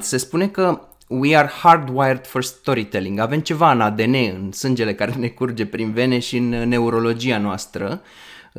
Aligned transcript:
Se 0.00 0.16
spune 0.16 0.48
că 0.48 0.80
we 1.08 1.36
are 1.36 1.50
hardwired 1.62 2.26
for 2.26 2.42
storytelling. 2.42 3.18
Avem 3.18 3.40
ceva 3.40 3.72
în 3.72 3.80
ADN, 3.80 4.14
în 4.14 4.52
sângele 4.52 4.94
care 4.94 5.14
ne 5.18 5.28
curge 5.28 5.66
prin 5.66 5.92
vene 5.92 6.18
și 6.18 6.36
în 6.36 6.48
neurologia 6.48 7.38
noastră. 7.38 8.02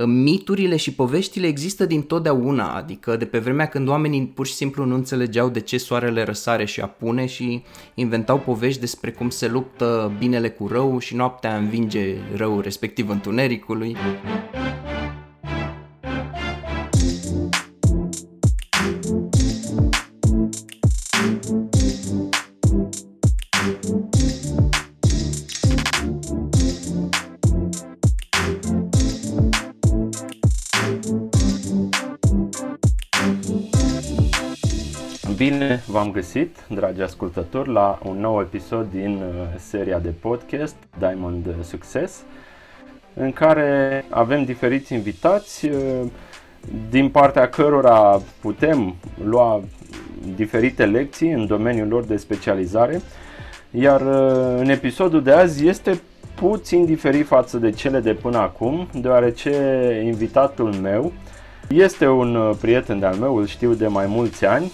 Miturile 0.06 0.76
și 0.76 0.94
poveștile 0.94 1.48
există 1.48 1.86
din 1.86 2.02
totdeauna, 2.02 2.76
adică 2.76 3.16
de 3.16 3.26
pe 3.26 3.38
vremea 3.38 3.66
când 3.66 3.88
oamenii 3.88 4.26
pur 4.26 4.46
și 4.46 4.54
simplu 4.54 4.86
nu 4.86 4.96
înțelegeau 4.96 5.50
de 5.50 5.60
ce 5.60 5.78
soarele 5.78 6.24
răsare 6.24 6.66
și 6.66 6.82
apune 6.82 7.26
și 7.26 7.63
inventau 7.94 8.40
povești 8.40 8.79
despre 8.79 9.12
cum 9.12 9.29
se 9.29 9.47
luptă 9.47 10.12
binele 10.20 10.49
cu 10.49 10.67
rău 10.67 10.99
și 10.99 11.15
noaptea 11.15 11.56
învinge 11.58 12.15
rău 12.36 12.60
respectiv 12.60 13.10
întunericului. 13.10 13.96
Bine 35.49 35.84
v-am 35.88 36.12
găsit, 36.12 36.58
dragi 36.70 37.02
ascultători, 37.02 37.72
la 37.72 37.99
un 38.03 38.20
nou 38.20 38.40
episod 38.40 38.88
din 38.91 39.16
uh, 39.16 39.34
seria 39.58 39.99
de 39.99 40.09
podcast 40.09 40.76
Diamond 40.98 41.45
Success, 41.63 42.23
în 43.13 43.31
care 43.31 44.05
avem 44.09 44.44
diferiți 44.44 44.94
invitați, 44.94 45.66
uh, 45.66 46.02
din 46.89 47.09
partea 47.09 47.50
cărora 47.50 48.22
putem 48.41 48.95
lua 49.23 49.63
diferite 50.36 50.86
lecții 50.86 51.31
în 51.31 51.48
domeniul 51.48 51.88
lor 51.88 52.03
de 52.03 52.17
specializare, 52.17 53.02
iar 53.72 54.02
uh, 54.02 54.59
în 54.59 54.70
episodul 54.70 55.23
de 55.23 55.31
azi 55.31 55.67
este 55.67 56.02
puțin 56.36 56.86
diferit 56.86 57.25
față 57.25 57.58
de 57.58 57.69
cele 57.69 58.00
de 58.00 58.14
până 58.14 58.38
acum, 58.38 58.88
deoarece 58.94 59.52
invitatul 60.06 60.73
meu 60.73 61.12
este 61.69 62.08
un 62.08 62.56
prieten 62.62 63.00
de-al 63.00 63.16
meu, 63.16 63.36
îl 63.36 63.45
știu 63.45 63.73
de 63.73 63.88
mai 63.88 64.06
mulți 64.08 64.45
ani, 64.45 64.72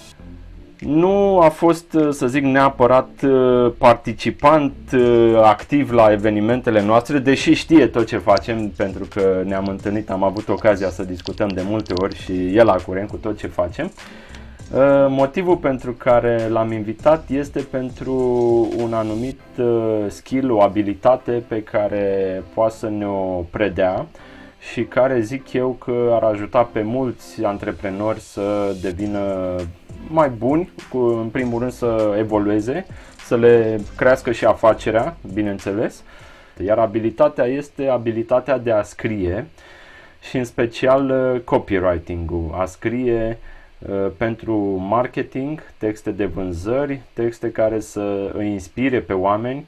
nu 0.85 1.39
a 1.39 1.49
fost, 1.49 1.93
uh, 1.93 2.09
să 2.11 2.27
zic, 2.27 2.43
neapărat 2.43 3.09
uh, 3.23 3.71
participant 3.77 4.73
uh, 4.93 5.39
activ 5.43 5.91
la 5.91 6.11
evenimentele 6.11 6.81
noastre, 6.81 7.17
deși 7.17 7.53
știe 7.53 7.87
tot 7.87 8.07
ce 8.07 8.17
facem, 8.17 8.69
pentru 8.69 9.07
că 9.13 9.41
ne-am 9.45 9.65
întâlnit, 9.65 10.09
am 10.09 10.23
avut 10.23 10.49
ocazia 10.49 10.89
să 10.89 11.03
discutăm 11.03 11.47
de 11.47 11.61
multe 11.65 11.93
ori 12.01 12.15
și 12.15 12.55
el 12.55 12.69
a 12.69 12.75
curent 12.85 13.09
cu 13.09 13.15
tot 13.17 13.37
ce 13.37 13.47
facem. 13.47 13.91
Motivul 15.07 15.55
pentru 15.55 15.91
care 15.91 16.47
l-am 16.49 16.71
invitat 16.71 17.29
este 17.29 17.59
pentru 17.59 18.13
un 18.83 18.93
anumit 18.93 19.39
skill, 20.07 20.51
o 20.51 20.61
abilitate 20.61 21.43
pe 21.47 21.63
care 21.63 22.43
poate 22.53 22.75
să 22.75 22.89
ne-o 22.89 23.45
predea 23.49 24.05
și 24.71 24.83
care 24.83 25.19
zic 25.19 25.53
eu 25.53 25.69
că 25.69 26.09
ar 26.11 26.23
ajuta 26.23 26.63
pe 26.63 26.81
mulți 26.81 27.43
antreprenori 27.43 28.19
să 28.19 28.75
devină 28.81 29.55
mai 30.07 30.29
buni, 30.29 30.71
cu, 30.89 30.97
în 30.97 31.27
primul 31.27 31.59
rând 31.59 31.71
să 31.71 32.15
evolueze, 32.17 32.85
să 33.25 33.35
le 33.35 33.79
crească 33.97 34.31
și 34.31 34.45
afacerea, 34.45 35.17
bineînțeles. 35.33 36.03
Iar 36.65 36.77
abilitatea 36.79 37.45
este 37.45 37.87
abilitatea 37.87 38.57
de 38.57 38.71
a 38.71 38.81
scrie 38.81 39.47
și 40.29 40.37
în 40.37 40.43
special 40.43 41.09
uh, 41.09 41.41
copywriting-ul, 41.41 42.55
a 42.57 42.65
scrie 42.65 43.37
uh, 43.79 44.11
pentru 44.17 44.55
marketing, 44.87 45.63
texte 45.77 46.11
de 46.11 46.25
vânzări, 46.25 47.01
texte 47.13 47.51
care 47.51 47.79
să 47.79 48.31
îi 48.33 48.51
inspire 48.51 48.99
pe 48.99 49.13
oameni 49.13 49.65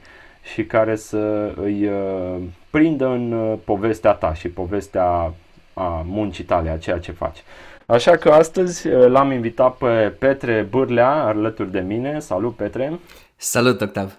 și 0.52 0.64
care 0.64 0.96
să 0.96 1.52
îi 1.56 1.86
uh, 1.86 2.36
prindă 2.70 3.06
în 3.06 3.58
povestea 3.64 4.12
ta 4.12 4.34
și 4.34 4.48
povestea 4.48 5.32
a 5.74 6.02
muncii 6.06 6.44
tale, 6.44 6.70
a 6.70 6.78
ceea 6.78 6.98
ce 6.98 7.12
faci. 7.12 7.42
Așa 7.86 8.16
că 8.16 8.30
astăzi 8.30 8.88
uh, 8.88 9.06
l-am 9.06 9.30
invitat 9.30 9.76
pe 9.76 10.14
Petre 10.18 10.66
Bârlea 10.70 11.10
alături 11.10 11.70
de 11.70 11.80
mine. 11.80 12.18
Salut, 12.18 12.54
Petre! 12.56 12.98
Salut, 13.36 13.80
Octav! 13.80 14.16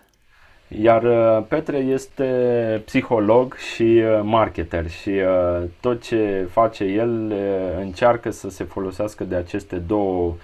Iar 0.68 1.04
uh, 1.04 1.46
Petre 1.48 1.78
este 1.78 2.82
psiholog 2.86 3.56
și 3.56 3.84
uh, 3.84 4.20
marketer 4.24 4.90
și 4.90 5.12
tot 5.80 6.04
ce 6.04 6.48
face 6.52 6.84
el 6.84 7.34
încearcă 7.80 8.32
să 8.32 8.50
se 8.50 8.64
folosească 8.64 9.24
de 9.24 9.36
aceste 9.36 9.76
două 9.76 10.36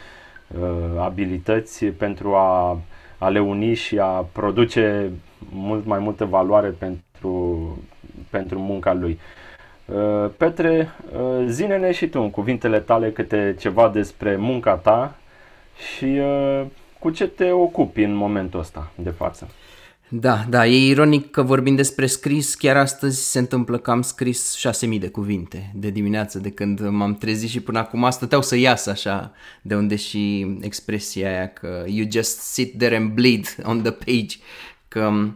abilități 0.99 1.85
pentru 1.85 2.33
a, 2.33 2.79
a 3.17 3.29
le 3.29 3.39
uni 3.39 3.73
și 3.73 3.99
a 3.99 4.25
produce 4.31 5.11
mult 5.49 5.85
mai 5.85 5.99
multă 5.99 6.25
valoare 6.25 6.67
pentru, 6.67 7.77
pentru 8.29 8.59
munca 8.59 8.93
lui. 8.93 9.11
Uh, 9.11 9.50
Petre, 10.37 10.89
uh, 11.13 11.45
zine-ne 11.47 11.91
și 11.91 12.07
tu 12.07 12.21
în 12.21 12.29
cuvintele 12.29 12.79
tale 12.79 13.11
câte 13.11 13.55
ceva 13.59 13.89
despre 13.89 14.35
munca 14.35 14.73
ta 14.73 15.15
și 15.95 16.05
uh, 16.05 16.65
cu 16.99 17.09
ce 17.09 17.27
te 17.27 17.51
ocupi 17.51 18.01
în 18.01 18.13
momentul 18.13 18.59
ăsta 18.59 18.91
de 18.95 19.09
față. 19.09 19.47
Da, 20.13 20.45
da, 20.49 20.67
e 20.67 20.89
ironic 20.89 21.31
că 21.31 21.41
vorbim 21.41 21.75
despre 21.75 22.05
scris, 22.05 22.55
chiar 22.55 22.77
astăzi 22.77 23.31
se 23.31 23.39
întâmplă 23.39 23.77
că 23.77 23.91
am 23.91 24.01
scris 24.01 24.55
6000 24.55 24.99
de 24.99 25.09
cuvinte 25.09 25.71
de 25.73 25.89
dimineață 25.89 26.39
de 26.39 26.49
când 26.49 26.89
m-am 26.89 27.15
trezit 27.15 27.49
și 27.49 27.59
până 27.59 27.79
acum 27.79 28.09
stăteau 28.09 28.41
să 28.41 28.55
iasă 28.55 28.89
așa, 28.89 29.31
de 29.61 29.75
unde 29.75 29.95
și 29.95 30.55
expresia 30.61 31.29
aia 31.29 31.47
că 31.47 31.83
you 31.87 32.07
just 32.11 32.39
sit 32.39 32.77
there 32.77 32.95
and 32.95 33.11
bleed 33.11 33.55
on 33.63 33.81
the 33.81 33.91
page, 33.91 34.37
că 34.87 35.11
uh, 35.13 35.27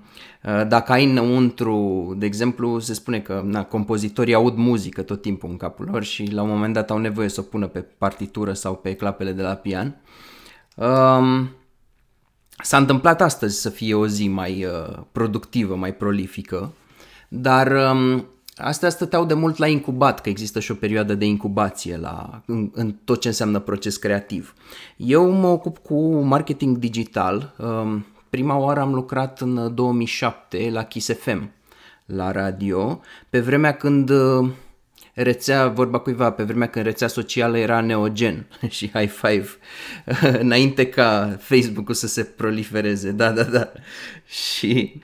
dacă 0.68 0.92
ai 0.92 1.06
înăuntru, 1.06 2.14
de 2.18 2.26
exemplu, 2.26 2.80
se 2.80 2.94
spune 2.94 3.20
că 3.20 3.42
na, 3.46 3.64
compozitorii 3.64 4.34
aud 4.34 4.56
muzică 4.56 5.02
tot 5.02 5.22
timpul 5.22 5.50
în 5.50 5.58
capul 5.58 5.88
lor 5.92 6.04
și 6.04 6.32
la 6.32 6.42
un 6.42 6.50
moment 6.50 6.74
dat 6.74 6.90
au 6.90 6.98
nevoie 6.98 7.30
să 7.30 7.40
o 7.40 7.44
pună 7.44 7.68
pe 7.68 7.80
partitură 7.80 8.54
sau 8.54 8.76
pe 8.76 8.94
clapele 8.94 9.32
de 9.32 9.42
la 9.42 9.54
pian. 9.54 9.96
Um, 10.76 11.50
s-a 12.64 12.78
întâmplat 12.78 13.22
astăzi 13.22 13.62
să 13.62 13.70
fie 13.70 13.94
o 13.94 14.08
zi 14.08 14.28
mai 14.28 14.66
uh, 14.66 14.98
productivă, 15.12 15.76
mai 15.76 15.94
prolifică, 15.94 16.72
dar 17.28 17.92
um, 17.92 18.26
astea 18.56 18.90
stăteau 18.90 19.26
de 19.26 19.34
mult 19.34 19.58
la 19.58 19.68
incubat, 19.68 20.22
că 20.22 20.30
există 20.30 20.60
și 20.60 20.72
o 20.72 20.76
perioadă 20.76 21.16
de 21.16 21.26
incubație 21.26 21.98
la, 21.98 22.42
în, 22.46 22.72
în 22.74 22.96
tot 23.04 23.22
ce 23.22 23.28
înseamnă 23.28 23.60
proces 23.60 23.98
creativ. 23.98 24.54
Eu 24.98 25.30
mă 25.32 25.48
ocup 25.48 25.78
cu 25.78 26.14
marketing 26.14 26.78
digital, 26.78 27.54
um, 27.58 28.06
Prima 28.36 28.58
oară 28.58 28.80
am 28.80 28.94
lucrat 28.94 29.42
în 29.42 29.76
2007 29.76 30.70
la 30.72 30.84
Kiss 30.84 31.14
FM, 31.20 31.52
la 32.06 32.32
radio, 32.32 33.02
pe 33.30 33.40
vremea 33.40 33.76
când 33.76 34.10
uh, 34.10 34.50
rețea, 35.14 35.68
vorba 35.68 35.98
cuiva, 36.00 36.32
pe 36.32 36.44
vremea 36.44 36.68
când 36.68 36.86
rețea 36.86 37.08
socială 37.08 37.58
era 37.58 37.82
neogen 37.82 38.46
și 38.70 38.90
high 38.94 39.10
five, 39.10 39.48
înainte 40.44 40.88
ca 40.88 41.38
Facebook-ul 41.40 41.94
să 41.94 42.08
se 42.08 42.24
prolifereze, 42.24 43.12
da, 43.12 43.32
da, 43.32 43.44
da. 43.44 43.72
Și 44.26 45.02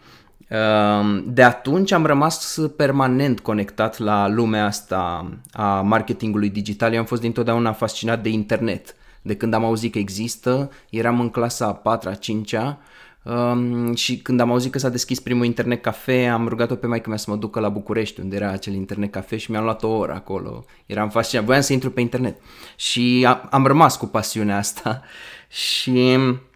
um, 0.50 1.24
de 1.34 1.44
atunci 1.44 1.92
am 1.92 2.06
rămas 2.06 2.60
permanent 2.78 3.40
conectat 3.40 3.98
la 3.98 4.28
lumea 4.28 4.66
asta 4.66 5.32
a 5.52 5.82
marketingului 5.82 6.50
digital. 6.50 6.94
Eu 6.94 7.00
am 7.00 7.06
fost 7.06 7.22
dintotdeauna 7.22 7.72
fascinat 7.72 8.24
de 8.24 8.30
internet. 8.30 8.96
De 9.22 9.36
când 9.36 9.54
am 9.54 9.66
auzit 9.66 9.92
că 9.92 10.00
există, 10.00 10.72
eram 10.90 11.20
în 11.20 11.30
clasa 11.30 11.82
a 11.84 11.98
4-a, 11.98 12.14
5-a 12.16 12.80
Um, 13.24 13.96
și 13.96 14.18
când 14.18 14.40
am 14.40 14.52
auzit 14.52 14.72
că 14.72 14.80
s-a 14.80 14.90
deschis 14.90 15.20
primul 15.20 15.46
internet 15.46 15.82
cafe, 15.82 16.28
am 16.28 16.48
rugat-o 16.48 16.76
pe 16.76 16.88
maică 16.88 17.10
mea 17.10 17.18
să 17.18 17.30
mă 17.30 17.36
ducă 17.36 17.60
la 17.60 17.70
București, 17.70 18.20
unde 18.20 18.36
era 18.36 18.50
acel 18.50 18.74
internet 18.74 19.12
cafe 19.12 19.38
și 19.38 19.52
mi-am 19.52 19.64
luat 19.64 19.84
o 19.84 19.90
oră 19.90 20.14
acolo. 20.14 20.66
Eram 20.86 21.10
fascinat, 21.10 21.46
voiam 21.46 21.62
să 21.62 21.74
intru 21.74 21.92
pe 21.92 22.02
internet. 22.02 22.38
Și 22.76 23.26
am, 23.28 23.48
am 23.52 23.66
rămas 23.66 23.98
cu 23.98 24.06
pasiunea 24.06 24.58
asta 24.58 25.02
și 25.48 26.18
Uh, 26.22 26.51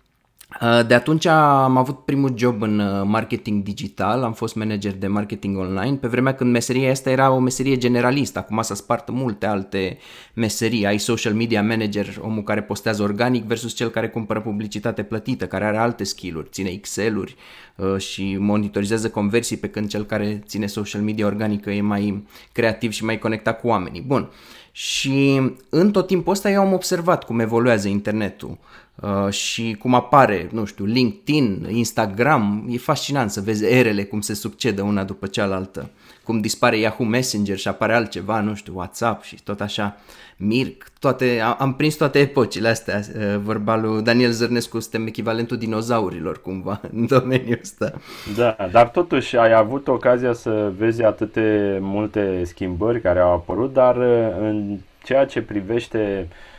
de 0.88 0.94
atunci 0.94 1.26
am 1.26 1.78
avut 1.78 2.06
primul 2.06 2.34
job 2.38 2.62
în 2.62 2.80
uh, 2.80 3.02
marketing 3.06 3.64
digital, 3.64 4.24
am 4.24 4.34
fost 4.34 4.56
manager 4.56 4.94
de 4.94 5.08
marketing 5.08 5.58
online, 5.58 5.96
pe 5.96 6.08
vremea 6.08 6.36
când 6.36 6.52
meseria 6.52 6.92
asta 6.92 7.10
era 7.10 7.32
o 7.32 7.40
meserie 7.40 7.78
generalistă, 7.78 8.40
acum 8.40 8.62
s-a 8.62 8.76
spart 8.76 9.10
multe 9.10 9.46
alte 9.46 9.98
meserii, 10.34 10.86
ai 10.86 10.98
social 10.98 11.34
media 11.34 11.64
manager, 11.64 12.20
omul 12.22 12.44
care 12.44 12.62
postează 12.62 13.04
organic 13.04 13.44
versus 13.44 13.74
cel 13.74 13.90
care 13.90 14.10
cumpără 14.10 14.42
publicitate 14.42 15.04
plătită, 15.04 15.48
care 15.48 15.66
are 15.66 15.78
alte 15.78 16.04
skill-uri, 16.04 16.50
ține 16.50 16.70
Excel-uri 16.70 17.36
uh, 17.76 17.98
și 17.98 18.38
monitorizează 18.40 19.10
conversii, 19.10 19.58
pe 19.58 19.70
când 19.70 19.90
cel 19.90 20.04
care 20.04 20.44
ține 20.46 20.66
social 20.66 21.02
media 21.02 21.26
organică 21.26 21.72
e 21.72 21.82
mai 21.82 22.24
creativ 22.52 22.92
și 22.92 23.04
mai 23.04 23.20
conectat 23.20 23.60
cu 23.60 23.68
oamenii. 23.68 24.02
Bun. 24.02 24.30
Și 24.72 25.42
în 25.70 25.92
tot 25.92 26.08
timpul 26.08 26.32
ăsta 26.32 26.50
eu 26.50 26.62
am 26.62 26.74
observat 26.74 27.24
cum 27.24 27.40
evoluează 27.40 27.88
internetul. 27.88 28.50
Uh, 28.50 28.85
și 29.30 29.76
cum 29.80 29.94
apare, 29.94 30.48
nu 30.52 30.66
știu, 30.66 30.86
LinkedIn, 30.86 31.68
Instagram, 31.70 32.68
e 32.70 32.78
fascinant 32.78 33.32
să 33.32 33.42
vezi 33.42 33.66
erele 33.66 34.04
cum 34.04 34.22
se 34.22 34.34
succedă 34.34 34.82
una 34.82 35.04
după 35.04 35.28
cealaltă, 35.28 35.90
cum 36.24 36.42
dispare 36.42 36.78
Yahoo 36.78 37.08
Messenger 37.08 37.58
și 37.58 37.68
apare 37.68 37.94
altceva, 37.94 38.40
nu 38.40 38.56
știu, 38.56 38.74
WhatsApp 38.76 39.24
și 39.24 39.44
tot 39.44 39.62
așa, 39.62 39.98
Mirc, 40.38 40.84
toate, 41.00 41.40
am 41.58 41.74
prins 41.74 41.96
toate 41.96 42.20
epocile 42.20 42.68
astea, 42.68 43.00
uh, 43.16 43.38
vorba 43.44 43.76
lui 43.76 44.02
Daniel 44.02 44.32
Zărnescu, 44.32 44.80
suntem 44.80 45.08
echivalentul 45.08 45.58
dinozaurilor 45.58 46.42
cumva 46.42 46.82
în 46.96 47.06
domeniul 47.06 47.60
ăsta. 47.62 47.94
Da, 48.36 48.58
dar 48.72 48.90
totuși 48.90 49.38
ai 49.38 49.54
avut 49.54 49.88
ocazia 49.88 50.34
să 50.34 50.72
vezi 50.78 51.04
atâte 51.04 51.78
multe 51.82 52.44
schimbări 52.44 53.02
care 53.02 53.20
au 53.20 53.34
apărut, 53.34 53.74
dar 53.74 53.96
uh, 53.96 54.36
în 54.40 54.78
ceea 55.04 55.26
ce 55.26 55.42
privește 55.42 56.28
uh, 56.30 56.36
Uh, 56.36 56.55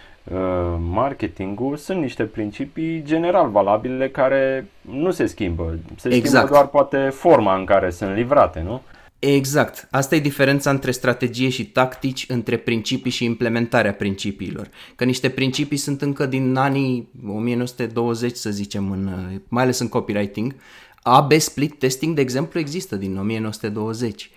marketingul 0.78 1.76
sunt 1.76 2.00
niște 2.00 2.22
principii 2.22 3.02
general 3.02 3.50
valabile 3.50 4.08
care 4.08 4.66
nu 4.80 5.10
se 5.10 5.26
schimbă. 5.26 5.78
Se 5.96 6.08
exact. 6.08 6.26
schimbă 6.26 6.48
doar 6.48 6.66
poate 6.66 7.08
forma 7.08 7.56
în 7.56 7.64
care 7.64 7.90
sunt 7.90 8.14
livrate, 8.14 8.62
nu? 8.64 8.82
Exact. 9.18 9.88
Asta 9.90 10.14
e 10.14 10.20
diferența 10.20 10.70
între 10.70 10.90
strategie 10.90 11.48
și 11.48 11.66
tactici, 11.66 12.24
între 12.28 12.56
principii 12.56 13.10
și 13.10 13.24
implementarea 13.24 13.92
principiilor. 13.92 14.68
Că 14.96 15.04
niște 15.04 15.28
principii 15.28 15.76
sunt 15.76 16.02
încă 16.02 16.26
din 16.26 16.56
anii 16.56 17.08
1920, 17.28 18.36
să 18.36 18.50
zicem, 18.50 18.90
în, 18.90 19.10
mai 19.48 19.62
ales 19.62 19.78
în 19.78 19.88
copywriting. 19.88 20.54
AB 21.02 21.32
split 21.32 21.78
testing, 21.78 22.14
de 22.14 22.20
exemplu, 22.20 22.60
există 22.60 22.96
din 22.96 23.18
1920. 23.18 24.30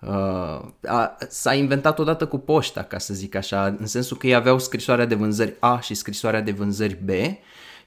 Uh, 0.00 0.60
a, 0.86 1.16
s-a 1.28 1.54
inventat 1.54 1.98
odată 1.98 2.26
cu 2.26 2.38
poșta, 2.38 2.82
ca 2.82 2.98
să 2.98 3.14
zic 3.14 3.34
așa, 3.34 3.76
în 3.78 3.86
sensul 3.86 4.16
că 4.16 4.26
ei 4.26 4.34
aveau 4.34 4.58
scrisoarea 4.58 5.06
de 5.06 5.14
vânzări 5.14 5.54
A 5.58 5.80
și 5.80 5.94
scrisoarea 5.94 6.40
de 6.40 6.50
vânzări 6.50 6.98
B 7.04 7.10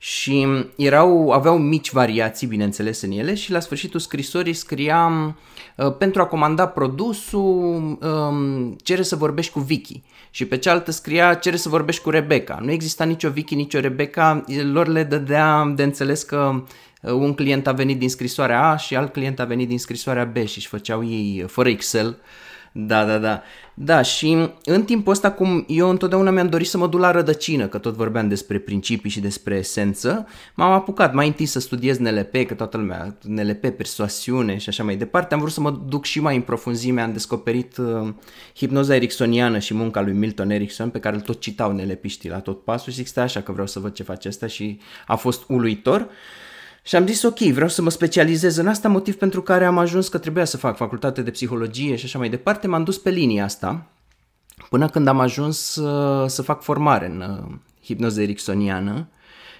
și 0.01 0.47
erau, 0.75 1.31
aveau 1.31 1.57
mici 1.57 1.91
variații, 1.91 2.47
bineînțeles, 2.47 3.01
în 3.01 3.11
ele 3.11 3.33
și 3.33 3.51
la 3.51 3.59
sfârșitul 3.59 3.99
scrisorii 3.99 4.53
scriam 4.53 5.37
uh, 5.75 5.95
pentru 5.97 6.21
a 6.21 6.25
comanda 6.25 6.67
produsul, 6.67 7.97
um, 8.01 8.75
cere 8.83 9.01
să 9.01 9.15
vorbești 9.15 9.51
cu 9.51 9.59
Vicky 9.59 10.01
și 10.29 10.45
pe 10.45 10.57
cealaltă 10.57 10.91
scria 10.91 11.33
cere 11.33 11.55
să 11.55 11.69
vorbești 11.69 12.01
cu 12.01 12.09
Rebecca. 12.09 12.59
Nu 12.61 12.71
exista 12.71 13.03
nicio 13.03 13.29
Vicky, 13.29 13.55
nicio 13.55 13.79
Rebecca, 13.79 14.43
lor 14.71 14.87
le 14.87 15.03
dădea 15.03 15.71
de 15.75 15.83
înțeles 15.83 16.23
că 16.23 16.51
Uh, 16.53 16.63
un 17.01 17.33
client 17.33 17.67
a 17.67 17.71
venit 17.71 17.99
din 17.99 18.09
scrisoarea 18.09 18.69
A 18.69 18.77
și 18.77 18.95
alt 18.95 19.13
client 19.13 19.39
a 19.39 19.45
venit 19.45 19.67
din 19.67 19.79
scrisoarea 19.79 20.25
B 20.25 20.35
și 20.35 20.57
își 20.57 20.67
făceau 20.67 21.05
ei 21.05 21.41
uh, 21.43 21.49
fără 21.49 21.69
Excel. 21.69 22.17
Da, 22.71 23.05
da, 23.05 23.17
da. 23.17 23.41
Da, 23.73 24.01
și 24.01 24.49
în 24.63 24.83
timpul 24.83 25.11
ăsta, 25.11 25.31
cum 25.31 25.65
eu 25.67 25.89
întotdeauna 25.89 26.31
mi-am 26.31 26.47
dorit 26.47 26.67
să 26.67 26.77
mă 26.77 26.87
duc 26.87 26.99
la 26.99 27.11
rădăcină, 27.11 27.67
că 27.67 27.77
tot 27.77 27.95
vorbeam 27.95 28.27
despre 28.27 28.57
principii 28.57 29.09
și 29.09 29.19
despre 29.19 29.55
esență, 29.55 30.27
m-am 30.55 30.71
apucat 30.71 31.13
mai 31.13 31.27
întâi 31.27 31.45
să 31.45 31.59
studiez 31.59 31.97
NLP, 31.97 32.45
că 32.47 32.53
toată 32.53 32.77
lumea, 32.77 33.17
NLP, 33.21 33.69
persoasiune 33.69 34.57
și 34.57 34.69
așa 34.69 34.83
mai 34.83 34.95
departe. 34.95 35.33
Am 35.33 35.39
vrut 35.39 35.51
să 35.51 35.61
mă 35.61 35.71
duc 35.87 36.05
și 36.05 36.19
mai 36.19 36.35
în 36.35 36.41
profunzime, 36.41 37.01
am 37.01 37.11
descoperit 37.11 37.77
uh, 37.77 38.13
hipnoza 38.55 38.95
ericksoniană 38.95 39.59
și 39.59 39.73
munca 39.73 40.01
lui 40.01 40.13
Milton 40.13 40.49
Erickson, 40.49 40.89
pe 40.89 40.99
care 40.99 41.15
îl 41.15 41.21
tot 41.21 41.39
citau 41.39 41.71
NLP-știi 41.71 42.29
la 42.29 42.39
tot 42.39 42.63
pasul 42.63 42.91
și 42.91 42.97
zic, 42.97 43.07
stai 43.07 43.23
așa 43.23 43.41
că 43.41 43.51
vreau 43.51 43.67
să 43.67 43.79
văd 43.79 43.93
ce 43.93 44.03
face 44.03 44.27
asta 44.27 44.47
și 44.47 44.79
a 45.07 45.15
fost 45.15 45.43
uluitor. 45.47 45.99
Uh, 45.99 46.07
și 46.89 46.95
am 46.95 47.07
zis, 47.07 47.23
ok, 47.23 47.37
vreau 47.39 47.69
să 47.69 47.81
mă 47.81 47.89
specializez 47.89 48.57
în 48.57 48.67
asta, 48.67 48.87
motiv 48.87 49.15
pentru 49.15 49.41
care 49.41 49.65
am 49.65 49.77
ajuns 49.77 50.07
că 50.07 50.17
trebuia 50.17 50.45
să 50.45 50.57
fac 50.57 50.75
facultate 50.75 51.21
de 51.21 51.31
psihologie 51.31 51.95
și 51.95 52.05
așa 52.05 52.17
mai 52.17 52.29
departe. 52.29 52.67
M-am 52.67 52.83
dus 52.83 52.97
pe 52.97 53.09
linia 53.09 53.43
asta 53.43 53.85
până 54.69 54.89
când 54.89 55.07
am 55.07 55.19
ajuns 55.19 55.75
uh, 55.75 56.27
să 56.27 56.41
fac 56.41 56.61
formare 56.61 57.05
în 57.05 57.21
uh, 57.21 57.55
hipnoză 57.83 58.21
ericksoniană 58.21 59.07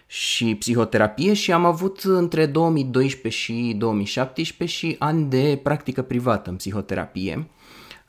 și 0.08 0.56
psihoterapie 0.56 1.34
și 1.34 1.52
am 1.52 1.66
avut 1.66 2.02
între 2.04 2.46
2012 2.46 3.42
și 3.42 3.76
2017 3.78 4.78
și 4.78 4.96
ani 5.00 5.30
de 5.30 5.60
practică 5.64 6.02
privată 6.02 6.50
în 6.50 6.56
psihoterapie 6.56 7.50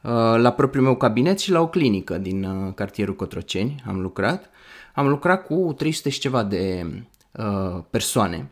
uh, 0.03 0.11
la 0.37 0.53
propriul 0.53 0.85
meu 0.85 0.97
cabinet 0.97 1.39
și 1.39 1.51
la 1.51 1.61
o 1.61 1.69
clinică 1.69 2.19
din 2.19 2.45
uh, 2.45 2.75
cartierul 2.75 3.17
Cotroceni 3.17 3.83
am 3.87 4.01
lucrat. 4.01 4.51
Am 4.95 5.09
lucrat 5.09 5.47
cu 5.47 5.75
300 5.77 6.09
și 6.09 6.21
ceva 6.21 6.43
de 6.43 6.87
uh, 7.33 7.83
persoane 7.91 8.51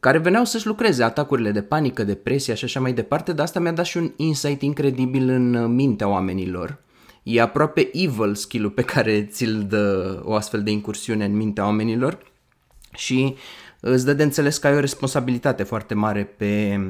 care 0.00 0.18
veneau 0.18 0.44
să-și 0.44 0.66
lucreze 0.66 1.02
atacurile 1.02 1.50
de 1.50 1.62
panică, 1.62 2.04
depresia 2.04 2.54
și 2.54 2.64
așa 2.64 2.80
mai 2.80 2.92
departe, 2.92 3.32
dar 3.32 3.44
asta 3.44 3.60
mi-a 3.60 3.72
dat 3.72 3.84
și 3.84 3.96
un 3.96 4.12
insight 4.16 4.62
incredibil 4.62 5.28
în 5.28 5.74
mintea 5.74 6.08
oamenilor. 6.08 6.80
E 7.22 7.40
aproape 7.40 7.90
evil 7.92 8.34
skill-ul 8.34 8.70
pe 8.70 8.82
care 8.82 9.24
ți-l 9.24 9.66
dă 9.68 10.20
o 10.24 10.34
astfel 10.34 10.62
de 10.62 10.70
incursiune 10.70 11.24
în 11.24 11.36
mintea 11.36 11.64
oamenilor 11.64 12.18
și 12.94 13.34
îți 13.80 14.04
dă 14.04 14.12
de 14.12 14.22
înțeles 14.22 14.58
că 14.58 14.66
ai 14.66 14.74
o 14.74 14.80
responsabilitate 14.80 15.62
foarte 15.62 15.94
mare 15.94 16.24
pe 16.24 16.80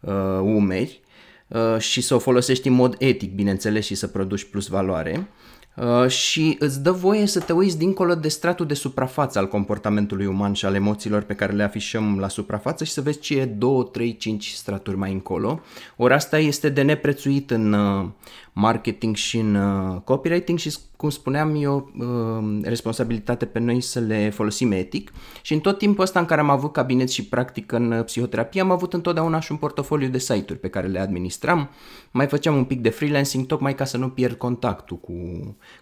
uh, 0.00 0.38
umeri 0.42 1.00
uh, 1.48 1.78
și 1.78 2.00
să 2.00 2.14
o 2.14 2.18
folosești 2.18 2.68
în 2.68 2.74
mod 2.74 2.96
etic, 2.98 3.34
bineînțeles, 3.34 3.84
și 3.84 3.94
să 3.94 4.06
produci 4.06 4.44
plus 4.44 4.66
valoare. 4.66 5.28
Uh, 5.76 6.08
și 6.08 6.56
îți 6.58 6.82
dă 6.82 6.90
voie 6.90 7.26
să 7.26 7.40
te 7.40 7.52
uiți 7.52 7.78
dincolo 7.78 8.14
de 8.14 8.28
stratul 8.28 8.66
de 8.66 8.74
suprafață 8.74 9.38
al 9.38 9.48
comportamentului 9.48 10.26
uman 10.26 10.52
și 10.52 10.64
al 10.64 10.74
emoțiilor 10.74 11.22
pe 11.22 11.34
care 11.34 11.52
le 11.52 11.62
afișăm 11.62 12.18
la 12.18 12.28
suprafață 12.28 12.84
și 12.84 12.92
să 12.92 13.00
vezi 13.00 13.18
ce 13.18 13.40
e 13.40 13.44
2, 13.44 13.88
3, 13.92 14.16
5 14.16 14.50
straturi 14.50 14.96
mai 14.96 15.12
încolo. 15.12 15.60
Ori 15.96 16.14
asta 16.14 16.38
este 16.38 16.68
de 16.68 16.82
neprețuit 16.82 17.50
în 17.50 17.72
uh, 17.72 18.08
marketing 18.56 19.16
și 19.16 19.38
în 19.38 19.54
uh, 19.54 20.00
copywriting 20.04 20.58
și, 20.58 20.74
cum 20.96 21.10
spuneam, 21.10 21.54
e 21.62 21.66
o 21.66 21.82
uh, 21.98 22.60
responsabilitate 22.62 23.46
pe 23.46 23.58
noi 23.58 23.80
să 23.80 24.00
le 24.00 24.30
folosim 24.30 24.72
etic 24.72 25.12
și 25.42 25.52
în 25.52 25.60
tot 25.60 25.78
timpul 25.78 26.02
ăsta 26.02 26.18
în 26.18 26.24
care 26.24 26.40
am 26.40 26.50
avut 26.50 26.72
cabinet 26.72 27.10
și 27.10 27.24
practic 27.24 27.72
în 27.72 27.92
uh, 27.92 28.04
psihoterapie 28.04 28.60
am 28.60 28.70
avut 28.70 28.92
întotdeauna 28.92 29.40
și 29.40 29.52
un 29.52 29.58
portofoliu 29.58 30.08
de 30.08 30.18
site-uri 30.18 30.60
pe 30.60 30.68
care 30.68 30.86
le 30.86 30.98
administram, 30.98 31.70
mai 32.10 32.26
făceam 32.26 32.56
un 32.56 32.64
pic 32.64 32.80
de 32.80 32.88
freelancing 32.88 33.46
tocmai 33.46 33.74
ca 33.74 33.84
să 33.84 33.96
nu 33.96 34.08
pierd 34.08 34.36
contactul 34.36 34.96
cu, 34.96 35.12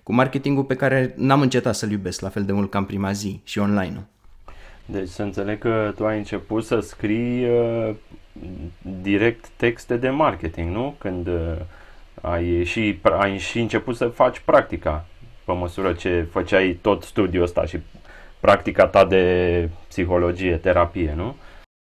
cu 0.02 0.14
marketingul 0.14 0.64
pe 0.64 0.74
care 0.74 1.14
n-am 1.16 1.40
încetat 1.40 1.74
să-l 1.74 1.90
iubesc 1.90 2.20
la 2.20 2.28
fel 2.28 2.44
de 2.44 2.52
mult 2.52 2.70
ca 2.70 2.78
în 2.78 2.84
prima 2.84 3.12
zi 3.12 3.40
și 3.44 3.58
online-ul. 3.58 4.04
Deci 4.86 5.08
să 5.08 5.22
înțeleg 5.22 5.58
că 5.58 5.92
tu 5.96 6.06
ai 6.06 6.19
început 6.19 6.64
să 6.64 6.80
scrii 6.80 7.44
uh, 7.44 7.94
direct 9.02 9.48
texte 9.56 9.96
de 9.96 10.08
marketing, 10.08 10.70
nu? 10.70 10.94
Când 10.98 11.26
uh, 11.26 11.56
ai 12.22 12.64
și, 12.64 12.98
ai 13.19 13.38
și 13.38 13.60
început 13.60 13.96
să 13.96 14.06
faci 14.06 14.38
practica 14.38 15.06
pe 15.44 15.52
măsură 15.52 15.92
ce 15.92 16.28
făceai 16.30 16.78
tot 16.80 17.02
studiul 17.02 17.42
ăsta 17.42 17.64
și 17.64 17.78
practica 18.40 18.86
ta 18.86 19.04
de 19.04 19.69
psihologie, 19.88 20.56
terapie, 20.56 21.14
nu? 21.16 21.34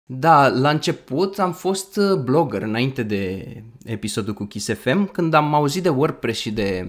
Da, 0.09 0.47
la 0.47 0.69
început 0.69 1.39
am 1.39 1.53
fost 1.53 1.97
uh, 1.97 2.19
blogger 2.19 2.61
înainte 2.61 3.03
de 3.03 3.45
episodul 3.85 4.33
cu 4.33 4.45
Kiss 4.45 4.73
FM. 4.73 5.11
Când 5.11 5.33
am 5.33 5.53
auzit 5.53 5.83
de 5.83 5.89
WordPress 5.89 6.39
și 6.39 6.51
de 6.51 6.87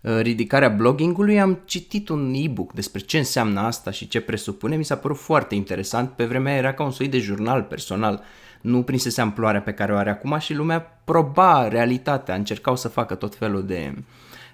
uh, 0.00 0.18
ridicarea 0.20 0.68
bloggingului, 0.68 1.40
am 1.40 1.60
citit 1.64 2.08
un 2.08 2.32
e-book 2.36 2.72
despre 2.72 3.00
ce 3.00 3.18
înseamnă 3.18 3.60
asta 3.60 3.90
și 3.90 4.08
ce 4.08 4.20
presupune. 4.20 4.76
Mi 4.76 4.84
s-a 4.84 4.96
părut 4.96 5.16
foarte 5.16 5.54
interesant. 5.54 6.10
Pe 6.10 6.24
vremea 6.24 6.56
era 6.56 6.74
ca 6.74 6.84
un 6.84 6.90
soi 6.90 7.08
de 7.08 7.18
jurnal 7.18 7.62
personal 7.62 8.22
nu 8.60 8.82
prinsese 8.82 9.20
amploarea 9.20 9.60
pe 9.60 9.72
care 9.72 9.92
o 9.92 9.96
are 9.96 10.10
acum 10.10 10.38
și 10.38 10.54
lumea 10.54 11.00
proba 11.04 11.68
realitatea, 11.68 12.34
încercau 12.34 12.76
să 12.76 12.88
facă 12.88 13.14
tot 13.14 13.34
felul 13.34 13.66
de... 13.66 13.94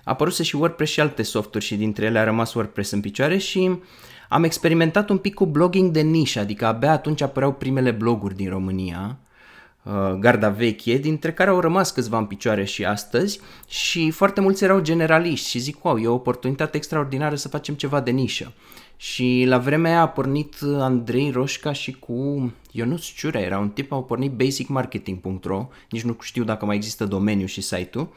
A 0.04 0.10
apăruse 0.10 0.42
și 0.42 0.56
WordPress 0.56 0.92
și 0.92 1.00
alte 1.00 1.22
softuri 1.22 1.64
și 1.64 1.76
dintre 1.76 2.04
ele 2.04 2.18
a 2.18 2.24
rămas 2.24 2.54
WordPress 2.54 2.90
în 2.90 3.00
picioare 3.00 3.38
și 3.38 3.78
am 4.28 4.44
experimentat 4.44 5.08
un 5.08 5.18
pic 5.18 5.34
cu 5.34 5.46
blogging 5.46 5.90
de 5.90 6.00
nișă, 6.00 6.40
adică 6.40 6.66
abia 6.66 6.92
atunci 6.92 7.20
apăreau 7.20 7.52
primele 7.52 7.90
bloguri 7.90 8.34
din 8.34 8.48
România, 8.48 9.16
uh, 9.20 9.25
garda 10.18 10.48
veche, 10.48 10.96
dintre 10.96 11.32
care 11.32 11.50
au 11.50 11.60
rămas 11.60 11.90
câțiva 11.90 12.18
în 12.18 12.24
picioare 12.24 12.64
și 12.64 12.84
astăzi 12.84 13.40
și 13.68 14.10
foarte 14.10 14.40
mulți 14.40 14.64
erau 14.64 14.80
generaliști 14.80 15.48
și 15.48 15.58
zic, 15.58 15.84
wow, 15.84 15.98
e 15.98 16.06
o 16.06 16.14
oportunitate 16.14 16.76
extraordinară 16.76 17.34
să 17.34 17.48
facem 17.48 17.74
ceva 17.74 18.00
de 18.00 18.10
nișă. 18.10 18.52
Și 18.96 19.44
la 19.46 19.58
vremea 19.58 19.90
aia 19.90 20.00
a 20.00 20.08
pornit 20.08 20.54
Andrei 20.62 21.30
Roșca 21.30 21.72
și 21.72 21.92
cu 21.92 22.52
Ionuț 22.70 23.02
Ciurea, 23.04 23.40
era 23.40 23.58
un 23.58 23.68
tip, 23.68 23.92
au 23.92 24.04
pornit 24.04 24.32
basicmarketing.ro, 24.32 25.68
nici 25.90 26.02
nu 26.02 26.16
știu 26.20 26.44
dacă 26.44 26.64
mai 26.64 26.76
există 26.76 27.04
domeniu 27.04 27.46
și 27.46 27.60
site-ul, 27.60 28.08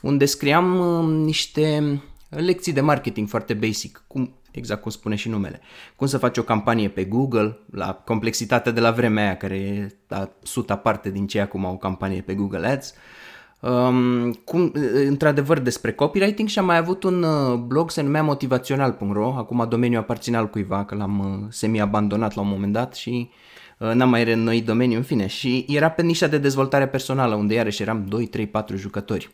unde 0.00 0.24
scriam 0.24 0.78
uh, 0.78 1.24
niște 1.24 2.00
lecții 2.28 2.72
de 2.72 2.80
marketing 2.80 3.28
foarte 3.28 3.54
basic, 3.54 4.04
cum, 4.06 4.32
exact 4.52 4.82
cum 4.82 4.90
spune 4.90 5.14
și 5.14 5.28
numele. 5.28 5.60
Cum 5.96 6.06
să 6.06 6.18
faci 6.18 6.36
o 6.36 6.42
campanie 6.42 6.88
pe 6.88 7.04
Google, 7.04 7.58
la 7.70 8.02
complexitatea 8.04 8.72
de 8.72 8.80
la 8.80 8.90
vremea 8.90 9.24
aia, 9.24 9.36
care 9.36 9.56
e 9.56 9.96
la 10.08 10.30
suta 10.42 10.76
parte 10.76 11.10
din 11.10 11.26
ce 11.26 11.40
acum 11.40 11.64
o 11.64 11.76
campanie 11.76 12.20
pe 12.20 12.34
Google 12.34 12.66
Ads, 12.66 12.90
uh, 12.90 12.96
Um, 13.62 14.32
cum, 14.32 14.72
într-adevăr 15.06 15.58
despre 15.58 15.92
copywriting 15.92 16.48
și 16.48 16.58
am 16.58 16.64
mai 16.64 16.76
avut 16.76 17.02
un 17.02 17.22
uh, 17.22 17.58
blog 17.58 17.90
se 17.90 18.02
numea 18.02 18.22
motivațional.ro, 18.22 19.34
acum 19.36 19.66
domeniul 19.68 20.00
aparține 20.00 20.36
al 20.36 20.48
cuiva, 20.48 20.84
că 20.84 20.94
l-am 20.94 21.18
uh, 21.18 21.46
semi-abandonat 21.48 22.34
la 22.34 22.42
un 22.42 22.48
moment 22.48 22.72
dat 22.72 22.94
și 22.94 23.30
uh, 23.78 23.92
n-am 23.92 24.08
mai 24.08 24.24
reînnoit 24.24 24.66
domeniul, 24.66 24.98
în 24.98 25.04
fine. 25.04 25.26
Și 25.26 25.64
era 25.68 25.90
pe 25.90 26.02
nișa 26.02 26.26
de 26.26 26.38
dezvoltare 26.38 26.88
personală, 26.88 27.34
unde 27.34 27.54
iarăși 27.54 27.82
eram 27.82 28.04
2, 28.08 28.26
3, 28.26 28.46
4 28.46 28.76
jucători. 28.76 29.30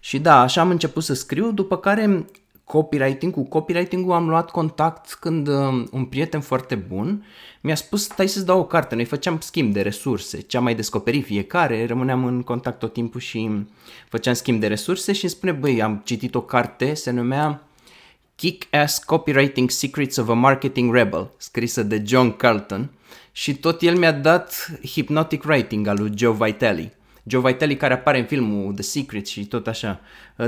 Și 0.00 0.18
da, 0.18 0.40
așa 0.40 0.60
am 0.60 0.70
început 0.70 1.02
să 1.02 1.14
scriu, 1.14 1.52
după 1.52 1.76
care 1.76 2.26
copywriting. 2.72 3.32
Cu 3.32 3.42
copywriting-ul 3.44 4.12
am 4.12 4.28
luat 4.28 4.50
contact 4.50 5.16
când 5.20 5.48
uh, 5.48 5.84
un 5.90 6.04
prieten 6.04 6.40
foarte 6.40 6.74
bun 6.74 7.24
mi-a 7.60 7.74
spus, 7.74 8.02
stai 8.02 8.28
să-ți 8.28 8.46
dau 8.46 8.58
o 8.58 8.64
carte. 8.64 8.94
Noi 8.94 9.04
făceam 9.04 9.38
schimb 9.40 9.72
de 9.72 9.80
resurse, 9.80 10.40
ce 10.40 10.56
am 10.56 10.62
mai 10.62 10.74
descoperit 10.74 11.24
fiecare, 11.24 11.86
rămâneam 11.86 12.24
în 12.24 12.42
contact 12.42 12.78
tot 12.78 12.92
timpul 12.92 13.20
și 13.20 13.50
făceam 14.08 14.34
schimb 14.34 14.60
de 14.60 14.66
resurse 14.66 15.12
și 15.12 15.24
îmi 15.24 15.32
spune, 15.32 15.52
băi, 15.52 15.82
am 15.82 16.02
citit 16.04 16.34
o 16.34 16.40
carte, 16.40 16.94
se 16.94 17.10
numea 17.10 17.62
Kick-Ass 18.34 18.98
Copywriting 18.98 19.70
Secrets 19.70 20.16
of 20.16 20.28
a 20.28 20.32
Marketing 20.32 20.94
Rebel, 20.94 21.30
scrisă 21.36 21.82
de 21.82 22.02
John 22.06 22.36
Carlton 22.36 22.90
și 23.32 23.54
tot 23.54 23.82
el 23.82 23.98
mi-a 23.98 24.12
dat 24.12 24.78
Hypnotic 24.86 25.44
Writing 25.44 25.86
al 25.86 25.96
lui 25.98 26.12
Joe 26.16 26.36
Vitale. 26.38 26.96
Joe 27.22 27.40
Vitale 27.40 27.76
care 27.76 27.94
apare 27.94 28.18
în 28.18 28.24
filmul 28.24 28.72
The 28.72 28.82
Secret 28.82 29.26
și 29.26 29.46
tot 29.46 29.66
așa, 29.66 30.00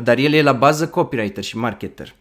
dar 0.03 0.19
el 0.19 0.33
e 0.33 0.43
la 0.43 0.53
bază 0.53 0.89
copywriter 0.89 1.45
și 1.45 1.57
marketer. 1.57 2.15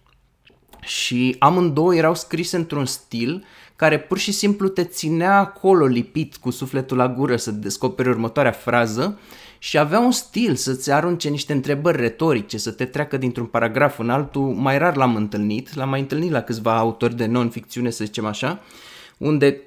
Și 0.81 1.36
amândouă 1.39 1.95
erau 1.95 2.15
scrise 2.15 2.55
într-un 2.55 2.86
stil 2.86 3.45
care 3.75 4.00
pur 4.00 4.17
și 4.17 4.31
simplu 4.31 4.67
te 4.67 4.83
ținea 4.83 5.38
acolo 5.38 5.86
lipit 5.86 6.36
cu 6.36 6.50
sufletul 6.50 6.98
la 6.98 7.10
gură 7.10 7.36
să 7.36 7.51
descoperi 7.51 8.10
următoarea 8.10 8.51
frază 8.51 9.19
și 9.57 9.77
avea 9.77 10.00
un 10.00 10.12
stil 10.12 10.55
să-ți 10.55 10.91
arunce 10.91 11.29
niște 11.29 11.53
întrebări 11.53 12.01
retorice, 12.01 12.57
să 12.57 12.72
te 12.72 12.86
treacă 12.86 13.17
dintr-un 13.17 13.45
paragraf 13.45 14.00
în 14.00 14.10
altul. 14.10 14.41
Mai 14.41 14.77
rar 14.77 14.95
l-am 14.95 15.15
întâlnit, 15.15 15.75
l-am 15.75 15.89
mai 15.89 16.00
întâlnit 16.00 16.31
la 16.31 16.41
câțiva 16.41 16.77
autori 16.77 17.15
de 17.15 17.25
non-ficțiune, 17.25 17.89
să 17.89 18.03
zicem 18.03 18.25
așa, 18.25 18.62
unde 19.17 19.62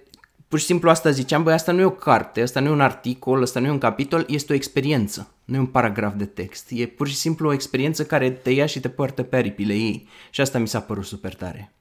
pur 0.48 0.58
și 0.58 0.64
simplu 0.64 0.90
asta 0.90 1.10
ziceam, 1.10 1.42
băi, 1.42 1.52
asta 1.52 1.72
nu 1.72 1.80
e 1.80 1.84
o 1.84 1.90
carte, 1.90 2.42
asta 2.42 2.60
nu 2.60 2.68
e 2.68 2.70
un 2.70 2.80
articol, 2.80 3.42
asta 3.42 3.60
nu 3.60 3.66
e 3.66 3.70
un 3.70 3.78
capitol, 3.78 4.24
este 4.28 4.52
o 4.52 4.56
experiență, 4.56 5.32
nu 5.44 5.56
e 5.56 5.58
un 5.58 5.66
paragraf 5.66 6.14
de 6.14 6.26
text. 6.26 6.70
E 6.70 6.86
pur 6.86 7.08
și 7.08 7.14
simplu 7.14 7.48
o 7.48 7.52
experiență 7.52 8.04
care 8.04 8.30
te 8.30 8.50
ia 8.50 8.66
și 8.66 8.80
te 8.80 8.88
poartă 8.88 9.22
pe 9.22 9.36
aripile 9.36 9.74
ei. 9.74 10.08
Și 10.30 10.40
asta 10.40 10.58
mi 10.58 10.68
s-a 10.68 10.80
părut 10.80 11.04
super 11.04 11.34
tare. 11.34 11.72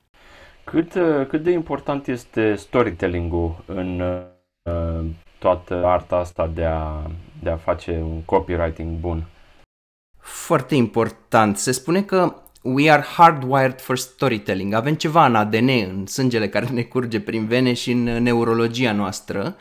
Cât, 0.63 0.91
cât 1.27 1.43
de 1.43 1.51
important 1.51 2.07
este 2.07 2.55
storytelling-ul 2.55 3.63
în 3.65 3.99
uh, 3.99 5.05
toată 5.39 5.85
arta 5.85 6.15
asta 6.15 6.51
de 6.53 6.65
a, 6.65 7.11
de 7.43 7.49
a 7.49 7.57
face 7.57 7.91
un 7.91 8.21
copywriting 8.21 8.99
bun? 8.99 9.27
Foarte 10.19 10.75
important. 10.75 11.57
Se 11.57 11.71
spune 11.71 12.01
că 12.01 12.35
we 12.65 12.91
are 12.91 13.01
hardwired 13.01 13.81
for 13.81 13.97
storytelling. 13.97 14.73
Avem 14.73 14.93
ceva 14.93 15.25
în 15.25 15.35
ADN, 15.35 15.67
în 15.67 16.05
sângele 16.05 16.49
care 16.49 16.67
ne 16.73 16.81
curge 16.81 17.19
prin 17.19 17.45
vene 17.45 17.73
și 17.73 17.91
în 17.91 18.03
neurologia 18.03 18.91
noastră. 18.91 19.55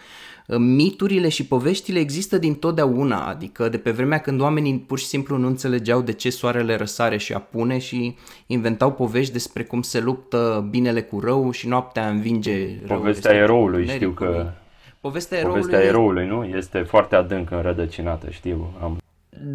Miturile 0.58 1.28
și 1.28 1.46
poveștile 1.46 1.98
există 1.98 2.38
din 2.38 2.54
totdeauna, 2.54 3.26
adică 3.26 3.68
de 3.68 3.78
pe 3.78 3.90
vremea 3.90 4.18
când 4.18 4.40
oamenii 4.40 4.78
pur 4.78 4.98
și 4.98 5.06
simplu 5.06 5.36
nu 5.36 5.46
înțelegeau 5.46 6.00
de 6.00 6.12
ce 6.12 6.30
soarele 6.30 6.76
răsare 6.76 7.16
și 7.16 7.32
apune 7.32 7.78
și 7.78 8.16
inventau 8.46 8.92
povești 8.92 9.32
despre 9.32 9.62
cum 9.62 9.82
se 9.82 10.00
luptă 10.00 10.66
binele 10.70 11.02
cu 11.02 11.20
rău 11.20 11.50
și 11.50 11.68
noaptea 11.68 12.08
învinge 12.08 12.66
răul. 12.86 13.00
Povestea 13.00 13.32
eroului, 13.32 13.88
știu 13.88 14.10
că 14.10 14.52
Povestea 15.04 15.38
eroului... 15.38 15.60
Povestea 15.60 15.88
eroului, 15.88 16.26
nu? 16.26 16.44
Este 16.44 16.78
foarte 16.78 17.16
adânc 17.16 17.50
înrădăcinată, 17.50 18.30
știu. 18.30 18.72
Am... 18.82 18.98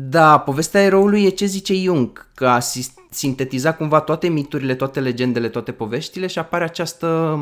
Da, 0.10 0.38
povestea 0.40 0.82
eroului 0.82 1.24
e 1.24 1.30
ce 1.30 1.46
zice 1.46 1.74
Jung, 1.74 2.28
că 2.36 2.48
a 2.48 2.60
sintetizat 3.10 3.78
cumva 3.78 4.00
toate 4.00 4.28
miturile, 4.28 4.76
toate 4.76 5.00
legendele, 5.00 5.50
toate 5.50 5.72
poveștile 5.72 6.28
și 6.28 6.40
apare 6.40 6.64
această, 6.64 7.40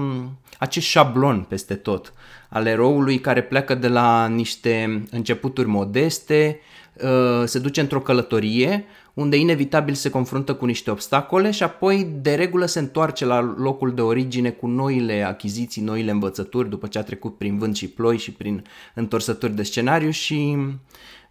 acest 0.60 0.86
șablon 0.86 1.46
peste 1.50 1.76
tot 1.76 2.14
al 2.50 2.66
eroului 2.66 3.20
care 3.20 3.44
pleacă 3.44 3.76
de 3.76 3.88
la 3.88 4.28
niște 4.28 5.04
începuturi 5.12 5.68
modeste, 5.68 6.60
uh, 6.94 7.44
se 7.46 7.60
duce 7.60 7.82
într-o 7.82 8.02
călătorie 8.02 8.86
unde 9.18 9.38
inevitabil 9.38 9.94
se 9.94 10.10
confruntă 10.10 10.54
cu 10.54 10.66
niște 10.66 10.92
obstacole 10.92 11.52
și 11.52 11.64
apoi 11.64 12.08
de 12.22 12.36
regulă 12.36 12.66
se 12.66 12.80
întoarce 12.80 13.26
la 13.26 13.56
locul 13.58 13.94
de 13.94 14.02
origine 14.02 14.50
cu 14.50 14.68
noile 14.68 15.24
achiziții, 15.24 15.82
noile 15.82 16.12
învățături 16.12 16.70
după 16.70 16.88
ce 16.88 16.98
a 16.98 17.04
trecut 17.04 17.38
prin 17.38 17.58
vânt 17.58 17.76
și 17.76 17.88
ploi 17.88 18.18
și 18.18 18.32
prin 18.32 18.64
întorsături 18.94 19.56
de 19.56 19.64
scenariu 19.64 20.10
și 20.10 20.58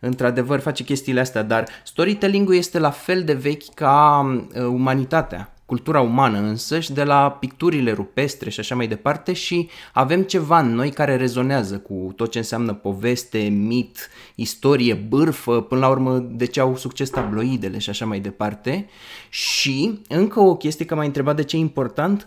într-adevăr 0.00 0.60
face 0.60 0.84
chestiile 0.84 1.20
astea, 1.20 1.42
dar 1.42 1.68
storytelling-ul 1.84 2.54
este 2.54 2.78
la 2.78 2.90
fel 2.90 3.24
de 3.24 3.32
vechi 3.32 3.74
ca 3.74 4.20
uh, 4.54 4.62
umanitatea 4.62 5.50
cultura 5.66 6.00
umană 6.00 6.38
însăși, 6.38 6.92
de 6.92 7.04
la 7.04 7.30
picturile 7.30 7.92
rupestre 7.92 8.50
și 8.50 8.60
așa 8.60 8.74
mai 8.74 8.86
departe 8.86 9.32
și 9.32 9.68
avem 9.92 10.22
ceva 10.22 10.58
în 10.58 10.74
noi 10.74 10.90
care 10.90 11.16
rezonează 11.16 11.78
cu 11.78 12.12
tot 12.16 12.30
ce 12.30 12.38
înseamnă 12.38 12.74
poveste, 12.74 13.38
mit, 13.38 14.08
istorie, 14.34 14.94
bârfă, 14.94 15.60
până 15.60 15.80
la 15.80 15.88
urmă 15.88 16.18
de 16.18 16.44
ce 16.44 16.60
au 16.60 16.76
succes 16.76 17.10
tabloidele 17.10 17.78
și 17.78 17.90
așa 17.90 18.06
mai 18.06 18.20
departe. 18.20 18.86
Și 19.28 20.00
încă 20.08 20.40
o 20.40 20.56
chestie 20.56 20.84
că 20.84 20.94
m-ai 20.94 21.06
întrebat 21.06 21.36
de 21.36 21.44
ce 21.44 21.56
e 21.56 21.58
important, 21.58 22.26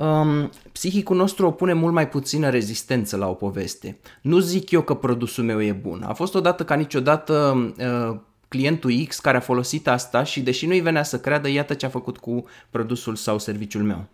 um, 0.00 0.50
psihicul 0.72 1.16
nostru 1.16 1.46
opune 1.46 1.72
mult 1.72 1.92
mai 1.92 2.08
puțină 2.08 2.48
rezistență 2.48 3.16
la 3.16 3.28
o 3.28 3.32
poveste. 3.32 3.98
Nu 4.22 4.38
zic 4.38 4.70
eu 4.70 4.82
că 4.82 4.94
produsul 4.94 5.44
meu 5.44 5.62
e 5.62 5.72
bun. 5.72 6.02
A 6.06 6.12
fost 6.12 6.34
odată 6.34 6.64
ca 6.64 6.74
niciodată 6.74 7.32
uh, 7.78 8.16
clientul 8.48 8.90
X 9.08 9.18
care 9.18 9.36
a 9.36 9.40
folosit 9.40 9.88
asta 9.88 10.22
și 10.22 10.40
deși 10.40 10.66
nu-i 10.66 10.80
venea 10.80 11.02
să 11.02 11.18
creadă, 11.18 11.48
iată 11.48 11.74
ce 11.74 11.86
a 11.86 11.88
făcut 11.88 12.18
cu 12.18 12.44
produsul 12.70 13.14
sau 13.14 13.38
serviciul 13.38 13.82
meu. 13.82 14.04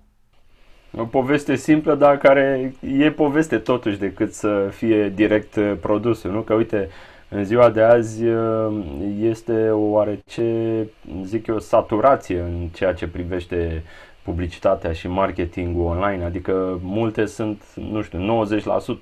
O 0.97 1.05
poveste 1.05 1.57
simplă, 1.57 1.95
dar 1.95 2.19
care 2.19 2.75
e 2.99 3.11
poveste 3.11 3.59
totuși 3.59 3.99
decât 3.99 4.33
să 4.33 4.69
fie 4.71 5.13
direct 5.15 5.57
uh, 5.57 5.73
produsul, 5.81 6.31
nu? 6.31 6.41
Că 6.41 6.55
uite, 6.55 6.89
în 7.29 7.45
ziua 7.45 7.71
de 7.71 7.83
azi 7.83 8.25
uh, 8.25 8.85
este 9.21 9.71
oarece, 9.71 10.87
zic 11.25 11.47
eu, 11.47 11.59
saturație 11.59 12.41
în 12.41 12.69
ceea 12.73 12.93
ce 12.95 13.07
privește 13.07 13.83
publicitatea 14.25 14.93
și 14.93 15.09
marketingul 15.09 15.85
online, 15.85 16.25
adică 16.25 16.79
multe 16.83 17.27
sunt, 17.27 17.63
nu 17.75 18.03
știu, 18.03 18.47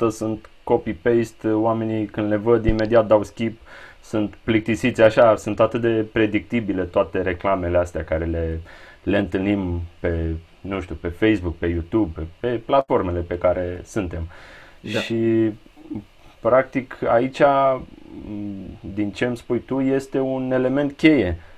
90% 0.08 0.10
sunt 0.10 0.50
copy-paste, 0.64 1.52
oamenii 1.52 2.06
când 2.06 2.28
le 2.28 2.36
văd 2.36 2.64
imediat 2.64 3.06
dau 3.06 3.22
skip, 3.22 3.60
sunt 4.00 4.38
plictisiți 4.44 5.02
așa, 5.02 5.36
sunt 5.36 5.60
atât 5.60 5.80
de 5.80 6.06
predictibile 6.12 6.82
toate 6.82 7.22
reclamele 7.22 7.78
astea 7.78 8.04
care 8.04 8.24
le, 8.24 8.60
le 9.02 9.18
întâlnim 9.18 9.80
pe, 10.00 10.34
nu 10.60 10.80
știu, 10.80 10.94
pe 10.94 11.08
Facebook, 11.08 11.56
pe 11.56 11.66
YouTube, 11.66 12.20
pe, 12.20 12.26
pe 12.40 12.56
platformele 12.56 13.20
pe 13.20 13.38
care 13.38 13.80
suntem. 13.84 14.28
Da. 14.80 14.98
Și 14.98 15.50
practic 16.40 16.96
aici, 17.08 17.42
din 18.94 19.10
ce 19.12 19.24
îmi 19.24 19.36
spui 19.36 19.58
tu, 19.60 19.80
este 19.80 20.18
un 20.18 20.52
element 20.52 20.92
cheie 20.96 21.38
uh, 21.38 21.51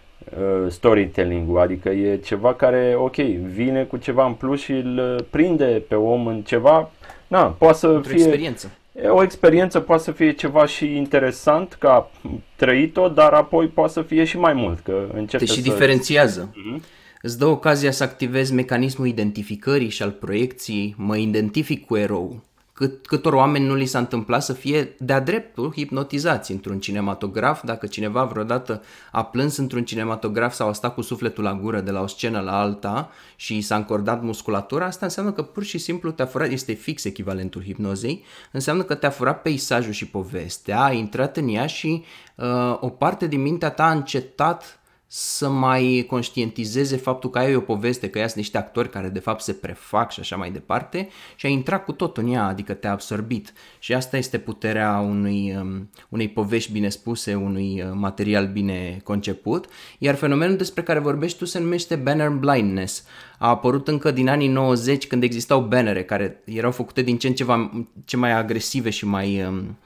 storytelling-ul, 0.69 1.59
adică 1.59 1.89
e 1.89 2.17
ceva 2.17 2.55
care, 2.55 2.95
ok, 2.99 3.17
vine 3.55 3.85
cu 3.85 3.97
ceva 3.97 4.27
în 4.27 4.33
plus 4.33 4.61
și 4.61 4.73
îl 4.73 5.27
prinde 5.31 5.83
pe 5.89 5.95
om 5.95 6.27
în 6.27 6.43
ceva, 6.43 6.91
na, 7.27 7.43
poate 7.45 7.79
să 7.79 7.87
Într-o 7.87 8.11
fie... 8.11 8.23
experiență 8.23 8.71
o 9.03 9.23
experiență 9.23 9.81
poate 9.81 10.03
să 10.03 10.13
fie 10.13 10.33
ceva 10.33 10.67
și 10.67 10.97
interesant 10.97 11.77
ca 11.79 12.11
trăit-o, 12.57 13.09
dar 13.09 13.33
apoi 13.33 13.67
poate 13.67 13.93
să 13.93 14.03
fie 14.03 14.25
și 14.25 14.39
mai 14.39 14.53
mult. 14.53 14.81
Că 14.81 15.07
începe 15.15 15.45
Te 15.45 15.51
și 15.51 15.63
să... 15.63 15.71
diferențiază. 15.71 16.51
Uh-huh. 16.51 16.83
Îți 17.23 17.39
dă 17.39 17.47
ocazia 17.47 17.91
să 17.91 18.03
activezi 18.03 18.55
mecanismul 18.55 19.07
identificării 19.07 19.89
și 19.89 20.03
al 20.03 20.11
proiecției, 20.11 20.95
mă 20.99 21.17
identific 21.17 21.87
cu 21.87 21.97
erou 21.97 22.43
cât, 22.75 23.07
câtor 23.07 23.33
oameni 23.33 23.67
nu 23.67 23.75
li 23.75 23.87
s-a 23.87 23.99
întâmplat 23.99 24.43
să 24.43 24.53
fie 24.53 24.95
de-a 24.99 25.21
dreptul 25.21 25.73
hipnotizați 25.73 26.53
într-un 26.53 26.81
cinematograf. 26.81 27.63
Dacă 27.65 27.87
cineva 27.87 28.25
vreodată 28.25 28.83
a 29.13 29.25
plâns 29.25 29.57
într-un 29.57 29.85
cinematograf 29.85 30.55
sau 30.55 30.69
a 30.69 30.73
stat 30.73 30.95
cu 30.95 31.01
sufletul 31.01 31.45
la 31.45 31.55
gură 31.55 31.81
de 31.81 31.91
la 31.91 32.01
o 32.01 32.07
scenă 32.07 32.41
la 32.41 32.61
alta 32.61 33.11
și 33.37 33.61
s-a 33.61 33.77
încordat 33.77 34.23
musculatura, 34.23 34.87
asta 34.87 35.05
înseamnă 35.05 35.33
că 35.33 35.43
pur 35.43 35.65
și 35.65 35.79
simplu 35.79 36.11
te-a 36.11 36.27
furat, 36.27 36.51
este 36.51 36.73
fix 36.73 37.05
echivalentul 37.05 37.63
hipnozei, 37.63 38.25
înseamnă 38.51 38.83
că 38.83 38.95
te-a 38.95 39.11
furat 39.11 39.43
peisajul 39.43 39.93
și 39.93 40.07
povestea, 40.07 40.83
a 40.83 40.93
intrat 40.93 41.37
în 41.37 41.49
ea 41.49 41.67
și 41.67 42.05
uh, 42.35 42.77
o 42.81 42.89
parte 42.89 43.27
din 43.27 43.43
mintea 43.43 43.71
ta 43.71 43.85
a 43.85 43.93
încetat 43.93 44.79
să 45.17 45.49
mai 45.49 46.05
conștientizeze 46.09 46.97
faptul 46.97 47.31
că 47.31 47.39
ai 47.39 47.55
o 47.55 47.61
poveste, 47.61 48.11
că 48.11 48.19
ea 48.19 48.27
sunt 48.27 48.39
niște 48.39 48.59
actori 48.59 48.91
care 48.91 49.09
de 49.09 49.19
fapt 49.19 49.41
se 49.41 49.53
prefac 49.53 50.13
și 50.13 50.21
așa 50.21 50.37
mai 50.37 50.51
departe 50.51 51.09
și 51.37 51.47
a 51.47 51.49
intrat 51.49 51.85
cu 51.85 51.93
tot 51.93 52.17
în 52.17 52.33
ea, 52.33 52.47
adică 52.47 52.73
te-a 52.73 52.91
absorbit. 52.91 53.53
Și 53.79 53.95
asta 53.95 54.17
este 54.17 54.39
puterea 54.39 54.99
unui, 54.99 55.57
um, 55.61 55.91
unei 56.09 56.29
povești 56.29 56.73
bine 56.73 56.89
spuse, 56.89 57.35
unui 57.35 57.83
uh, 57.83 57.91
material 57.93 58.47
bine 58.47 59.01
conceput. 59.05 59.67
Iar 59.99 60.15
fenomenul 60.15 60.57
despre 60.57 60.83
care 60.83 60.99
vorbești 60.99 61.39
tu 61.39 61.45
se 61.45 61.59
numește 61.59 61.97
banner 61.97 62.29
blindness. 62.29 63.05
A 63.39 63.49
apărut 63.49 63.89
încă 63.89 64.11
din 64.11 64.29
anii 64.29 64.49
90 64.49 65.07
când 65.07 65.23
existau 65.23 65.61
bannere 65.61 66.05
care 66.05 66.43
erau 66.45 66.71
făcute 66.71 67.03
din 67.03 67.19
ce 67.19 67.27
în 67.27 67.35
ceva, 67.35 67.87
ce 68.05 68.17
mai 68.17 68.33
agresive 68.33 68.91
și 68.91 69.07
mai 69.07 69.45
um, 69.45 69.79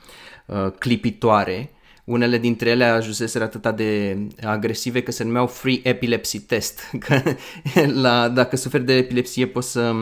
uh, 0.46 0.70
clipitoare 0.78 1.70
unele 2.08 2.38
dintre 2.38 2.70
ele 2.70 2.84
ajunseseră 2.84 3.44
atât 3.44 3.76
de 3.76 4.18
agresive 4.42 5.02
că 5.02 5.10
se 5.10 5.24
numeau 5.24 5.46
Free 5.46 5.80
Epilepsy 5.82 6.40
Test. 6.40 6.90
Că 7.04 7.22
la, 7.92 8.28
dacă 8.28 8.56
suferi 8.56 8.84
de 8.84 8.96
epilepsie 8.96 9.46
poți 9.46 9.70
să 9.70 9.94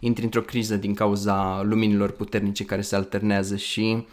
intri 0.00 0.24
într-o 0.24 0.40
criză 0.40 0.76
din 0.76 0.94
cauza 0.94 1.62
luminilor 1.64 2.10
puternice 2.10 2.64
care 2.64 2.80
se 2.80 2.96
alternează 2.96 3.56
și 3.56 4.06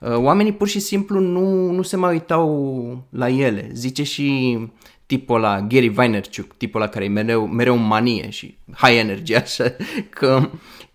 uh, 0.00 0.16
oamenii 0.16 0.52
pur 0.52 0.68
și 0.68 0.78
simplu 0.78 1.20
nu, 1.20 1.70
nu 1.70 1.82
se 1.82 1.96
mai 1.96 2.12
uitau 2.12 3.06
la 3.10 3.28
ele. 3.28 3.70
Zice 3.72 4.02
și 4.02 4.58
tipul 5.06 5.40
la 5.40 5.60
Gary 5.60 5.88
Vaynerchuk, 5.88 6.54
tipul 6.56 6.80
la 6.80 6.88
care 6.88 7.04
e 7.04 7.08
mereu, 7.08 7.46
mereu 7.46 7.74
în 7.74 7.86
manie 7.86 8.30
și 8.30 8.58
high 8.76 8.98
energy, 8.98 9.34
așa, 9.44 9.76
că 10.10 10.50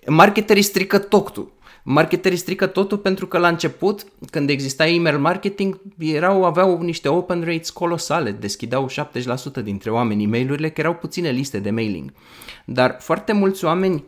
marketerii 0.08 0.62
strică 0.62 0.98
totul. 0.98 1.52
Marketerii 1.84 2.38
strică 2.38 2.68
totul 2.68 2.98
pentru 2.98 3.28
că 3.28 3.38
la 3.38 3.48
început, 3.48 4.06
când 4.30 4.50
exista 4.50 4.88
email 4.88 5.20
marketing, 5.20 5.82
erau, 5.98 6.46
aveau 6.46 6.82
niște 6.82 7.08
open 7.08 7.44
rates 7.44 7.70
colosale, 7.70 8.32
deschideau 8.32 8.90
70% 9.60 9.64
dintre 9.64 9.90
oameni 9.92 10.24
e-mailurile, 10.24 10.70
că 10.70 10.82
erau 10.82 10.94
puține 10.94 11.30
liste 11.30 11.60
de 11.60 11.70
mailing. 11.70 12.14
Dar 12.66 12.98
foarte 13.00 13.34
mulți 13.34 13.66
oameni 13.66 13.96
uh, 13.96 14.04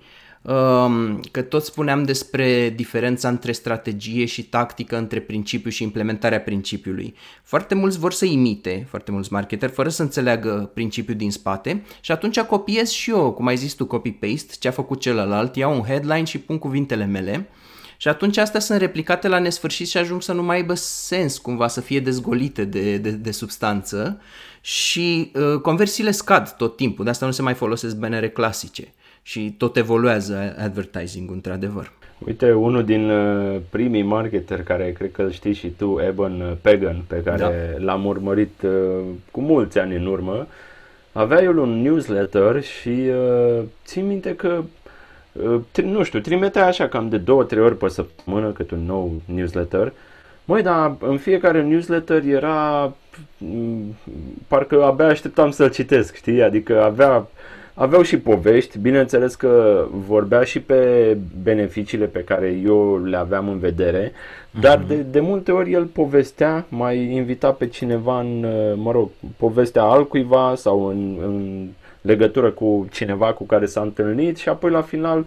că 1.31 1.41
tot 1.41 1.63
spuneam 1.63 2.03
despre 2.03 2.69
diferența 2.69 3.27
între 3.27 3.51
strategie 3.51 4.25
și 4.25 4.43
tactică, 4.43 4.97
între 4.97 5.19
principiu 5.19 5.69
și 5.69 5.83
implementarea 5.83 6.41
principiului. 6.41 7.15
Foarte 7.43 7.75
mulți 7.75 7.99
vor 7.99 8.13
să 8.13 8.25
imite, 8.25 8.85
foarte 8.89 9.11
mulți 9.11 9.33
marketeri, 9.33 9.71
fără 9.71 9.89
să 9.89 10.01
înțeleagă 10.01 10.71
principiul 10.73 11.17
din 11.17 11.31
spate 11.31 11.83
și 12.01 12.11
atunci 12.11 12.39
copiez 12.39 12.89
și 12.89 13.09
eu, 13.09 13.31
cum 13.31 13.47
ai 13.47 13.57
zis 13.57 13.73
tu, 13.73 13.85
copy-paste, 13.85 14.53
ce 14.59 14.67
a 14.67 14.71
făcut 14.71 14.99
celălalt, 14.99 15.55
iau 15.55 15.73
un 15.73 15.83
headline 15.83 16.23
și 16.23 16.39
pun 16.39 16.57
cuvintele 16.57 17.05
mele 17.05 17.49
și 17.97 18.07
atunci 18.07 18.37
astea 18.37 18.59
sunt 18.59 18.79
replicate 18.79 19.27
la 19.27 19.39
nesfârșit 19.39 19.87
și 19.87 19.97
ajung 19.97 20.21
să 20.21 20.33
nu 20.33 20.43
mai 20.43 20.55
aibă 20.55 20.73
sens 20.73 21.37
cumva 21.37 21.67
să 21.67 21.81
fie 21.81 21.99
dezgolite 21.99 22.65
de, 22.65 22.97
de, 22.97 23.11
de 23.11 23.31
substanță 23.31 24.21
și 24.61 25.31
uh, 25.35 25.59
conversiile 25.61 26.11
scad 26.11 26.55
tot 26.57 26.75
timpul, 26.75 27.03
de 27.03 27.09
asta 27.09 27.25
nu 27.25 27.31
se 27.31 27.41
mai 27.41 27.53
folosesc 27.53 27.95
banere 27.95 28.29
clasice 28.29 28.93
și 29.23 29.55
tot 29.57 29.77
evoluează 29.77 30.55
advertising 30.57 31.31
într-adevăr. 31.31 31.91
Uite, 32.25 32.51
unul 32.51 32.83
din 32.85 33.09
uh, 33.09 33.59
primii 33.69 34.01
marketeri 34.01 34.63
care 34.63 34.91
cred 34.91 35.11
că 35.11 35.29
știi 35.29 35.53
și 35.53 35.67
tu, 35.67 35.99
Evan 36.07 36.57
Pagan, 36.61 37.03
pe 37.07 37.21
care 37.23 37.75
da. 37.77 37.83
l-am 37.83 38.05
urmărit 38.05 38.61
uh, 38.61 38.71
cu 39.31 39.41
mulți 39.41 39.79
ani 39.79 39.95
în 39.95 40.05
urmă, 40.05 40.47
avea 41.11 41.41
el 41.41 41.57
un 41.57 41.81
newsletter 41.81 42.61
și 42.61 42.89
uh, 42.89 43.63
țin 43.85 44.07
minte 44.07 44.35
că 44.35 44.63
uh, 45.31 45.83
nu 45.83 46.03
știu, 46.03 46.19
trimitea 46.19 46.65
așa 46.65 46.87
cam 46.87 47.09
de 47.09 47.17
două, 47.17 47.43
trei 47.43 47.63
ori 47.63 47.77
pe 47.77 47.87
săptămână 47.87 48.49
cât 48.51 48.71
un 48.71 48.85
nou 48.85 49.21
newsletter. 49.25 49.93
Măi, 50.45 50.61
dar 50.61 50.95
în 50.99 51.17
fiecare 51.17 51.63
newsletter 51.63 52.23
era 52.23 52.93
mm, 53.37 53.95
parcă 54.47 54.83
abia 54.83 55.05
așteptam 55.05 55.51
să-l 55.51 55.69
citesc, 55.69 56.15
știi? 56.15 56.43
Adică 56.43 56.83
avea 56.83 57.27
Aveau 57.75 58.01
și 58.01 58.17
povești, 58.17 58.77
bineînțeles 58.79 59.35
că 59.35 59.85
vorbea 59.91 60.43
și 60.43 60.59
pe 60.59 61.17
beneficiile 61.43 62.05
pe 62.05 62.23
care 62.23 62.59
eu 62.65 63.03
le 63.03 63.17
aveam 63.17 63.49
în 63.49 63.59
vedere, 63.59 64.11
dar 64.59 64.83
uh-huh. 64.83 64.87
de, 64.87 64.95
de 64.95 65.19
multe 65.19 65.51
ori 65.51 65.71
el 65.71 65.85
povestea, 65.85 66.65
mai 66.69 67.11
invita 67.11 67.51
pe 67.51 67.67
cineva 67.67 68.19
în, 68.19 68.45
mă 68.75 68.91
rog, 68.91 69.09
povestea 69.37 69.81
altcuiva 69.81 70.53
sau 70.55 70.85
în, 70.85 71.17
în 71.25 71.67
legătură 72.01 72.51
cu 72.51 72.87
cineva 72.91 73.33
cu 73.33 73.43
care 73.43 73.65
s-a 73.65 73.81
întâlnit 73.81 74.37
și 74.37 74.49
apoi 74.49 74.71
la 74.71 74.81
final 74.81 75.25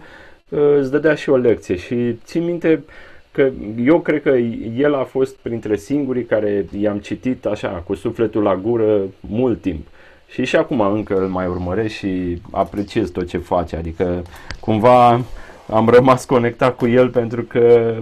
uh, 0.49 0.59
îți 0.77 0.91
dădea 0.91 1.15
și 1.15 1.29
o 1.29 1.37
lecție 1.37 1.75
și 1.75 2.13
țin 2.13 2.43
minte 2.43 2.83
că 3.31 3.49
eu 3.85 3.99
cred 3.99 4.21
că 4.21 4.29
el 4.77 4.95
a 4.95 5.03
fost 5.03 5.35
printre 5.35 5.75
singurii 5.75 6.25
care 6.25 6.65
i-am 6.79 6.97
citit 6.97 7.45
așa 7.45 7.69
cu 7.69 7.93
sufletul 7.93 8.43
la 8.43 8.55
gură 8.55 9.01
mult 9.19 9.61
timp. 9.61 9.87
Și 10.27 10.45
și 10.45 10.55
acum 10.55 10.81
încă 10.81 11.15
îl 11.15 11.27
mai 11.27 11.47
urmăresc 11.47 11.93
și 11.93 12.41
apreciez 12.51 13.09
tot 13.09 13.27
ce 13.27 13.37
face. 13.37 13.75
Adică 13.75 14.21
cumva 14.59 15.21
am 15.69 15.89
rămas 15.89 16.25
conectat 16.25 16.75
cu 16.75 16.87
el 16.87 17.09
pentru 17.09 17.43
că 17.43 17.95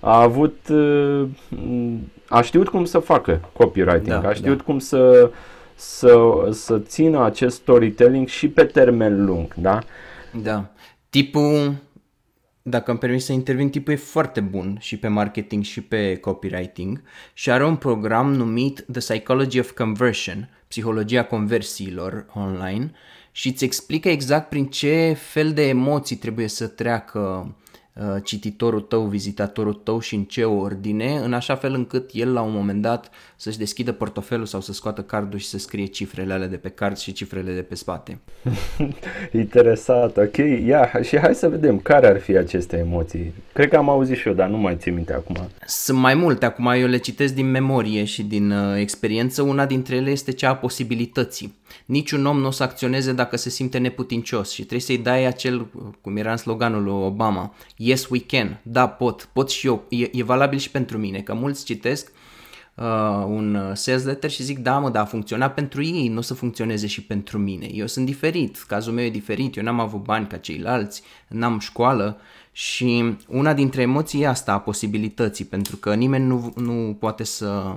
a 0.00 0.20
avut 0.20 0.56
a 2.28 2.40
știut 2.42 2.68
cum 2.68 2.84
să 2.84 2.98
facă 2.98 3.40
copywriting, 3.52 4.20
da, 4.20 4.28
a 4.28 4.32
știut 4.32 4.56
da. 4.56 4.62
cum 4.62 4.78
să, 4.78 5.30
să, 5.74 6.18
să 6.50 6.78
țină 6.78 7.24
acest 7.24 7.56
storytelling 7.56 8.28
și 8.28 8.48
pe 8.48 8.64
termen 8.64 9.24
lung, 9.24 9.54
da? 9.54 9.78
Da. 10.42 10.64
Tipul, 11.10 11.74
dacă 12.68 12.90
îmi 12.90 13.00
permis 13.00 13.24
să 13.24 13.32
intervin, 13.32 13.70
tipul 13.70 13.92
e 13.92 13.96
foarte 13.96 14.40
bun 14.40 14.76
și 14.80 14.96
pe 14.96 15.08
marketing 15.08 15.64
și 15.64 15.80
pe 15.80 16.16
copywriting 16.16 17.02
și 17.34 17.50
are 17.50 17.64
un 17.64 17.76
program 17.76 18.32
numit 18.32 18.84
The 18.92 19.00
Psychology 19.00 19.58
of 19.58 19.70
Conversion, 19.70 20.48
psihologia 20.68 21.24
conversiilor 21.24 22.26
online 22.34 22.90
și 23.32 23.48
îți 23.48 23.64
explică 23.64 24.08
exact 24.08 24.48
prin 24.48 24.66
ce 24.66 25.16
fel 25.18 25.52
de 25.52 25.68
emoții 25.68 26.16
trebuie 26.16 26.48
să 26.48 26.66
treacă 26.66 27.18
Uh, 27.18 27.52
cititorul 28.22 28.80
tău, 28.80 29.02
vizitatorul 29.02 29.74
tău 29.74 30.00
și 30.00 30.14
în 30.14 30.24
ce 30.24 30.44
ordine, 30.44 31.18
în 31.18 31.32
așa 31.32 31.54
fel 31.54 31.74
încât 31.74 32.10
el 32.12 32.32
la 32.32 32.40
un 32.40 32.52
moment 32.52 32.82
dat 32.82 33.10
să-și 33.36 33.58
deschidă 33.58 33.92
portofelul 33.92 34.46
sau 34.46 34.60
să 34.60 34.72
scoată 34.72 35.02
cardul 35.02 35.38
și 35.38 35.46
să 35.46 35.58
scrie 35.58 35.84
cifrele 35.86 36.32
alea 36.32 36.46
de 36.46 36.56
pe 36.56 36.68
card 36.68 36.96
și 36.96 37.12
cifrele 37.12 37.52
de 37.52 37.62
pe 37.62 37.74
spate. 37.74 38.18
Interesant, 39.32 40.16
ok. 40.16 40.36
Ia, 40.66 40.90
și 41.02 41.18
hai 41.18 41.34
să 41.34 41.48
vedem 41.48 41.78
care 41.78 42.06
ar 42.06 42.20
fi 42.20 42.36
aceste 42.36 42.78
emoții. 42.78 43.32
Cred 43.52 43.68
că 43.68 43.76
am 43.76 43.88
auzit 43.88 44.16
și 44.16 44.28
eu, 44.28 44.34
dar 44.34 44.48
nu 44.48 44.56
mai 44.56 44.76
țin 44.76 44.94
minte 44.94 45.12
acum. 45.12 45.36
Sunt 45.66 45.98
mai 45.98 46.14
multe, 46.14 46.44
acum 46.44 46.66
eu 46.66 46.86
le 46.86 46.96
citesc 46.96 47.34
din 47.34 47.50
memorie 47.50 48.04
și 48.04 48.22
din 48.22 48.50
uh, 48.50 48.78
experiență. 48.78 49.42
Una 49.42 49.66
dintre 49.66 49.96
ele 49.96 50.10
este 50.10 50.32
cea 50.32 50.48
a 50.48 50.56
posibilității. 50.56 51.54
Niciun 51.84 52.26
om 52.26 52.38
nu 52.38 52.46
o 52.46 52.50
să 52.50 52.62
acționeze 52.62 53.12
dacă 53.12 53.36
se 53.36 53.50
simte 53.50 53.78
neputincios 53.78 54.50
și 54.50 54.60
trebuie 54.60 54.80
să-i 54.80 54.98
dai 54.98 55.24
acel, 55.24 55.66
cum 56.00 56.16
era 56.16 56.30
în 56.30 56.36
sloganul 56.36 56.82
lui 56.82 56.92
Obama, 56.92 57.54
yes 57.76 58.08
we 58.08 58.18
can, 58.18 58.60
da 58.62 58.88
pot, 58.88 59.28
pot 59.32 59.50
și 59.50 59.66
eu, 59.66 59.84
e, 59.88 60.08
e 60.12 60.22
valabil 60.22 60.58
și 60.58 60.70
pentru 60.70 60.98
mine, 60.98 61.20
că 61.20 61.34
mulți 61.34 61.64
citesc 61.64 62.12
uh, 62.74 63.24
un 63.26 63.74
sales 63.74 64.04
letter 64.04 64.30
și 64.30 64.42
zic 64.42 64.58
da 64.58 64.78
mă, 64.78 64.90
da, 64.90 65.00
a 65.00 65.04
funcționat 65.04 65.54
pentru 65.54 65.82
ei, 65.82 66.08
nu 66.08 66.18
o 66.18 66.20
să 66.20 66.34
funcționeze 66.34 66.86
și 66.86 67.02
pentru 67.02 67.38
mine. 67.38 67.66
Eu 67.72 67.86
sunt 67.86 68.06
diferit, 68.06 68.56
cazul 68.56 68.92
meu 68.92 69.04
e 69.04 69.10
diferit, 69.10 69.56
eu 69.56 69.62
n-am 69.62 69.80
avut 69.80 70.02
bani 70.02 70.26
ca 70.26 70.36
ceilalți, 70.36 71.02
n-am 71.28 71.58
școală 71.58 72.20
și 72.58 73.16
una 73.28 73.52
dintre 73.54 73.82
emoții 73.82 74.22
e 74.22 74.26
asta 74.26 74.52
a 74.52 74.60
posibilității, 74.60 75.44
pentru 75.44 75.76
că 75.76 75.94
nimeni 75.94 76.24
nu, 76.24 76.52
nu 76.56 76.96
poate 77.00 77.24
să 77.24 77.74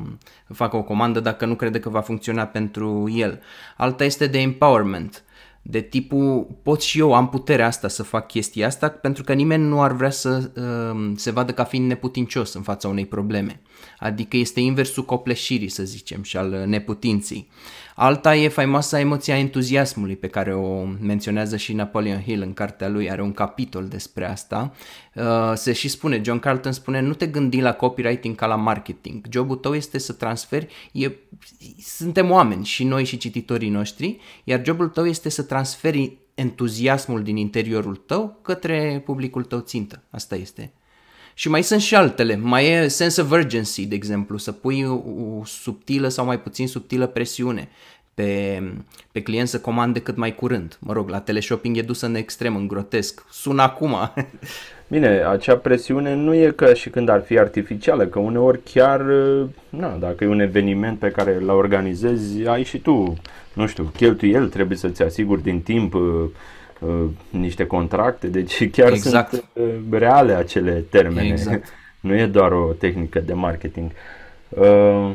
facă 0.54 0.76
o 0.76 0.84
comandă 0.84 1.20
dacă 1.20 1.46
nu 1.46 1.56
crede 1.56 1.80
că 1.80 1.90
va 1.90 2.02
funcționa 2.02 2.46
pentru 2.46 3.10
el. 3.16 3.42
Alta 3.78 4.04
este 4.04 4.28
de 4.28 4.40
empowerment 4.40 5.24
de 5.62 5.82
tipul 5.82 6.48
pot 6.64 6.82
și 6.82 7.00
eu, 7.00 7.14
am 7.14 7.30
puterea 7.30 7.66
asta 7.66 7.88
să 7.88 8.04
fac 8.04 8.28
chestia 8.28 8.68
asta 8.68 8.90
pentru 8.90 9.24
că 9.24 9.34
nimeni 9.34 9.64
nu 9.64 9.82
ar 9.82 9.92
vrea 9.92 10.10
să 10.10 10.52
uh, 10.56 11.12
se 11.16 11.32
vadă 11.32 11.52
ca 11.52 11.64
fiind 11.64 11.88
neputincios 11.88 12.54
în 12.54 12.62
fața 12.62 12.88
unei 12.88 13.06
probleme. 13.06 13.62
Adică 14.00 14.38
este 14.38 14.60
inversul 14.60 15.06
copleșirii, 15.06 15.70
să 15.70 15.84
zicem, 15.84 16.24
și 16.24 16.38
al 16.38 16.64
neputinței. 16.66 17.50
Alta 18.02 18.36
e 18.36 18.48
faimoasa 18.48 19.00
emoția 19.00 19.38
entuziasmului 19.38 20.16
pe 20.16 20.28
care 20.28 20.54
o 20.54 20.84
menționează 20.84 21.58
și 21.58 21.74
Napoleon 21.74 22.22
Hill 22.22 22.42
în 22.42 22.54
cartea 22.54 22.90
lui, 22.90 23.12
are 23.12 23.22
un 23.22 23.32
capitol 23.32 23.88
despre 23.88 24.30
asta. 24.30 24.74
Uh, 25.16 25.52
se 25.56 25.74
și 25.74 25.88
spune, 25.88 26.22
John 26.24 26.40
Carlton 26.40 26.72
spune, 26.72 27.00
nu 27.00 27.14
te 27.14 27.28
gândi 27.28 27.62
la 27.62 27.74
copywriting 27.74 28.36
ca 28.36 28.46
la 28.46 28.56
marketing. 28.56 29.26
Jobul 29.32 29.56
tău 29.56 29.76
este 29.76 29.98
să 29.98 30.14
transferi, 30.14 30.68
e, 30.92 31.12
suntem 31.80 32.32
oameni 32.32 32.66
și 32.66 32.84
noi 32.84 33.04
și 33.04 33.18
cititorii 33.18 33.70
noștri, 33.70 34.20
iar 34.44 34.62
jobul 34.66 34.88
tău 34.88 35.06
este 35.06 35.30
să 35.30 35.44
transferi 35.44 36.18
entuziasmul 36.34 37.24
din 37.24 37.38
interiorul 37.38 37.96
tău 37.96 38.40
către 38.42 39.02
publicul 39.06 39.44
tău 39.44 39.60
țintă. 39.60 40.04
Asta 40.10 40.36
este. 40.36 40.74
Și 41.40 41.50
mai 41.50 41.64
sunt 41.64 41.82
și 41.82 41.96
altele. 41.96 42.36
Mai 42.36 42.72
e 42.72 42.88
sense 42.88 43.22
of 43.22 43.32
urgency, 43.32 43.86
de 43.86 43.96
exemplu, 43.96 44.38
să 44.38 44.52
pui 44.52 44.84
o, 44.84 44.94
o 44.94 45.46
subtilă 45.46 46.08
sau 46.08 46.26
mai 46.26 46.40
puțin 46.40 46.68
subtilă 46.68 47.08
presiune 47.08 47.70
pe, 48.14 48.62
pe 49.12 49.22
client 49.22 49.48
să 49.48 49.60
comande 49.60 50.00
cât 50.00 50.16
mai 50.18 50.36
curând. 50.36 50.78
Mă 50.80 50.94
rog, 50.94 51.10
la 51.10 51.20
teleshopping 51.20 51.78
e 51.78 51.82
dusă 51.82 52.06
în 52.06 52.16
extrem, 52.16 52.56
în 52.56 52.68
grotesc. 52.68 53.26
Sună 53.32 53.62
acum. 53.62 53.96
Bine, 54.92 55.08
acea 55.08 55.56
presiune 55.56 56.16
nu 56.16 56.34
e 56.34 56.54
ca 56.56 56.74
și 56.74 56.90
când 56.90 57.10
ar 57.10 57.22
fi 57.22 57.40
artificială, 57.40 58.06
că 58.06 58.20
uneori 58.20 58.64
chiar, 58.64 59.02
na, 59.70 59.90
dacă 60.00 60.24
e 60.24 60.28
un 60.28 60.40
eveniment 60.40 61.00
pe 61.00 61.10
care 61.10 61.36
îl 61.36 61.50
organizezi, 61.50 62.48
ai 62.48 62.64
și 62.64 62.78
tu, 62.78 63.14
nu 63.54 63.68
știu, 63.68 63.84
cheltuieli, 63.84 64.50
trebuie 64.50 64.78
să-ți 64.78 65.04
asiguri 65.04 65.42
din 65.42 65.62
timp 65.62 65.96
uh, 66.80 67.06
niște 67.30 67.66
contracte, 67.66 68.28
deci 68.28 68.70
chiar 68.76 68.92
exact. 68.92 69.30
sunt 69.30 69.44
uh, 69.54 70.00
reale 70.00 70.34
acele 70.34 70.84
termene. 70.90 71.28
Exact. 71.28 71.68
Nu 72.00 72.16
e 72.16 72.26
doar 72.26 72.52
o 72.52 72.74
tehnică 72.78 73.20
de 73.20 73.34
marketing. 73.34 73.92
Uh, 74.50 75.12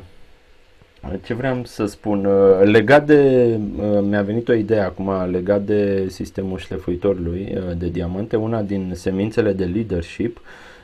ce 1.23 1.35
vreau 1.35 1.65
să 1.65 1.87
spun? 1.87 2.25
Uh, 2.25 2.61
legat 2.63 3.07
de, 3.07 3.51
uh, 3.77 4.01
mi-a 4.03 4.23
venit 4.23 4.49
o 4.49 4.53
idee 4.53 4.81
acum, 4.81 5.31
legat 5.31 5.63
de 5.63 6.09
sistemul 6.09 6.59
șlefuitorului 6.59 7.53
uh, 7.57 7.77
de 7.77 7.89
diamante, 7.89 8.37
una 8.37 8.63
din 8.63 8.93
semințele 8.95 9.53
de 9.53 9.65
leadership 9.65 10.41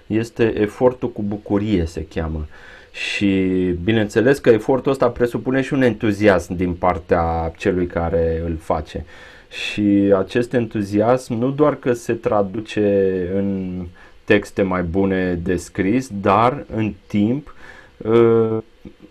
este 0.06 0.60
efortul 0.60 1.12
cu 1.12 1.22
bucurie, 1.22 1.84
se 1.84 2.06
cheamă. 2.14 2.46
Și 2.92 3.54
bineînțeles 3.84 4.38
că 4.38 4.50
efortul 4.50 4.90
ăsta 4.90 5.08
presupune 5.08 5.60
și 5.60 5.72
un 5.72 5.82
entuziasm 5.82 6.54
din 6.54 6.72
partea 6.74 7.52
celui 7.56 7.86
care 7.86 8.42
îl 8.46 8.56
face. 8.56 9.04
Și 9.50 10.12
acest 10.16 10.52
entuziasm 10.52 11.34
nu 11.34 11.50
doar 11.50 11.74
că 11.74 11.92
se 11.92 12.12
traduce 12.12 13.28
în 13.34 13.80
texte 14.24 14.62
mai 14.62 14.82
bune 14.82 15.34
de 15.34 15.56
scris, 15.56 16.10
dar 16.20 16.64
în 16.74 16.92
timp 17.06 17.54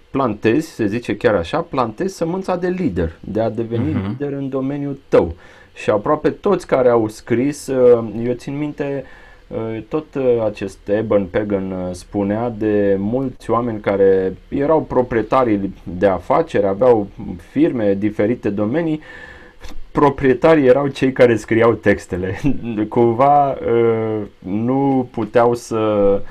plantezi, 0.10 0.68
se 0.68 0.88
zice 0.88 1.18
chiar 1.18 1.36
așa, 1.36 1.62
plantezi 1.62 2.16
sămânța 2.16 2.56
de 2.56 2.68
lider, 2.68 3.12
de 3.20 3.42
a 3.42 3.50
deveni 3.50 3.94
uh-huh. 3.94 4.08
lider 4.08 4.34
în 4.34 4.50
domeniul 4.50 5.00
tău. 5.08 5.34
Și 5.74 5.90
aproape 5.90 6.30
toți 6.30 6.68
care 6.68 6.90
au 6.90 7.08
scris, 7.08 7.68
uh, 7.68 8.10
eu 8.26 8.34
țin 8.34 8.58
minte, 8.58 9.04
uh, 9.48 9.82
tot 9.88 10.06
acest 10.46 10.88
Eben 10.88 11.26
Pagan 11.26 11.74
spunea 11.92 12.50
de 12.58 12.96
mulți 13.00 13.50
oameni 13.50 13.80
care 13.80 14.34
erau 14.50 14.82
proprietari 14.82 15.70
de 15.84 16.08
afaceri, 16.08 16.66
aveau 16.66 17.08
firme, 17.52 17.94
diferite 17.94 18.50
domenii, 18.50 19.00
proprietarii 19.92 20.66
erau 20.68 20.88
cei 20.88 21.12
care 21.12 21.36
scriau 21.36 21.74
textele. 21.74 22.40
Cumva 22.90 23.58
nu 24.40 25.10
puteau 25.12 25.54
să 25.54 26.22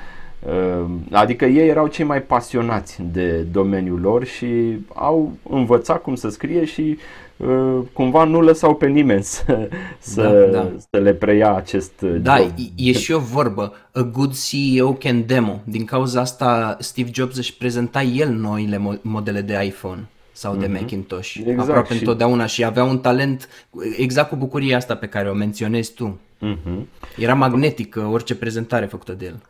Ehm, 0.47 1.07
adică 1.11 1.45
ei 1.45 1.67
erau 1.67 1.87
cei 1.87 2.05
mai 2.05 2.21
pasionați 2.21 3.01
de 3.11 3.37
domeniul 3.41 3.99
lor 3.99 4.25
și 4.25 4.77
au 4.93 5.31
învățat 5.49 6.01
cum 6.01 6.15
să 6.15 6.29
scrie 6.29 6.65
și 6.65 6.97
ehm, 7.37 7.89
cumva 7.93 8.23
nu 8.23 8.41
lăsau 8.41 8.75
pe 8.75 8.87
nimeni 8.87 9.23
să, 9.23 9.69
să, 9.99 10.49
da, 10.51 10.59
da. 10.59 10.71
să 10.91 10.97
le 10.97 11.13
preia 11.13 11.55
acest 11.55 12.01
Da, 12.01 12.37
job. 12.37 12.51
e 12.75 12.91
și 12.91 13.11
o 13.11 13.19
vorbă, 13.19 13.73
a 13.93 14.01
good 14.01 14.33
CEO 14.49 14.93
can 14.93 15.25
demo. 15.25 15.59
Din 15.63 15.85
cauza 15.85 16.21
asta 16.21 16.77
Steve 16.79 17.09
Jobs 17.13 17.37
își 17.37 17.57
prezenta 17.57 18.01
el 18.01 18.29
noile 18.29 18.99
modele 19.01 19.41
de 19.41 19.61
iPhone 19.65 20.07
sau 20.39 20.55
de 20.55 20.65
mm-hmm. 20.65 20.79
Macintosh, 20.81 21.35
exact, 21.45 21.69
aproape 21.69 21.93
și... 21.93 21.99
întotdeauna 21.99 22.45
și 22.45 22.63
avea 22.63 22.83
un 22.83 22.99
talent 22.99 23.49
exact 23.97 24.29
cu 24.29 24.35
bucuria 24.35 24.77
asta 24.77 24.95
pe 24.95 25.07
care 25.07 25.29
o 25.29 25.33
menționezi 25.33 25.93
tu. 25.93 26.19
Mm-hmm. 26.41 26.85
Era 27.17 27.33
magnetică 27.33 27.99
orice 27.99 28.35
prezentare 28.35 28.85
făcută 28.85 29.13
de 29.13 29.25
el. 29.25 29.41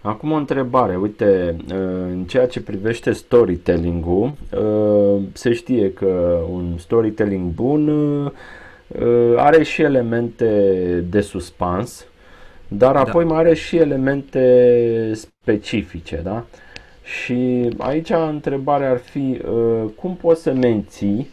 Acum 0.00 0.32
o 0.32 0.34
întrebare, 0.36 0.96
uite, 0.96 1.56
uh, 1.70 1.76
în 2.10 2.24
ceea 2.24 2.46
ce 2.46 2.60
privește 2.60 3.12
storytelling-ul, 3.12 4.32
uh, 4.52 5.22
se 5.32 5.52
știe 5.52 5.92
că 5.92 6.40
un 6.50 6.78
storytelling 6.78 7.50
bun 7.50 7.88
uh, 7.88 8.32
are 9.36 9.62
și 9.62 9.82
elemente 9.82 10.50
de 11.08 11.20
suspans, 11.20 12.06
dar 12.68 12.92
da. 12.92 13.00
apoi 13.00 13.24
mai 13.24 13.38
are 13.38 13.54
și 13.54 13.76
elemente 13.76 15.12
specifice, 15.14 16.20
da? 16.24 16.44
Și 17.08 17.68
aici 17.78 18.10
întrebarea 18.10 18.90
ar 18.90 18.98
fi 18.98 19.40
cum 19.96 20.16
poți 20.16 20.42
să 20.42 20.52
menții 20.52 21.28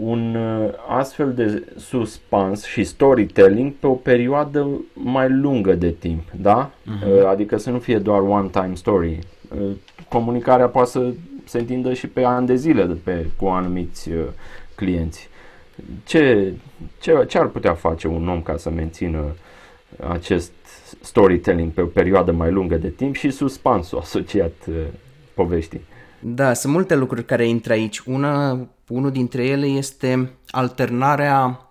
un 0.00 0.34
uh, 0.34 0.70
astfel 0.88 1.34
de 1.34 1.64
suspans 1.76 2.64
și 2.64 2.84
storytelling 2.84 3.72
pe 3.72 3.86
o 3.86 3.92
perioadă 3.92 4.68
mai 4.92 5.30
lungă 5.30 5.74
de 5.74 5.90
timp, 5.90 6.22
da? 6.40 6.70
Uh-huh. 6.70 7.28
Adică 7.28 7.56
să 7.56 7.70
nu 7.70 7.78
fie 7.78 7.98
doar 7.98 8.20
one-time 8.20 8.74
story. 8.74 9.18
Uh, 9.60 9.70
comunicarea 10.08 10.66
poate 10.66 10.90
să 10.90 11.12
se 11.44 11.58
întindă 11.58 11.92
și 11.92 12.06
pe 12.06 12.24
ani 12.24 12.46
de 12.46 12.54
zile 12.54 12.84
de 12.84 12.96
pe, 13.04 13.26
cu 13.36 13.46
anumiți 13.46 14.10
uh, 14.10 14.24
clienți. 14.74 15.28
Ce, 16.04 16.52
ce, 17.00 17.24
ce 17.28 17.38
ar 17.38 17.46
putea 17.46 17.74
face 17.74 18.06
un 18.08 18.28
om 18.28 18.42
ca 18.42 18.56
să 18.56 18.70
mențină 18.70 19.24
acest 20.08 20.52
storytelling 21.00 21.72
pe 21.72 21.80
o 21.80 21.86
perioadă 21.86 22.32
mai 22.32 22.50
lungă 22.50 22.76
de 22.76 22.88
timp 22.88 23.14
și 23.14 23.30
suspansul 23.30 23.98
asociat 23.98 24.52
poveștii? 25.34 25.80
Da, 26.20 26.52
sunt 26.52 26.72
multe 26.72 26.96
lucruri 26.96 27.24
care 27.24 27.46
intră 27.46 27.72
aici. 27.72 27.98
Una, 27.98 28.66
unul 28.88 29.10
dintre 29.10 29.44
ele 29.44 29.66
este 29.66 30.32
alternarea 30.48 31.68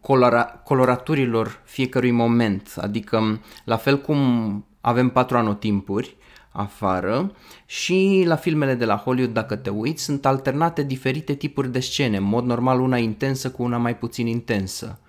colora, 0.00 0.44
coloraturilor 0.44 1.60
fiecărui 1.64 2.10
moment. 2.10 2.74
Adică, 2.76 3.40
la 3.64 3.76
fel 3.76 4.00
cum 4.00 4.18
avem 4.80 5.08
patru 5.08 5.36
anotimpuri 5.36 6.16
afară 6.52 7.32
și 7.66 8.22
la 8.26 8.36
filmele 8.36 8.74
de 8.74 8.84
la 8.84 8.96
Hollywood, 8.96 9.32
dacă 9.32 9.56
te 9.56 9.70
uiți, 9.70 10.02
sunt 10.02 10.26
alternate 10.26 10.82
diferite 10.82 11.34
tipuri 11.34 11.72
de 11.72 11.80
scene. 11.80 12.16
În 12.16 12.22
mod 12.22 12.44
normal, 12.44 12.80
una 12.80 12.96
intensă 12.96 13.50
cu 13.50 13.62
una 13.62 13.76
mai 13.76 13.96
puțin 13.96 14.26
intensă. 14.26 15.00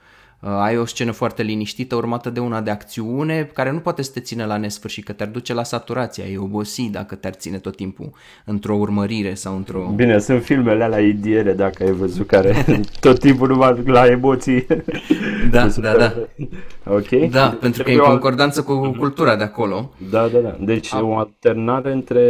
Uh, 0.43 0.49
ai 0.49 0.77
o 0.77 0.85
scenă 0.85 1.11
foarte 1.11 1.43
liniștită 1.43 1.95
urmată 1.95 2.29
de 2.29 2.39
una 2.39 2.61
de 2.61 2.69
acțiune 2.69 3.49
care 3.53 3.71
nu 3.71 3.79
poate 3.79 4.01
să 4.01 4.11
te 4.13 4.19
ține 4.19 4.45
la 4.45 4.57
nesfârșit, 4.57 5.03
că 5.03 5.11
te-ar 5.11 5.29
duce 5.29 5.53
la 5.53 5.63
saturație, 5.63 6.23
ai 6.23 6.37
obosi 6.37 6.89
dacă 6.89 7.15
te-ar 7.15 7.33
ține 7.33 7.57
tot 7.57 7.75
timpul 7.75 8.11
într-o 8.45 8.75
urmărire 8.75 9.33
sau 9.33 9.55
într-o... 9.55 9.91
Bine, 9.95 10.19
sunt 10.19 10.43
filmele 10.43 10.83
alea 10.83 10.99
idiere, 10.99 11.53
dacă 11.53 11.83
ai 11.83 11.91
văzut, 11.91 12.27
care 12.27 12.65
tot 12.99 13.19
timpul 13.19 13.47
numai 13.47 13.83
la 13.85 14.05
emoții. 14.05 14.65
Da, 15.51 15.67
da, 15.67 15.93
da. 15.97 16.13
Ok. 16.85 17.09
Da, 17.09 17.57
pentru 17.59 17.83
că 17.83 17.91
e 17.91 17.93
în 17.93 17.99
concordanță 17.99 18.61
cu 18.63 18.95
cultura 18.97 19.35
de 19.35 19.43
acolo. 19.43 19.91
Da, 20.09 20.27
da, 20.27 20.39
da. 20.39 20.57
Deci 20.59 20.93
A... 20.93 21.01
o 21.03 21.17
alternare 21.17 21.91
între 21.91 22.21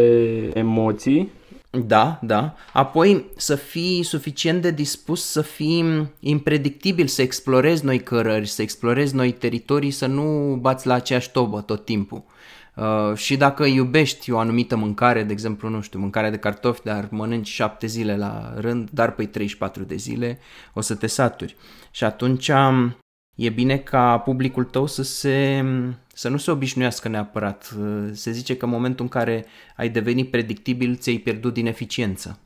emoții 0.54 1.32
da, 1.82 2.20
da. 2.22 2.56
Apoi 2.74 3.26
să 3.38 3.56
fii 3.56 4.04
suficient 4.04 4.62
de 4.62 4.72
dispus 4.72 5.26
să 5.26 5.42
fii 5.42 6.12
impredictibil, 6.20 7.08
să 7.08 7.22
explorezi 7.22 7.86
noi 7.86 8.00
cărări, 8.00 8.48
să 8.48 8.62
explorezi 8.62 9.16
noi 9.16 9.32
teritorii, 9.32 9.92
să 9.92 10.06
nu 10.06 10.56
bați 10.62 10.88
la 10.88 10.94
aceeași 10.94 11.32
tobă 11.32 11.62
tot 11.62 11.86
timpul. 11.86 12.24
Uh, 12.76 13.16
și 13.16 13.38
dacă 13.38 13.66
iubești 13.66 14.32
o 14.32 14.38
anumită 14.38 14.76
mâncare, 14.76 15.24
de 15.24 15.32
exemplu, 15.32 15.70
nu 15.70 15.82
știu, 15.82 16.00
mâncarea 16.00 16.30
de 16.30 16.38
cartofi, 16.38 16.84
dar 16.84 17.08
mănânci 17.12 17.48
7 17.48 17.88
zile 17.88 18.18
la 18.18 18.54
rând, 18.58 18.90
dar 18.90 19.12
pe 19.12 19.26
34 19.26 19.84
de 19.84 19.96
zile 19.96 20.40
o 20.74 20.82
să 20.82 20.96
te 20.96 21.08
saturi. 21.08 21.56
Și 21.92 22.04
atunci 22.04 22.52
e 23.36 23.50
bine 23.50 23.78
ca 23.78 24.18
publicul 24.18 24.64
tău 24.64 24.86
să, 24.86 25.04
se, 25.04 25.66
să 26.16 26.30
nu 26.30 26.38
se 26.38 26.52
obișnuiască 26.52 27.08
neapărat. 27.08 27.76
Se 28.12 28.32
zice 28.32 28.58
că 28.58 28.66
în 28.66 28.72
momentul 28.72 29.04
în 29.04 29.10
care 29.10 29.46
ai 29.76 29.90
devenit 29.90 30.32
predictibil, 30.32 30.96
ți-ai 30.96 31.18
pierdut 31.18 31.54
din 31.54 31.66
eficiență. 31.66 32.40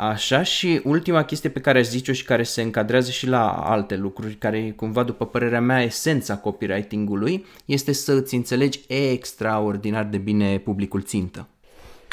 Așa 0.00 0.42
și 0.42 0.80
ultima 0.84 1.24
chestie 1.24 1.50
pe 1.50 1.60
care 1.60 1.78
aș 1.78 1.86
zice-o 1.86 2.14
și 2.14 2.24
care 2.24 2.42
se 2.42 2.62
încadrează 2.62 3.10
și 3.10 3.26
la 3.26 3.50
alte 3.52 3.96
lucruri, 3.96 4.34
care 4.34 4.58
e 4.58 4.70
cumva, 4.70 5.02
după 5.02 5.26
părerea 5.26 5.60
mea, 5.60 5.82
esența 5.82 6.36
copywriting-ului, 6.36 7.44
este 7.64 7.92
să 7.92 8.12
îți 8.12 8.34
înțelegi 8.34 8.80
extraordinar 8.88 10.04
de 10.04 10.18
bine 10.18 10.58
publicul 10.58 11.02
țintă. 11.02 11.46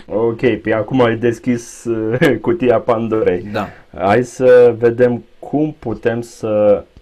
Ok, 0.08 0.62
pe 0.62 0.74
acum 0.74 1.02
ai 1.02 1.18
deschis 1.18 1.84
uh, 1.84 2.38
cutia 2.42 2.80
Pandorei. 2.80 3.42
Da. 3.42 3.70
Hai 3.98 4.24
să 4.24 4.76
vedem 4.78 5.24
cum 5.40 5.76
putem 5.80 6.22
să 6.22 6.84
uh, 6.88 6.95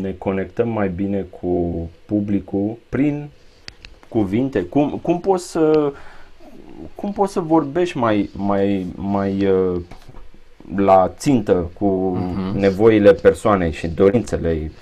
ne 0.00 0.12
conectăm 0.18 0.68
mai 0.68 0.88
bine 0.88 1.26
cu 1.40 1.88
publicul 2.04 2.76
prin 2.88 3.28
cuvinte. 4.08 4.62
Cum, 4.62 4.98
cum 5.02 5.20
poți 5.20 5.50
să 5.50 5.92
cum 6.94 7.12
poți 7.12 7.32
să 7.32 7.40
vorbești 7.40 7.96
mai, 7.96 8.30
mai, 8.36 8.86
mai 8.96 9.46
uh, 9.46 9.80
la 10.76 11.12
țintă 11.16 11.70
cu 11.78 12.18
uh-huh. 12.18 12.54
nevoile 12.54 13.12
persoanei 13.12 13.72
și 13.72 13.86
dorințele 13.86 14.72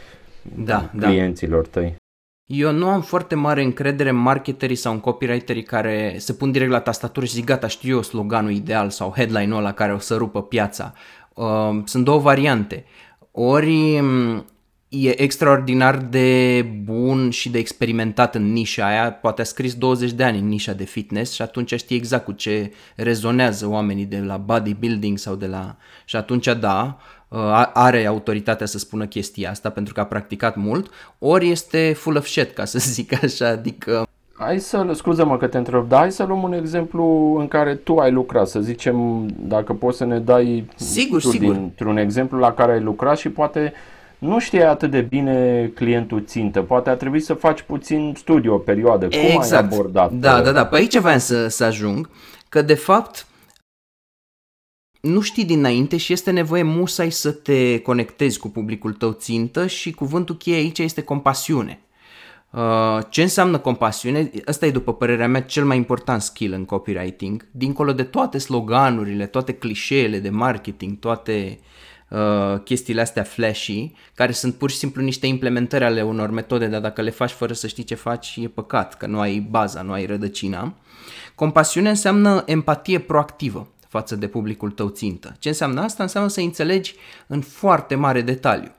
da, 0.42 0.90
da. 0.94 1.06
clienților 1.06 1.62
da. 1.62 1.80
tăi? 1.80 1.96
Eu 2.46 2.72
nu 2.72 2.88
am 2.88 3.00
foarte 3.00 3.34
mare 3.34 3.62
încredere 3.62 4.08
în 4.08 4.16
marketerii 4.16 4.76
sau 4.76 4.92
în 4.92 5.00
copywriterii 5.00 5.62
care 5.62 6.14
se 6.18 6.32
pun 6.32 6.52
direct 6.52 6.70
la 6.70 6.80
tastatură 6.80 7.26
și 7.26 7.32
zic 7.32 7.44
gata, 7.44 7.66
știu 7.66 7.94
eu 7.94 8.02
sloganul 8.02 8.50
ideal 8.50 8.90
sau 8.90 9.12
headline-ul 9.16 9.58
ăla 9.58 9.72
care 9.72 9.92
o 9.92 9.98
să 9.98 10.14
rupă 10.14 10.42
piața. 10.42 10.92
Uh, 11.34 11.82
sunt 11.84 12.04
două 12.04 12.18
variante. 12.18 12.84
Ori 13.38 14.00
mm, 14.00 14.46
e 14.88 15.22
extraordinar 15.22 15.96
de 15.96 16.62
bun 16.84 17.30
și 17.30 17.48
de 17.48 17.58
experimentat 17.58 18.34
în 18.34 18.52
nișa 18.52 18.86
aia, 18.86 19.12
poate 19.12 19.40
a 19.40 19.44
scris 19.44 19.74
20 19.74 20.10
de 20.12 20.24
ani 20.24 20.38
în 20.38 20.48
nișa 20.48 20.72
de 20.72 20.84
fitness 20.84 21.32
și 21.32 21.42
atunci 21.42 21.74
știe 21.74 21.96
exact 21.96 22.24
cu 22.24 22.32
ce 22.32 22.72
rezonează 22.94 23.66
oamenii 23.66 24.04
de 24.04 24.18
la 24.18 24.36
bodybuilding 24.36 25.18
sau 25.18 25.34
de 25.34 25.46
la... 25.46 25.76
Și 26.04 26.16
atunci 26.16 26.48
da, 26.60 26.98
uh, 27.28 27.70
are 27.72 28.06
autoritatea 28.06 28.66
să 28.66 28.78
spună 28.78 29.06
chestia 29.06 29.50
asta 29.50 29.70
pentru 29.70 29.94
că 29.94 30.00
a 30.00 30.06
practicat 30.06 30.56
mult, 30.56 30.90
ori 31.18 31.50
este 31.50 31.92
full 31.92 32.16
of 32.16 32.26
shit, 32.26 32.52
ca 32.52 32.64
să 32.64 32.78
zic 32.78 33.22
așa, 33.22 33.48
adică 33.48 34.05
Hai 34.38 34.60
să, 34.60 34.90
scuză-mă 34.94 35.36
că 35.36 35.46
te 35.46 35.58
întreb, 35.58 35.88
dar 35.88 35.98
hai 35.98 36.12
să 36.12 36.24
luăm 36.24 36.42
un 36.42 36.52
exemplu 36.52 37.36
în 37.38 37.48
care 37.48 37.74
tu 37.74 37.96
ai 37.96 38.12
lucrat, 38.12 38.48
să 38.48 38.60
zicem, 38.60 39.26
dacă 39.38 39.72
poți 39.72 39.96
să 39.96 40.04
ne 40.04 40.18
dai 40.18 40.70
sigur, 40.74 41.20
tu 41.20 41.30
sigur. 41.30 41.54
dintr-un 41.54 41.96
exemplu 41.96 42.38
la 42.38 42.52
care 42.52 42.72
ai 42.72 42.80
lucrat 42.80 43.18
și 43.18 43.28
poate 43.28 43.72
nu 44.18 44.38
știe 44.38 44.62
atât 44.62 44.90
de 44.90 45.00
bine 45.00 45.70
clientul 45.74 46.24
țintă, 46.24 46.62
poate 46.62 46.90
a 46.90 46.94
trebuit 46.94 47.24
să 47.24 47.34
faci 47.34 47.62
puțin 47.62 48.14
studiu 48.16 48.54
o 48.54 48.58
perioadă. 48.58 49.04
Exact. 49.04 49.24
Cum 49.24 49.30
ai 49.30 49.36
exact. 49.36 49.72
abordat? 49.72 50.12
Da, 50.12 50.40
da, 50.40 50.52
da, 50.52 50.66
pe 50.66 50.76
aici 50.76 50.98
vreau 50.98 51.18
să, 51.18 51.48
să 51.48 51.64
ajung, 51.64 52.08
că 52.48 52.62
de 52.62 52.74
fapt 52.74 53.26
nu 55.00 55.20
știi 55.20 55.44
dinainte 55.44 55.96
și 55.96 56.12
este 56.12 56.30
nevoie 56.30 56.62
musai 56.62 57.10
să 57.10 57.32
te 57.32 57.78
conectezi 57.78 58.38
cu 58.38 58.48
publicul 58.48 58.92
tău 58.92 59.12
țintă 59.12 59.66
și 59.66 59.92
cuvântul 59.92 60.36
cheie 60.36 60.56
aici 60.56 60.78
este 60.78 61.02
compasiune. 61.02 61.80
Uh, 62.56 62.98
ce 63.08 63.22
înseamnă 63.22 63.58
compasiune? 63.58 64.30
Ăsta 64.46 64.66
e, 64.66 64.70
după 64.70 64.94
părerea 64.94 65.28
mea, 65.28 65.42
cel 65.42 65.64
mai 65.64 65.76
important 65.76 66.22
skill 66.22 66.52
în 66.52 66.64
copywriting. 66.64 67.48
Dincolo 67.50 67.92
de 67.92 68.02
toate 68.02 68.38
sloganurile, 68.38 69.26
toate 69.26 69.52
clișeele 69.52 70.18
de 70.18 70.30
marketing, 70.30 70.98
toate 70.98 71.58
uh, 72.08 72.60
chestiile 72.64 73.00
astea 73.00 73.22
flashy, 73.22 73.92
care 74.14 74.32
sunt 74.32 74.54
pur 74.54 74.70
și 74.70 74.76
simplu 74.76 75.02
niște 75.02 75.26
implementări 75.26 75.84
ale 75.84 76.02
unor 76.02 76.30
metode, 76.30 76.66
dar 76.66 76.80
dacă 76.80 77.02
le 77.02 77.10
faci 77.10 77.30
fără 77.30 77.52
să 77.52 77.66
știi 77.66 77.84
ce 77.84 77.94
faci, 77.94 78.38
e 78.42 78.48
păcat, 78.48 78.96
că 78.96 79.06
nu 79.06 79.20
ai 79.20 79.46
baza, 79.50 79.82
nu 79.82 79.92
ai 79.92 80.06
rădăcina. 80.06 80.74
Compasiune 81.34 81.88
înseamnă 81.88 82.42
empatie 82.46 82.98
proactivă 82.98 83.68
față 83.88 84.16
de 84.16 84.26
publicul 84.26 84.70
tău 84.70 84.88
țintă. 84.88 85.36
Ce 85.38 85.48
înseamnă 85.48 85.80
asta? 85.80 86.02
Înseamnă 86.02 86.30
să 86.30 86.40
înțelegi 86.40 86.94
în 87.26 87.40
foarte 87.40 87.94
mare 87.94 88.20
detaliu. 88.20 88.70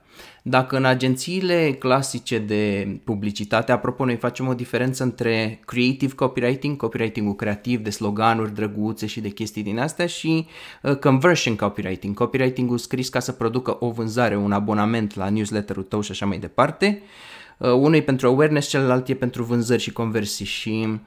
Dacă 0.48 0.76
în 0.76 0.84
agențiile 0.84 1.76
clasice 1.78 2.38
de 2.38 2.88
publicitate, 3.04 3.72
apropo, 3.72 4.04
noi 4.04 4.16
facem 4.16 4.48
o 4.48 4.54
diferență 4.54 5.02
între 5.02 5.60
creative 5.64 6.14
copywriting, 6.14 6.76
copywriting-ul 6.76 7.34
creativ 7.34 7.80
de 7.80 7.90
sloganuri 7.90 8.54
drăguțe 8.54 9.06
și 9.06 9.20
de 9.20 9.28
chestii 9.28 9.62
din 9.62 9.78
astea 9.78 10.06
și 10.06 10.46
uh, 10.82 10.96
conversion 10.96 11.56
copywriting, 11.56 12.14
copywriting-ul 12.14 12.78
scris 12.78 13.08
ca 13.08 13.20
să 13.20 13.32
producă 13.32 13.76
o 13.80 13.90
vânzare, 13.90 14.36
un 14.36 14.52
abonament 14.52 15.16
la 15.16 15.28
newsletterul 15.28 15.82
tău 15.82 16.00
și 16.00 16.10
așa 16.10 16.26
mai 16.26 16.38
departe. 16.38 17.02
Uh, 17.58 17.70
unul 17.70 17.94
e 17.94 18.00
pentru 18.00 18.26
awareness, 18.26 18.68
celălalt 18.68 19.08
e 19.08 19.14
pentru 19.14 19.42
vânzări 19.42 19.82
și 19.82 19.92
conversii 19.92 20.46
și 20.46 20.86
uh, 20.86 20.98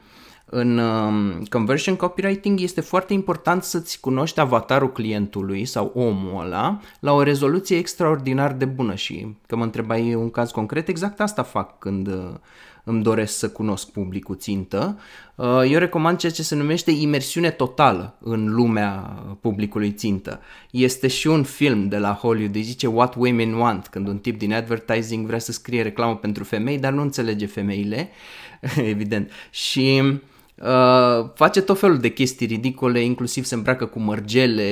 în 0.54 0.78
um, 0.78 1.44
conversion 1.50 1.96
copywriting 1.96 2.60
este 2.60 2.82
foarte 2.82 3.14
important 3.14 3.64
să-ți 3.64 4.00
cunoști 4.00 4.40
avatarul 4.40 4.92
clientului 4.92 5.66
sau 5.66 5.92
omul 5.96 6.44
ăla 6.46 6.80
la 7.00 7.14
o 7.14 7.24
rezoluție 7.24 7.78
extraordinar 7.78 8.54
de 8.54 8.66
bună 8.66 8.96
și 8.96 9.36
că 9.48 9.56
mă 9.56 9.64
întrebai 9.64 10.16
un 10.16 10.30
caz 10.30 10.52
concret, 10.52 10.88
exact 10.88 11.20
asta 11.20 11.44
fac 11.44 11.80
când 11.80 12.08
uh, 12.08 12.34
îmi 12.84 13.04
doresc 13.04 13.38
să 13.38 13.50
cunosc 13.50 13.92
publicul 13.92 14.36
țintă. 14.36 15.00
Uh, 15.36 15.62
eu 15.70 15.80
recomand 15.80 16.18
ceea 16.18 16.32
ce 16.32 16.44
se 16.44 16.56
numește 16.56 16.92
imersiune 16.92 17.50
totală 17.50 18.16
în 18.20 18.54
lumea 18.54 18.92
publicului 19.42 19.92
țintă. 19.92 20.40
Este 20.72 21.08
și 21.08 21.28
un 21.28 21.44
film 21.44 21.88
de 21.88 21.98
la 21.98 22.14
Hollywood, 22.14 22.56
îi 22.56 22.62
zice 22.62 22.88
What 22.88 23.16
Women 23.16 23.54
Want, 23.54 23.88
când 23.88 24.08
un 24.08 24.18
tip 24.18 24.38
din 24.38 24.54
advertising 24.54 25.26
vrea 25.26 25.40
să 25.40 25.52
scrie 25.52 25.82
reclamă 25.82 26.16
pentru 26.16 26.44
femei, 26.44 26.78
dar 26.78 26.92
nu 26.92 27.02
înțelege 27.02 27.46
femeile, 27.46 28.10
evident. 28.94 29.32
Și 29.50 30.02
Uh, 30.63 31.30
face 31.36 31.62
tot 31.62 31.80
felul 31.80 31.97
de 31.97 32.10
chestii 32.10 32.47
ridicole, 32.47 33.00
inclusiv 33.00 33.45
se 33.45 33.56
îmbracă 33.56 33.86
cu 33.86 34.00
mărgele, 34.00 34.69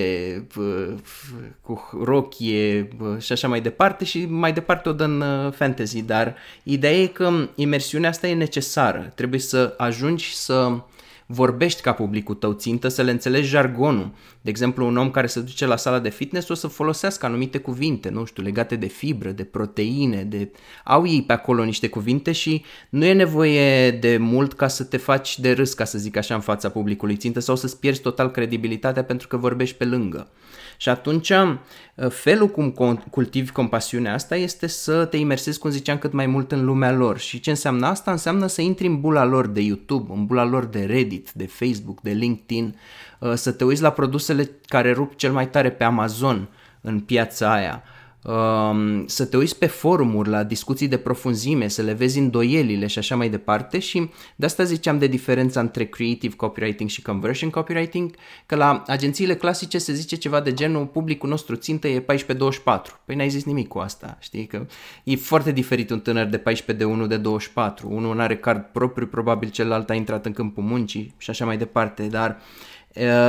uh, 0.58 0.94
cu 1.62 1.90
rochie 2.04 2.88
uh, 3.02 3.18
și 3.20 3.32
așa 3.32 3.48
mai 3.48 3.62
departe 3.62 4.06
și 4.06 4.26
mai 4.26 4.54
departe 4.54 4.90
o 4.90 4.94
dă 4.94 5.04
în 5.04 5.22
uh, 5.22 5.52
fantasy, 5.52 6.02
dar 6.02 6.36
ideea 6.64 6.94
e 6.94 7.06
că 7.06 7.32
imersiunea 7.56 8.10
asta 8.10 8.28
e 8.28 8.34
necesară. 8.34 9.12
Trebuie 9.16 9.40
să 9.40 9.74
ajungi 9.78 10.36
să 10.36 10.72
vorbești 11.32 11.82
ca 11.82 11.94
publicul 11.94 12.36
tău 12.36 12.54
țintă, 12.54 12.88
să 12.88 13.02
le 13.02 13.12
înțelegi 13.12 13.48
jargonul. 13.48 14.12
De 14.42 14.50
exemplu, 14.50 14.86
un 14.86 14.98
om 14.98 15.12
care 15.12 15.28
se 15.28 15.40
duce 15.40 15.66
la 15.66 15.76
sala 15.76 16.00
de 16.00 16.10
fitness 16.10 16.50
o 16.50 16.54
să 16.54 16.68
folosească 16.68 17.26
anumite 17.26 17.58
cuvinte, 17.58 18.10
nu 18.10 18.26
știu, 18.26 18.44
legate 18.44 18.76
de 18.76 18.86
fibră, 18.86 19.30
de 19.30 19.44
proteine, 19.44 20.24
de... 20.24 20.52
au 20.84 21.08
ei 21.08 21.24
pe 21.24 21.34
acolo 21.34 21.64
niște 21.64 21.88
cuvinte 21.90 22.32
și 22.32 22.64
nu 22.90 23.06
e 23.06 23.14
nevoie 23.14 23.92
de 23.92 24.18
mult 24.18 24.54
ca 24.54 24.68
să 24.68 24.84
te 24.84 24.98
faci 24.98 25.40
de 25.40 25.52
râs, 25.52 25.74
ca 25.74 25.84
să 25.84 25.98
zic 25.98 26.18
așa, 26.18 26.36
în 26.36 26.42
fața 26.42 26.70
publicului 26.70 27.16
țintă 27.16 27.40
sau 27.40 27.56
să-ți 27.56 27.80
pierzi 27.80 28.02
total 28.02 28.32
credibilitatea 28.32 29.04
pentru 29.04 29.28
că 29.28 29.38
vorbești 29.38 29.78
pe 29.78 29.86
lângă. 29.86 30.28
Și 30.82 30.90
atunci, 30.90 31.30
uh, 31.30 32.10
felul 32.10 32.48
cum 32.48 32.72
cultivi 33.12 33.52
compasiunea 33.52 34.14
asta 34.14 34.36
este 34.36 34.68
să 34.68 35.06
te 35.06 35.18
imersezi, 35.18 35.60
cum 35.60 35.70
ziceam, 35.70 35.98
cât 35.98 36.12
mai 36.14 36.26
mult 36.26 36.52
în 36.52 36.66
lumea 36.66 36.92
lor. 36.92 37.18
Și 37.18 37.40
ce 37.40 37.50
înseamnă 37.50 37.88
asta? 37.88 38.12
Înseamnă 38.12 38.48
să 38.48 38.62
intri 38.62 38.88
în 38.88 39.00
bula 39.00 39.24
lor 39.24 39.48
de 39.48 39.62
YouTube, 39.62 40.14
în 40.14 40.26
bula 40.26 40.44
lor 40.44 40.66
de 40.66 40.86
Reddit, 40.86 41.32
de 41.32 41.48
Facebook, 41.48 42.02
de 42.02 42.12
LinkedIn, 42.12 42.76
uh, 43.20 43.34
să 43.34 43.52
te 43.52 43.64
uiți 43.64 43.82
la 43.82 43.92
produsele 43.92 44.50
care 44.66 44.94
rup 44.94 45.16
cel 45.16 45.32
mai 45.32 45.50
tare 45.50 45.72
pe 45.72 45.84
Amazon 45.84 46.50
în 46.82 47.00
piața 47.00 47.54
aia, 47.54 47.84
Um, 47.84 47.99
să 49.06 49.26
te 49.30 49.38
uiți 49.38 49.58
pe 49.58 49.66
forumuri 49.66 50.30
la 50.30 50.44
discuții 50.44 50.88
de 50.88 50.98
profunzime, 50.98 51.68
să 51.68 51.82
le 51.82 51.94
vezi 51.94 52.20
îndoielile 52.20 52.88
și 52.88 53.00
așa 53.00 53.16
mai 53.16 53.30
departe 53.30 53.80
și 53.80 54.10
de 54.36 54.46
asta 54.46 54.64
ziceam 54.64 54.98
de 54.98 55.08
diferența 55.08 55.60
între 55.60 55.86
creative 55.86 56.36
copywriting 56.36 56.90
și 56.90 57.02
conversion 57.02 57.50
copywriting, 57.50 58.16
că 58.46 58.56
la 58.56 58.84
agențiile 58.88 59.36
clasice 59.36 59.78
se 59.78 59.94
zice 59.94 60.16
ceva 60.16 60.42
de 60.42 60.54
genul 60.54 60.86
publicul 60.86 61.30
nostru 61.30 61.56
țintă 61.56 61.88
e 61.88 62.00
14-24. 62.00 62.04
Păi 63.06 63.16
n-ai 63.16 63.30
zis 63.30 63.44
nimic 63.44 63.68
cu 63.68 63.80
asta, 63.80 64.18
știi? 64.20 64.46
Că 64.46 64.66
e 65.04 65.16
foarte 65.16 65.52
diferit 65.52 65.90
un 65.90 66.00
tânăr 66.00 66.26
de 66.26 66.38
14 66.38 66.86
de 66.86 66.92
1 66.92 67.08
de 67.08 67.18
24. 67.18 67.88
Unul 67.92 68.16
nu 68.16 68.22
are 68.22 68.38
card 68.38 68.64
propriu, 68.72 69.08
probabil 69.08 69.50
celălalt 69.50 69.90
a 69.90 69.94
intrat 69.94 70.26
în 70.26 70.32
câmpul 70.32 70.64
muncii 70.64 71.14
și 71.18 71.30
așa 71.30 71.46
mai 71.46 71.58
departe, 71.58 72.04
dar 72.04 72.30
uh, 72.30 72.70
Eh, 72.79 72.79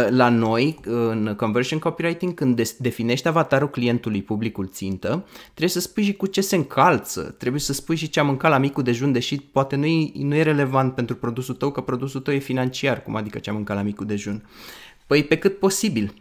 la 0.08 0.28
noi, 0.28 0.80
în 0.84 1.34
conversion 1.36 1.78
copywriting, 1.78 2.34
când 2.34 2.70
definești 2.78 3.28
avatarul 3.28 3.70
clientului, 3.70 4.22
publicul 4.22 4.68
țintă, 4.68 5.26
trebuie 5.44 5.68
să 5.68 5.80
spui 5.80 6.02
și 6.02 6.12
cu 6.12 6.26
ce 6.26 6.40
se 6.40 6.56
încalță, 6.56 7.34
trebuie 7.38 7.60
să 7.60 7.72
spui 7.72 7.96
și 7.96 8.08
ce 8.08 8.20
am 8.20 8.26
mâncat 8.26 8.50
la 8.50 8.58
micul 8.58 8.82
dejun, 8.82 9.12
deși 9.12 9.38
poate 9.40 9.76
nu 9.76 9.86
e, 9.86 10.10
nu 10.14 10.34
e 10.34 10.42
relevant 10.42 10.94
pentru 10.94 11.16
produsul 11.16 11.54
tău, 11.54 11.70
că 11.70 11.80
produsul 11.80 12.20
tău 12.20 12.34
e 12.34 12.38
financiar, 12.38 13.02
cum 13.02 13.16
adică 13.16 13.38
ce 13.38 13.50
am 13.50 13.56
mâncat 13.56 13.76
la 13.76 13.82
micul 13.82 14.06
dejun. 14.06 14.48
Păi 15.06 15.24
pe 15.24 15.36
cât 15.36 15.58
posibil. 15.58 16.14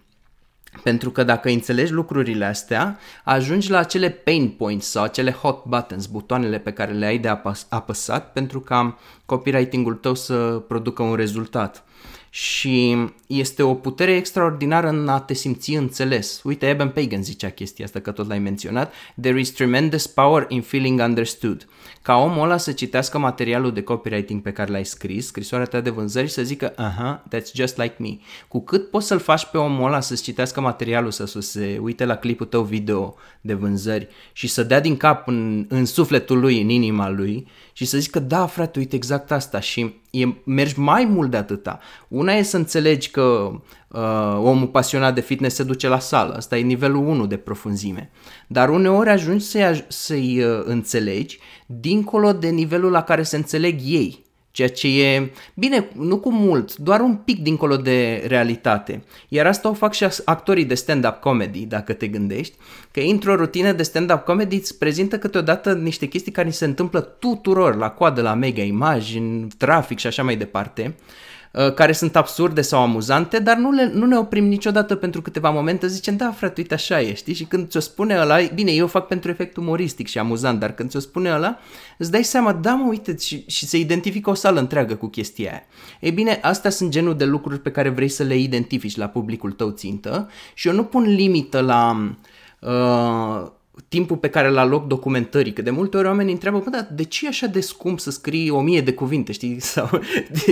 Pentru 0.84 1.12
că 1.12 1.24
dacă 1.24 1.50
înțelegi 1.50 1.92
lucrurile 1.92 2.46
astea, 2.46 3.00
ajungi 3.24 3.70
la 3.70 3.78
acele 3.78 4.10
pain 4.10 4.50
points 4.50 4.88
sau 4.88 5.04
acele 5.04 5.32
hot 5.32 5.66
buttons, 5.66 6.06
butoanele 6.06 6.58
pe 6.58 6.72
care 6.72 6.92
le 6.92 7.06
ai 7.06 7.18
de 7.18 7.40
apăsat 7.70 8.32
pentru 8.32 8.60
ca 8.60 8.98
copywriting-ul 9.26 9.94
tău 9.94 10.16
să 10.16 10.64
producă 10.68 11.04
un 11.04 11.16
rezultat 11.16 11.84
și 12.30 12.98
este 13.28 13.64
o 13.64 13.74
putere 13.74 14.16
extraordinară 14.16 14.88
în 14.88 15.08
a 15.08 15.20
te 15.20 15.34
simți 15.34 15.74
înțeles. 15.74 16.42
Uite, 16.44 16.68
Eben 16.68 16.90
Pagan 16.90 17.24
zicea 17.24 17.50
chestia 17.50 17.86
asta, 17.86 18.00
că 18.00 18.12
tot 18.12 18.28
l-ai 18.28 18.40
menționat. 18.40 18.94
There 19.22 19.40
is 19.40 19.50
tremendous 19.50 20.08
power 20.08 20.46
in 20.50 20.62
feeling 20.62 21.00
understood. 21.00 21.68
Ca 22.02 22.16
omul 22.16 22.44
ăla 22.44 22.58
să 22.58 22.72
citească 22.72 23.18
materialul 23.18 23.72
de 23.72 23.82
copywriting 23.82 24.42
pe 24.42 24.52
care 24.52 24.72
l-ai 24.72 24.86
scris, 24.86 25.26
scrisoarea 25.26 25.68
ta 25.68 25.82
de 25.82 25.90
vânzări 25.90 26.28
și 26.28 26.34
să 26.34 26.44
zică, 26.44 26.74
aha, 26.76 27.24
that's 27.28 27.54
just 27.54 27.78
like 27.78 27.96
me. 27.98 28.18
Cu 28.48 28.62
cât 28.62 28.90
poți 28.90 29.08
să-l 29.08 29.20
faci 29.20 29.46
pe 29.46 29.58
omul 29.58 29.88
ăla 29.88 30.00
să-ți 30.00 30.24
citească 30.24 30.62
materialul, 30.62 31.12
să, 31.12 31.26
să 31.26 31.40
se 31.40 31.80
uite 31.82 32.06
la 32.06 32.16
clipul 32.16 32.46
tău 32.46 32.64
video 32.64 33.16
de 33.42 33.54
vânzări 33.54 34.08
și 34.34 34.48
să 34.48 34.64
dea 34.64 34.80
din 34.80 34.98
cap 34.98 35.28
în, 35.28 35.66
în 35.70 35.86
sufletul 35.86 36.40
lui, 36.40 36.62
în 36.62 36.70
inima 36.70 37.10
lui 37.10 37.48
și 37.74 37.86
să 37.86 37.98
zică, 37.98 38.20
da, 38.20 38.46
frate, 38.46 38.80
uite 38.80 38.96
exact 38.96 39.32
asta 39.32 39.60
și 39.60 39.94
e, 40.10 40.26
mergi 40.44 40.80
mai 40.80 41.06
mult 41.06 41.32
de 41.32 41.38
atâta. 41.38 41.80
Una 42.20 42.34
e 42.34 42.42
să 42.42 42.58
înțelegi 42.58 43.10
că 43.10 43.52
uh, 43.88 44.02
omul 44.38 44.68
pasionat 44.68 45.16
de 45.16 45.22
fitness 45.22 45.56
se 45.56 45.64
duce 45.64 45.88
la 45.88 46.00
sală, 46.00 46.34
asta 46.34 46.58
e 46.58 46.62
nivelul 46.62 47.08
1 47.08 47.26
de 47.26 47.38
profunzime, 47.38 48.12
dar 48.48 48.70
uneori 48.70 49.10
ajungi 49.10 49.46
să-i, 49.46 49.86
să-i 49.88 50.44
uh, 50.44 50.62
înțelegi 50.64 51.40
dincolo 51.66 52.34
de 52.34 52.48
nivelul 52.48 52.92
la 52.92 53.04
care 53.04 53.24
se 53.24 53.36
înțeleg 53.36 53.80
ei. 53.84 54.28
Ceea 54.52 54.70
ce 54.70 55.04
e, 55.04 55.32
bine, 55.54 55.90
nu 55.96 56.18
cu 56.20 56.32
mult, 56.32 56.76
doar 56.76 57.00
un 57.00 57.16
pic 57.16 57.40
dincolo 57.40 57.76
de 57.76 58.24
realitate. 58.28 59.04
Iar 59.28 59.46
asta 59.46 59.70
o 59.70 59.74
fac 59.74 59.94
și 59.94 60.06
actorii 60.26 60.66
de 60.66 60.76
stand-up 60.76 61.20
comedy, 61.20 61.66
dacă 61.66 61.94
te 61.94 62.08
gândești, 62.08 62.56
că 62.92 63.00
într-o 63.00 63.36
rutină 63.36 63.72
de 63.72 63.84
stand-up 63.84 64.24
comedy 64.26 64.56
îți 64.56 64.78
prezintă 64.78 65.18
câteodată 65.18 65.74
niște 65.74 66.06
chestii 66.06 66.32
care 66.32 66.50
se 66.50 66.66
întâmplă 66.66 67.00
tuturor, 67.00 67.76
la 67.76 67.90
coadă, 67.90 68.22
la 68.22 68.34
mega 68.34 68.62
imagi, 68.62 69.18
în 69.18 69.48
trafic 69.58 70.00
și 70.00 70.08
așa 70.08 70.24
mai 70.24 70.36
departe. 70.36 70.96
Uh, 70.98 71.28
care 71.76 71.92
sunt 71.92 72.16
absurde 72.16 72.62
sau 72.62 72.82
amuzante, 72.82 73.40
dar 73.40 73.58
nu, 73.58 73.72
le, 73.72 73.92
nu 73.94 74.06
ne 74.06 74.18
oprim 74.18 74.46
niciodată 74.46 74.96
pentru 74.96 75.22
câteva 75.22 75.50
momente, 75.50 75.88
zicem, 75.88 76.18
da, 76.18 76.32
frate, 76.32 76.54
uite, 76.62 76.74
așa 76.74 77.02
e, 77.02 77.14
știi? 77.14 77.34
Și 77.34 77.44
când 77.44 77.70
ți-o 77.70 77.80
spune 77.80 78.20
ăla, 78.20 78.38
bine, 78.54 78.72
eu 78.72 78.88
fac 78.88 79.08
pentru 79.08 79.30
efect 79.30 79.58
umoristic 79.58 80.08
și 80.08 80.20
amuzant, 80.20 80.60
dar 80.60 80.72
când 80.72 80.90
ți-o 80.90 81.00
spune 81.00 81.32
ăla, 81.32 81.58
îți 81.98 82.12
dai 82.12 82.24
seama, 82.24 82.54
da, 82.54 82.74
mă, 82.74 82.88
uite, 82.88 83.18
și, 83.18 83.44
și 83.48 83.66
se 83.66 83.78
identifică 83.78 84.30
o 84.30 84.34
sală 84.34 84.60
întreagă 84.60 84.96
cu 84.96 85.08
chestia 85.08 85.50
aia. 85.52 85.64
Ei 86.00 86.12
bine, 86.12 86.40
astea 86.42 86.70
sunt 86.70 86.90
genul 86.90 87.18
de 87.18 87.26
lucruri 87.26 87.60
pe 87.60 87.72
care 87.72 87.90
vrei 87.90 88.10
să 88.10 88.24
le 88.24 88.38
identifici 88.38 88.96
la 88.96 89.08
publicul 89.08 89.52
tău 89.52 89.70
țintă 89.70 90.30
și 90.54 90.68
eu 90.68 90.74
nu 90.74 90.84
pun 90.84 91.04
limită 91.04 91.60
la... 91.62 92.12
Uh, 92.60 93.58
timpul 93.88 94.18
pe 94.18 94.30
care 94.30 94.48
îl 94.48 94.58
aloc 94.58 94.88
documentării, 94.88 95.54
că 95.54 95.62
de 95.62 95.70
multe 95.70 95.98
ori 95.98 96.08
oamenii 96.08 96.34
întreabă, 96.34 96.62
bă, 96.64 96.70
dar 96.70 96.88
de 96.92 97.04
ce 97.04 97.26
e 97.26 97.28
așa 97.28 97.48
de 97.48 97.60
scump 97.60 98.00
să 98.00 98.12
scrii 98.12 98.50
o 98.50 98.62
mie 98.62 98.82
de 98.82 98.94
cuvinte, 98.94 99.32
știi, 99.32 99.60
sau 99.74 99.90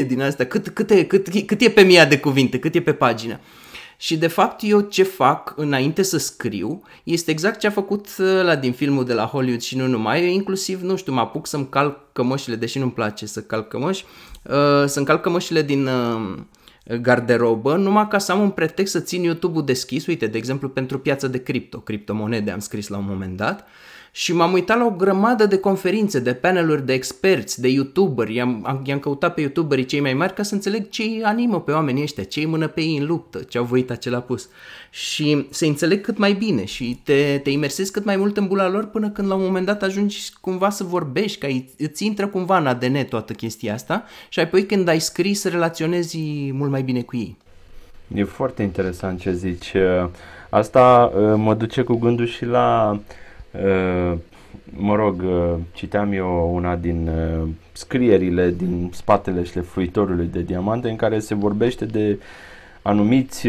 din 0.08 0.22
asta, 0.22 0.44
cât, 0.44 0.68
cât, 0.68 0.90
e, 0.90 1.04
cât, 1.04 1.28
cât 1.46 1.62
e 1.62 1.70
pe 1.70 1.82
mia 1.82 2.06
de 2.06 2.20
cuvinte, 2.20 2.60
cât 2.60 2.76
e 2.76 2.82
pe 2.82 2.94
pagină. 2.94 3.40
Și 4.00 4.18
de 4.18 4.28
fapt 4.28 4.62
eu 4.64 4.80
ce 4.80 5.04
fac 5.04 5.54
înainte 5.56 6.02
să 6.02 6.18
scriu 6.18 6.82
este 7.04 7.32
exact 7.32 7.60
ce 7.60 7.68
a 7.68 7.72
făcut 7.72 8.08
uh, 8.18 8.42
la 8.44 8.56
din 8.56 8.72
filmul 8.72 9.06
de 9.06 9.14
la 9.14 9.26
Hollywood 9.26 9.62
și 9.62 9.78
nu 9.78 9.88
numai, 9.88 10.24
eu 10.24 10.30
inclusiv, 10.32 10.82
nu 10.82 10.96
știu, 10.96 11.14
mă 11.14 11.20
apuc 11.20 11.48
să-mi 11.48 11.70
calc 11.70 12.00
cămășile, 12.14 12.56
deși 12.56 12.80
nu-mi 12.80 12.92
place 12.92 13.26
să 13.26 13.42
calc 13.42 13.68
cămăși, 13.68 14.06
uh, 14.44 14.86
să-mi 14.86 15.06
calc 15.06 15.22
cămășile 15.22 15.62
din 15.62 15.88
uh, 15.88 16.38
garderobă, 16.96 17.76
numai 17.76 18.08
ca 18.08 18.18
să 18.18 18.32
am 18.32 18.42
un 18.42 18.50
pretext 18.50 18.92
să 18.92 19.00
țin 19.00 19.24
YouTube-ul 19.24 19.66
deschis, 19.66 20.06
uite, 20.06 20.28
de 20.28 20.38
exemplu, 20.38 20.70
pentru 20.70 21.00
piața 21.00 21.28
de 21.28 21.44
cripto, 21.44 21.80
criptomonede 21.80 22.52
am 22.52 22.60
scris 22.60 22.88
la 22.88 22.98
un 22.98 23.06
moment 23.08 23.38
dat, 23.38 23.68
și 24.18 24.34
m-am 24.34 24.54
uitat 24.54 24.78
la 24.78 24.86
o 24.86 24.90
grămadă 24.90 25.46
de 25.46 25.58
conferințe, 25.58 26.20
de 26.20 26.34
paneluri 26.34 26.86
de 26.86 26.94
experți, 26.94 27.62
de 27.62 27.68
youtuberi. 27.68 28.34
I-am, 28.36 28.82
i-am 28.84 29.00
căutat 29.00 29.34
pe 29.34 29.42
youtuberii 29.42 29.86
cei 29.86 30.00
mai 30.00 30.14
mari 30.14 30.34
ca 30.34 30.44
să 30.44 30.54
înțeleg 30.54 30.90
ce 30.90 31.04
îi 31.04 31.22
animă 31.24 31.62
pe 31.62 31.72
oamenii 31.72 32.04
ăștia, 32.04 32.24
ce 32.24 32.40
îi 32.40 32.46
mână 32.46 32.68
pe 32.68 32.82
ei 32.82 32.98
în 32.98 33.06
luptă, 33.06 33.40
ce 33.40 33.58
au 33.58 33.64
voit 33.64 33.92
acela 33.92 34.20
pus. 34.20 34.50
Și 34.90 35.48
să 35.50 35.66
înțeleg 35.66 36.02
cât 36.02 36.18
mai 36.18 36.34
bine 36.34 36.66
și 36.66 37.00
te, 37.04 37.40
te 37.44 37.50
imersezi 37.50 37.92
cât 37.92 38.06
mai 38.06 38.16
mult 38.16 38.38
în 38.38 38.48
bula 38.48 38.70
lor 38.70 38.86
până 38.86 39.10
când 39.10 39.28
la 39.28 39.36
un 39.36 39.44
moment 39.44 39.66
dat 39.66 39.84
ajungi 39.84 40.32
cumva 40.42 40.70
să 40.70 40.84
vorbești, 40.84 41.40
că 41.40 41.48
îți 41.78 42.06
intră 42.06 42.28
cumva 42.28 42.58
în 42.58 42.68
ADN 42.68 43.06
toată 43.10 43.34
chestia 43.34 43.74
asta 43.74 44.04
și 44.30 44.40
apoi 44.40 44.66
când 44.66 44.88
ai 44.88 45.00
scris 45.00 45.40
să 45.40 45.50
relaționezi 45.50 46.20
mult 46.52 46.72
mai 46.72 46.82
bine 46.82 47.02
cu 47.02 47.16
ei. 47.16 47.38
E 48.14 48.24
foarte 48.24 48.64
interesant 48.64 49.20
ce 49.20 49.34
zici. 49.34 49.74
Asta 50.50 51.12
uh, 51.16 51.34
mă 51.36 51.54
duce 51.54 51.82
cu 51.82 51.96
gândul 51.96 52.28
și 52.28 52.46
la 52.46 53.00
Uh, 53.00 53.27
mă 54.76 54.96
rog, 54.96 55.22
uh, 55.26 55.54
citeam 55.74 56.12
eu 56.12 56.52
una 56.54 56.76
din 56.76 57.08
uh, 57.08 57.48
scrierile 57.72 58.54
din 58.58 58.90
spatele 58.94 59.44
șlefuitorului 59.44 60.30
de 60.32 60.42
diamante 60.42 60.90
în 60.90 60.96
care 60.96 61.20
se 61.20 61.36
vorbește 61.36 61.86
de 61.86 62.20
anumiți, 62.82 63.48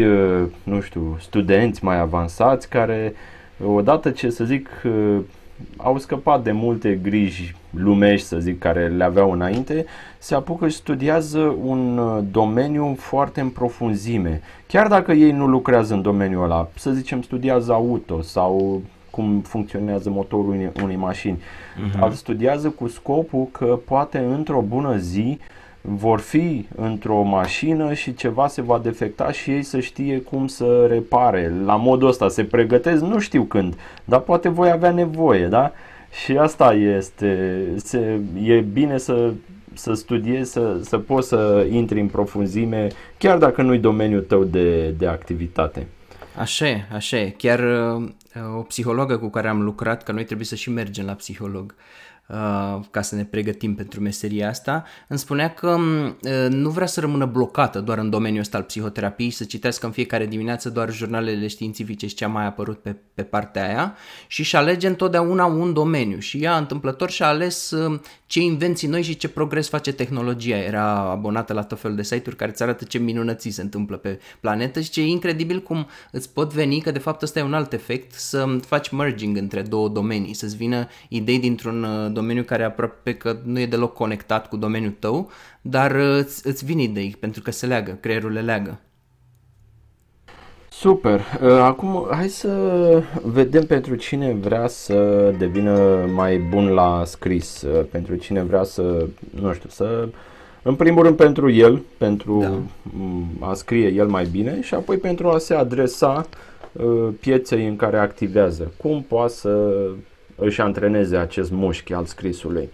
nu 0.63 0.81
știu, 0.81 1.17
studenți 1.19 1.83
mai 1.83 1.99
avansați 1.99 2.69
care 2.69 3.13
odată 3.65 4.09
ce, 4.09 4.29
să 4.29 4.43
zic, 4.43 4.69
au 5.77 5.97
scăpat 5.97 6.43
de 6.43 6.51
multe 6.51 6.99
griji 7.03 7.55
lumești, 7.69 8.27
să 8.27 8.39
zic, 8.39 8.59
care 8.59 8.87
le 8.87 9.03
aveau 9.03 9.31
înainte, 9.31 9.85
se 10.17 10.35
apucă 10.35 10.67
și 10.67 10.75
studiază 10.75 11.55
un 11.63 11.99
domeniu 12.31 12.95
foarte 12.97 13.41
în 13.41 13.49
profunzime. 13.49 14.41
Chiar 14.67 14.87
dacă 14.87 15.11
ei 15.11 15.31
nu 15.31 15.47
lucrează 15.47 15.93
în 15.93 16.01
domeniul 16.01 16.43
ăla, 16.43 16.69
să 16.75 16.91
zicem, 16.91 17.21
studiază 17.21 17.73
auto 17.73 18.21
sau 18.21 18.81
cum 19.19 19.39
funcționează 19.39 20.09
motorul 20.09 20.49
unei, 20.49 20.71
unei 20.83 20.95
mașini. 20.95 21.37
Uh-huh. 21.37 21.99
Îl 22.01 22.11
studiază 22.11 22.69
cu 22.69 22.87
scopul 22.87 23.47
că 23.51 23.79
poate 23.85 24.17
într-o 24.17 24.63
bună 24.67 24.97
zi 24.97 25.39
vor 25.81 26.19
fi 26.19 26.67
într-o 26.75 27.21
mașină 27.21 27.93
și 27.93 28.13
ceva 28.13 28.47
se 28.47 28.61
va 28.61 28.79
defecta 28.79 29.31
și 29.31 29.51
ei 29.51 29.63
să 29.63 29.79
știe 29.79 30.21
cum 30.21 30.47
să 30.47 30.85
repare. 30.89 31.53
La 31.65 31.75
modul 31.75 32.07
ăsta 32.07 32.27
se 32.27 32.43
pregătesc, 32.43 33.01
nu 33.01 33.19
știu 33.19 33.43
când, 33.43 33.75
dar 34.05 34.19
poate 34.19 34.49
voi 34.49 34.71
avea 34.71 34.91
nevoie, 34.91 35.47
da? 35.47 35.71
Și 36.23 36.37
asta 36.37 36.73
este, 36.73 37.61
se, 37.75 38.19
e 38.43 38.59
bine 38.59 38.97
să, 38.97 39.33
să 39.73 39.93
studiezi, 39.93 40.51
să, 40.51 40.77
să 40.81 40.97
poți 40.97 41.27
să 41.27 41.67
intri 41.71 41.99
în 41.99 42.07
profunzime, 42.07 42.87
chiar 43.17 43.37
dacă 43.37 43.61
nu-i 43.61 43.79
domeniul 43.79 44.21
tău 44.21 44.43
de, 44.43 44.89
de 44.89 45.07
activitate. 45.07 45.87
Așa 46.39 46.67
e, 46.67 46.87
așa 46.91 47.17
e. 47.17 47.29
Chiar 47.29 47.59
uh, 47.59 48.11
o 48.57 48.61
psihologă 48.61 49.17
cu 49.17 49.29
care 49.29 49.47
am 49.47 49.61
lucrat, 49.61 50.03
că 50.03 50.11
noi 50.11 50.23
trebuie 50.23 50.45
să 50.45 50.55
și 50.55 50.69
mergem 50.69 51.05
la 51.05 51.13
psiholog, 51.13 51.75
Uh, 52.29 52.79
ca 52.91 53.01
să 53.01 53.15
ne 53.15 53.25
pregătim 53.25 53.75
pentru 53.75 53.99
meseria 53.99 54.49
asta, 54.49 54.83
îmi 55.07 55.19
spunea 55.19 55.53
că 55.53 55.77
uh, 55.77 56.47
nu 56.49 56.69
vrea 56.69 56.87
să 56.87 56.99
rămână 56.99 57.25
blocată 57.25 57.79
doar 57.79 57.97
în 57.97 58.09
domeniul 58.09 58.41
ăsta 58.41 58.57
al 58.57 58.63
psihoterapiei, 58.63 59.29
să 59.29 59.43
citească 59.43 59.85
în 59.85 59.91
fiecare 59.91 60.25
dimineață 60.25 60.69
doar 60.69 60.91
jurnalele 60.91 61.47
științifice 61.47 62.07
și 62.07 62.15
ce 62.15 62.25
a 62.25 62.27
mai 62.27 62.45
apărut 62.45 62.81
pe, 62.81 62.95
pe 63.13 63.23
partea 63.23 63.67
aia 63.67 63.95
și 64.27 64.43
și 64.43 64.55
alege 64.55 64.87
întotdeauna 64.87 65.45
un 65.45 65.73
domeniu 65.73 66.19
și 66.19 66.43
ea 66.43 66.57
întâmplător 66.57 67.09
și-a 67.09 67.27
ales 67.27 67.71
uh, 67.71 67.99
ce 68.29 68.39
invenții 68.39 68.87
noi 68.87 69.01
și 69.01 69.17
ce 69.17 69.27
progres 69.27 69.69
face 69.69 69.91
tehnologia. 69.91 70.57
Era 70.57 71.09
abonată 71.09 71.53
la 71.53 71.63
tot 71.63 71.79
felul 71.79 71.95
de 71.95 72.03
site-uri 72.03 72.35
care 72.35 72.51
îți 72.51 72.63
arată 72.63 72.83
ce 72.83 72.97
minunății 72.97 73.51
se 73.51 73.61
întâmplă 73.61 73.97
pe 73.97 74.19
planetă 74.39 74.81
și 74.81 74.89
ce 74.89 75.01
e 75.01 75.05
incredibil 75.05 75.61
cum 75.61 75.87
îți 76.11 76.33
pot 76.33 76.53
veni, 76.53 76.81
că 76.81 76.91
de 76.91 76.99
fapt 76.99 77.21
ăsta 77.21 77.39
e 77.39 77.43
un 77.43 77.53
alt 77.53 77.73
efect, 77.73 78.13
să 78.13 78.57
faci 78.65 78.89
merging 78.89 79.37
între 79.37 79.61
două 79.61 79.87
domenii, 79.87 80.33
să-ți 80.33 80.55
vină 80.55 80.87
idei 81.07 81.39
dintr-un 81.39 82.09
domeniu 82.13 82.43
care 82.43 82.63
aproape 82.63 83.13
că 83.13 83.39
nu 83.43 83.59
e 83.59 83.65
deloc 83.65 83.93
conectat 83.93 84.49
cu 84.49 84.57
domeniul 84.57 84.95
tău, 84.99 85.31
dar 85.61 85.95
uh, 85.95 86.17
îți, 86.17 86.47
îți 86.47 86.65
vin 86.65 86.79
idei 86.79 87.15
pentru 87.19 87.41
că 87.41 87.51
se 87.51 87.65
leagă, 87.65 87.91
creierul 87.91 88.31
le 88.31 88.41
leagă. 88.41 88.79
Super. 90.79 91.19
Uh, 91.41 91.49
acum 91.49 92.07
hai 92.11 92.27
să 92.27 92.49
vedem 93.23 93.65
pentru 93.65 93.95
cine 93.95 94.33
vrea 94.33 94.67
să 94.67 95.29
devină 95.37 96.05
mai 96.13 96.37
bun 96.37 96.67
la 96.67 97.03
scris, 97.05 97.61
uh, 97.61 97.85
pentru 97.91 98.15
cine 98.15 98.43
vrea 98.43 98.63
să, 98.63 99.05
nu 99.41 99.53
știu, 99.53 99.69
să 99.69 100.07
în 100.61 100.75
primul 100.75 101.03
rând 101.03 101.15
pentru 101.15 101.49
el, 101.51 101.81
pentru 101.97 102.39
da. 103.39 103.47
a 103.47 103.53
scrie 103.53 103.87
el 103.87 104.07
mai 104.07 104.25
bine 104.25 104.61
și 104.61 104.73
apoi 104.73 104.97
pentru 104.97 105.27
a 105.29 105.37
se 105.37 105.53
adresa 105.53 106.25
pieței 107.19 107.67
în 107.67 107.75
care 107.75 107.97
activează. 107.97 108.71
Cum 108.77 109.05
poate 109.07 109.33
să 109.33 109.71
își 110.35 110.61
antreneze 110.61 111.17
acest 111.17 111.51
mușchi 111.51 111.93
al 111.93 112.05
scrisului. 112.05 112.69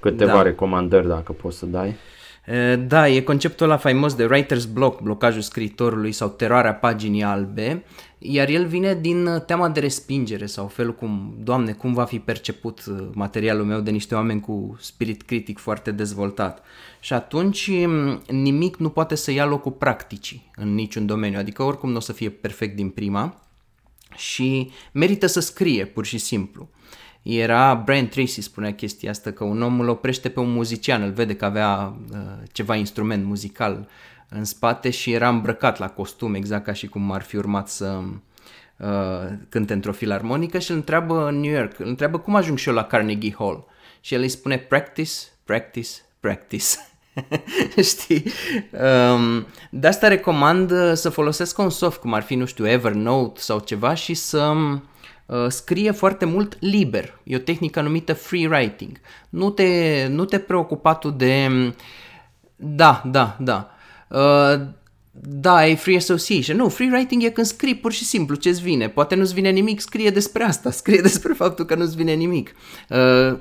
Câteva 0.00 0.32
da. 0.32 0.42
recomandări 0.42 1.08
dacă 1.08 1.32
poți 1.32 1.58
să 1.58 1.66
dai. 1.66 1.96
Da, 2.86 3.08
e 3.08 3.20
conceptul 3.20 3.66
ăla 3.66 3.76
faimos 3.76 4.14
de 4.14 4.28
writer's 4.28 4.72
block, 4.72 5.00
blocajul 5.00 5.40
scriitorului 5.40 6.12
sau 6.12 6.28
teroarea 6.28 6.74
paginii 6.74 7.22
albe, 7.22 7.84
iar 8.18 8.48
el 8.48 8.66
vine 8.66 8.98
din 9.00 9.42
teama 9.46 9.68
de 9.68 9.80
respingere 9.80 10.46
sau 10.46 10.66
felul 10.66 10.94
cum, 10.94 11.34
doamne, 11.42 11.72
cum 11.72 11.92
va 11.92 12.04
fi 12.04 12.18
perceput 12.18 12.84
materialul 13.14 13.64
meu 13.64 13.80
de 13.80 13.90
niște 13.90 14.14
oameni 14.14 14.40
cu 14.40 14.76
spirit 14.80 15.22
critic 15.22 15.58
foarte 15.58 15.90
dezvoltat. 15.90 16.62
Și 17.00 17.12
atunci 17.12 17.70
nimic 18.28 18.76
nu 18.76 18.88
poate 18.88 19.14
să 19.14 19.30
ia 19.30 19.44
locul 19.44 19.72
practicii 19.72 20.50
în 20.56 20.74
niciun 20.74 21.06
domeniu, 21.06 21.38
adică 21.38 21.62
oricum 21.62 21.90
nu 21.90 21.96
o 21.96 22.00
să 22.00 22.12
fie 22.12 22.30
perfect 22.30 22.76
din 22.76 22.88
prima 22.88 23.40
și 24.16 24.70
merită 24.92 25.26
să 25.26 25.40
scrie 25.40 25.84
pur 25.84 26.04
și 26.04 26.18
simplu. 26.18 26.68
Era 27.22 27.74
Brian 27.74 28.08
Tracy 28.08 28.40
spunea 28.40 28.74
chestia 28.74 29.10
asta, 29.10 29.30
că 29.30 29.44
un 29.44 29.62
om 29.62 29.80
îl 29.80 29.88
oprește 29.88 30.28
pe 30.28 30.40
un 30.40 30.52
muzician, 30.52 31.02
îl 31.02 31.10
vede 31.10 31.34
că 31.36 31.44
avea 31.44 31.96
uh, 32.12 32.18
ceva 32.52 32.74
instrument 32.74 33.24
muzical 33.24 33.88
în 34.28 34.44
spate 34.44 34.90
și 34.90 35.12
era 35.12 35.28
îmbrăcat 35.28 35.78
la 35.78 35.88
costum, 35.88 36.34
exact 36.34 36.64
ca 36.64 36.72
și 36.72 36.86
cum 36.86 37.12
ar 37.12 37.22
fi 37.22 37.36
urmat 37.36 37.68
să 37.68 38.00
uh, 38.76 38.88
cânte 39.48 39.72
într-o 39.72 39.92
filarmonică 39.92 40.58
și 40.58 40.70
îl 40.70 40.76
întreabă 40.76 41.26
în 41.26 41.40
New 41.40 41.52
York, 41.52 41.78
îl 41.78 41.86
întreabă 41.86 42.18
cum 42.18 42.34
ajung 42.34 42.58
și 42.58 42.68
eu 42.68 42.74
la 42.74 42.84
Carnegie 42.84 43.34
Hall. 43.38 43.66
Și 44.00 44.14
el 44.14 44.20
îi 44.20 44.28
spune 44.28 44.58
practice, 44.58 45.12
practice, 45.44 45.90
practice. 46.20 46.66
Știi? 47.90 48.22
Um, 48.70 49.46
de 49.70 49.86
asta 49.86 50.08
recomand 50.08 50.70
uh, 50.70 50.92
să 50.94 51.08
folosesc 51.08 51.58
un 51.58 51.70
soft 51.70 52.00
cum 52.00 52.14
ar 52.14 52.22
fi, 52.22 52.34
nu 52.34 52.44
știu, 52.44 52.68
Evernote 52.68 53.40
sau 53.40 53.58
ceva 53.58 53.94
și 53.94 54.14
să 54.14 54.52
Uh, 54.52 54.89
scrie 55.48 55.90
foarte 55.90 56.24
mult 56.24 56.56
liber. 56.60 57.20
E 57.24 57.36
o 57.36 57.38
tehnică 57.38 57.80
numită 57.80 58.12
free 58.12 58.46
writing. 58.46 59.00
Nu 59.28 59.50
te, 59.50 60.06
nu 60.10 60.24
te 60.24 60.38
preocupa 60.38 60.94
tu 60.94 61.10
de... 61.10 61.48
Da, 62.56 63.02
da, 63.06 63.36
da. 63.40 63.70
Uh, 64.08 64.60
da, 65.22 65.66
e 65.66 65.74
free 65.74 65.96
association. 65.96 66.56
Nu, 66.56 66.68
free 66.68 66.90
writing 66.90 67.22
e 67.22 67.30
când 67.30 67.46
scrii 67.46 67.74
pur 67.74 67.92
și 67.92 68.04
simplu 68.04 68.34
ce-ți 68.34 68.62
vine. 68.62 68.88
Poate 68.88 69.14
nu-ți 69.14 69.34
vine 69.34 69.50
nimic, 69.50 69.80
scrie 69.80 70.10
despre 70.10 70.42
asta, 70.42 70.70
scrie 70.80 71.00
despre 71.00 71.32
faptul 71.32 71.64
că 71.64 71.74
nu-ți 71.74 71.96
vine 71.96 72.12
nimic. 72.12 72.54
Uh, 72.88 73.38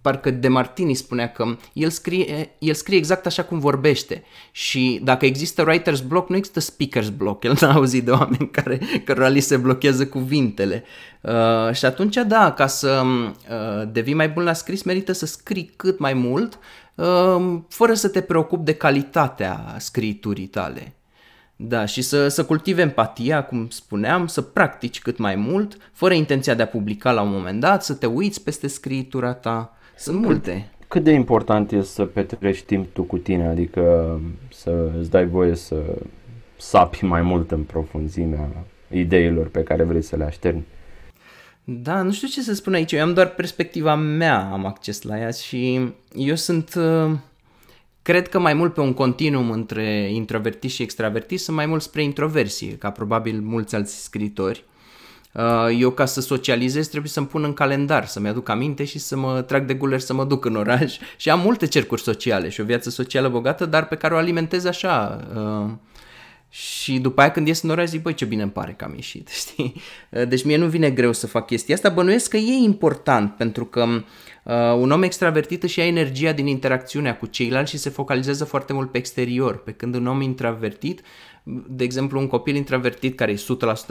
parcă 0.00 0.30
De 0.30 0.48
Martini 0.48 0.94
spunea 0.94 1.32
că 1.32 1.56
el 1.72 1.90
scrie, 1.90 2.50
el 2.58 2.74
scrie 2.74 2.96
exact 2.96 3.26
așa 3.26 3.44
cum 3.44 3.58
vorbește 3.58 4.22
și 4.50 5.00
dacă 5.02 5.26
există 5.26 5.64
writer's 5.64 6.06
block, 6.06 6.28
nu 6.28 6.36
există 6.36 6.72
speaker's 6.72 7.16
block. 7.16 7.44
El 7.44 7.56
n-a 7.60 7.72
auzit 7.72 8.04
de 8.04 8.10
oameni 8.10 8.50
care, 8.50 8.80
cărora 9.04 9.28
li 9.28 9.40
se 9.40 9.56
blochează 9.56 10.06
cuvintele. 10.06 10.84
Uh, 11.20 11.74
și 11.74 11.84
atunci, 11.84 12.16
da, 12.26 12.52
ca 12.52 12.66
să 12.66 13.02
uh, 13.04 13.88
devii 13.92 14.14
mai 14.14 14.28
bun 14.28 14.42
la 14.42 14.52
scris, 14.52 14.82
merită 14.82 15.12
să 15.12 15.26
scrii 15.26 15.72
cât 15.76 15.98
mai 15.98 16.14
mult, 16.14 16.58
uh, 16.94 17.58
fără 17.68 17.94
să 17.94 18.08
te 18.08 18.20
preocupi 18.20 18.64
de 18.64 18.74
calitatea 18.74 19.76
scriturii 19.78 20.46
tale. 20.46 20.92
Da, 21.60 21.84
și 21.84 22.02
să, 22.02 22.28
să 22.28 22.44
cultive 22.44 22.82
empatia, 22.82 23.44
cum 23.44 23.68
spuneam, 23.68 24.26
să 24.26 24.40
practici 24.40 25.00
cât 25.00 25.18
mai 25.18 25.34
mult, 25.34 25.76
fără 25.92 26.14
intenția 26.14 26.54
de 26.54 26.62
a 26.62 26.66
publica 26.66 27.12
la 27.12 27.22
un 27.22 27.30
moment 27.30 27.60
dat, 27.60 27.84
să 27.84 27.94
te 27.94 28.06
uiți 28.06 28.42
peste 28.42 28.66
scritura 28.66 29.32
ta, 29.32 29.77
sunt 29.98 30.20
multe. 30.20 30.70
Cât 30.88 31.04
de 31.04 31.10
important 31.10 31.72
e 31.72 31.82
să 31.82 32.04
petrești 32.04 32.64
timp 32.66 32.92
tu 32.92 33.02
cu 33.02 33.16
tine, 33.16 33.46
adică 33.46 34.20
să 34.52 34.90
îți 34.98 35.10
dai 35.10 35.26
voie 35.26 35.54
să 35.54 35.76
sapi 36.56 37.04
mai 37.04 37.22
mult 37.22 37.50
în 37.50 37.62
profunzimea 37.62 38.48
ideilor 38.90 39.46
pe 39.46 39.62
care 39.62 39.82
vrei 39.82 40.02
să 40.02 40.16
le 40.16 40.24
așterni? 40.24 40.64
Da, 41.64 42.02
nu 42.02 42.12
știu 42.12 42.28
ce 42.28 42.42
să 42.42 42.54
spun 42.54 42.74
aici, 42.74 42.92
eu 42.92 43.02
am 43.02 43.14
doar 43.14 43.28
perspectiva 43.28 43.94
mea, 43.94 44.50
am 44.52 44.66
acces 44.66 45.02
la 45.02 45.18
ea 45.18 45.30
și 45.30 45.92
eu 46.14 46.34
sunt, 46.34 46.74
uh, 46.74 47.10
cred 48.02 48.28
că 48.28 48.38
mai 48.38 48.54
mult 48.54 48.74
pe 48.74 48.80
un 48.80 48.94
continuum 48.94 49.50
între 49.50 50.10
introvertiți 50.12 50.74
și 50.74 50.82
extravertiți, 50.82 51.42
sunt 51.42 51.56
mai 51.56 51.66
mult 51.66 51.82
spre 51.82 52.02
introversie, 52.02 52.76
ca 52.76 52.90
probabil 52.90 53.40
mulți 53.40 53.74
alți 53.74 54.02
scritori. 54.02 54.64
Uh, 54.66 54.77
eu 55.78 55.90
ca 55.90 56.04
să 56.04 56.20
socializez 56.20 56.88
trebuie 56.88 57.10
să-mi 57.10 57.26
pun 57.26 57.44
în 57.44 57.52
calendar, 57.52 58.06
să-mi 58.06 58.28
aduc 58.28 58.48
aminte 58.48 58.84
și 58.84 58.98
să 58.98 59.16
mă 59.16 59.42
trag 59.42 59.66
de 59.66 59.74
guler 59.74 60.00
să 60.00 60.14
mă 60.14 60.24
duc 60.24 60.44
în 60.44 60.56
oraș 60.56 60.96
și 61.16 61.30
am 61.30 61.40
multe 61.40 61.66
cercuri 61.66 62.02
sociale 62.02 62.48
și 62.48 62.60
o 62.60 62.64
viață 62.64 62.90
socială 62.90 63.28
bogată, 63.28 63.66
dar 63.66 63.86
pe 63.86 63.96
care 63.96 64.14
o 64.14 64.16
alimentez 64.16 64.64
așa, 64.64 65.26
uh, 65.34 65.70
și 66.50 66.98
după 66.98 67.20
aia 67.20 67.30
când 67.30 67.46
ies 67.46 67.62
în 67.62 67.70
oraș 67.70 67.88
zic, 67.88 68.02
băi, 68.02 68.14
ce 68.14 68.24
bine 68.24 68.42
îmi 68.42 68.50
pare 68.50 68.72
că 68.72 68.84
am 68.84 68.94
ieșit, 68.94 69.28
știi? 69.40 69.80
Deci 70.28 70.44
mie 70.44 70.56
nu 70.56 70.66
vine 70.66 70.90
greu 70.90 71.12
să 71.12 71.26
fac 71.26 71.46
chestia 71.46 71.74
asta, 71.74 71.88
bănuiesc 71.88 72.30
că 72.30 72.36
e 72.36 72.52
important 72.52 73.36
pentru 73.36 73.64
că 73.64 73.86
uh, 74.48 74.54
un 74.78 74.90
om 74.90 75.02
extravertit 75.02 75.62
își 75.62 75.78
ia 75.78 75.86
energia 75.86 76.32
din 76.32 76.46
interacțiunea 76.46 77.16
cu 77.16 77.26
ceilalți 77.26 77.70
și 77.70 77.78
se 77.78 77.90
focalizează 77.90 78.44
foarte 78.44 78.72
mult 78.72 78.90
pe 78.90 78.98
exterior, 78.98 79.62
pe 79.62 79.72
când 79.72 79.94
un 79.94 80.06
om 80.06 80.20
introvertit 80.20 81.00
de 81.66 81.84
exemplu, 81.84 82.18
un 82.18 82.26
copil 82.26 82.54
intravertit 82.54 83.16
care 83.16 83.32
e 83.32 83.42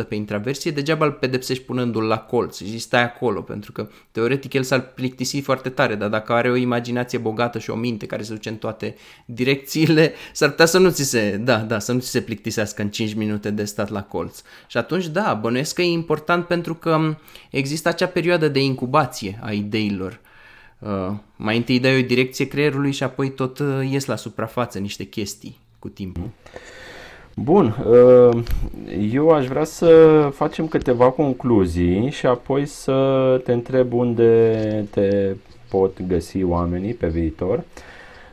100% 0.04 0.08
pe 0.08 0.16
intraversie, 0.16 0.72
degeaba 0.72 1.06
îl 1.06 1.12
pedepsești 1.12 1.64
punându-l 1.64 2.04
la 2.04 2.18
colț 2.18 2.58
și 2.58 2.80
stai 2.80 3.04
acolo, 3.04 3.42
pentru 3.42 3.72
că 3.72 3.90
teoretic 4.12 4.54
el 4.54 4.64
s-ar 4.64 4.80
plictisi 4.80 5.40
foarte 5.40 5.70
tare, 5.70 5.96
dar 5.96 6.10
dacă 6.10 6.34
are 6.34 6.50
o 6.50 6.56
imaginație 6.56 7.18
bogată 7.18 7.60
și 7.60 7.70
o 7.70 7.76
minte 7.76 8.06
care 8.06 8.24
se 8.24 8.34
duce 8.34 8.50
în 8.50 8.56
toate 8.56 8.96
direcțiile, 9.26 10.14
s-ar 10.34 10.50
putea 10.50 10.66
să 10.66 10.78
nu 10.78 10.90
ți 10.90 11.04
se, 11.04 11.38
da, 11.38 11.58
da, 11.58 11.80
să 11.80 11.92
nu 11.92 12.00
ți 12.00 12.10
se 12.10 12.22
plictisească 12.22 12.82
în 12.82 12.90
5 12.90 13.14
minute 13.14 13.50
de 13.50 13.64
stat 13.64 13.90
la 13.90 14.04
colț. 14.04 14.42
Și 14.68 14.78
atunci, 14.78 15.08
da, 15.08 15.34
bănuiesc 15.34 15.76
că 15.76 15.82
e 15.82 15.86
important 15.86 16.46
pentru 16.46 16.76
că 16.76 17.16
există 17.50 17.90
acea 17.90 18.08
perioadă 18.08 18.48
de 18.48 18.64
incubație 18.64 19.40
a 19.44 19.52
ideilor. 19.52 20.20
Uh, 20.80 21.12
mai 21.36 21.58
întâi 21.58 21.80
dai 21.80 22.00
o 22.00 22.06
direcție 22.06 22.48
creierului 22.48 22.92
și 22.92 23.04
apoi 23.04 23.30
tot 23.30 23.60
uh, 23.60 23.90
ies 23.90 24.06
la 24.06 24.16
suprafață 24.16 24.80
niște 24.80 25.04
chestii 25.04 25.60
cu 25.80 25.90
timpul. 25.90 26.30
Bun, 27.36 27.66
uh, 27.66 28.44
eu 29.12 29.30
aș 29.30 29.46
vrea 29.48 29.64
să 29.64 30.30
facem 30.34 30.68
câteva 30.68 31.10
concluzii 31.10 32.10
și 32.10 32.26
apoi 32.26 32.66
să 32.66 33.42
te 33.44 33.54
întreb 33.54 33.94
unde 33.94 34.86
te 34.90 35.36
pot 35.70 36.02
găsi 36.08 36.44
oamenii 36.44 36.94
pe 36.94 37.08
viitor. 37.08 37.64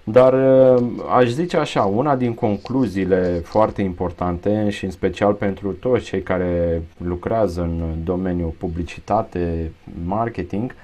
Dar 0.05 0.33
uh, 0.33 0.85
aș 1.11 1.29
zice 1.29 1.57
așa, 1.57 1.83
una 1.83 2.17
din 2.17 2.35
concluziile 2.35 3.41
foarte 3.45 3.83
importante 3.83 4.71
și 4.71 4.85
în 4.85 4.91
special 4.91 5.33
pentru 5.33 5.73
toți 5.73 6.05
cei 6.05 6.23
care 6.23 6.83
lucrează 6.97 7.61
în 7.61 8.05
domeniul 8.05 8.55
publicitate, 8.59 9.73
marketing, 10.05 10.75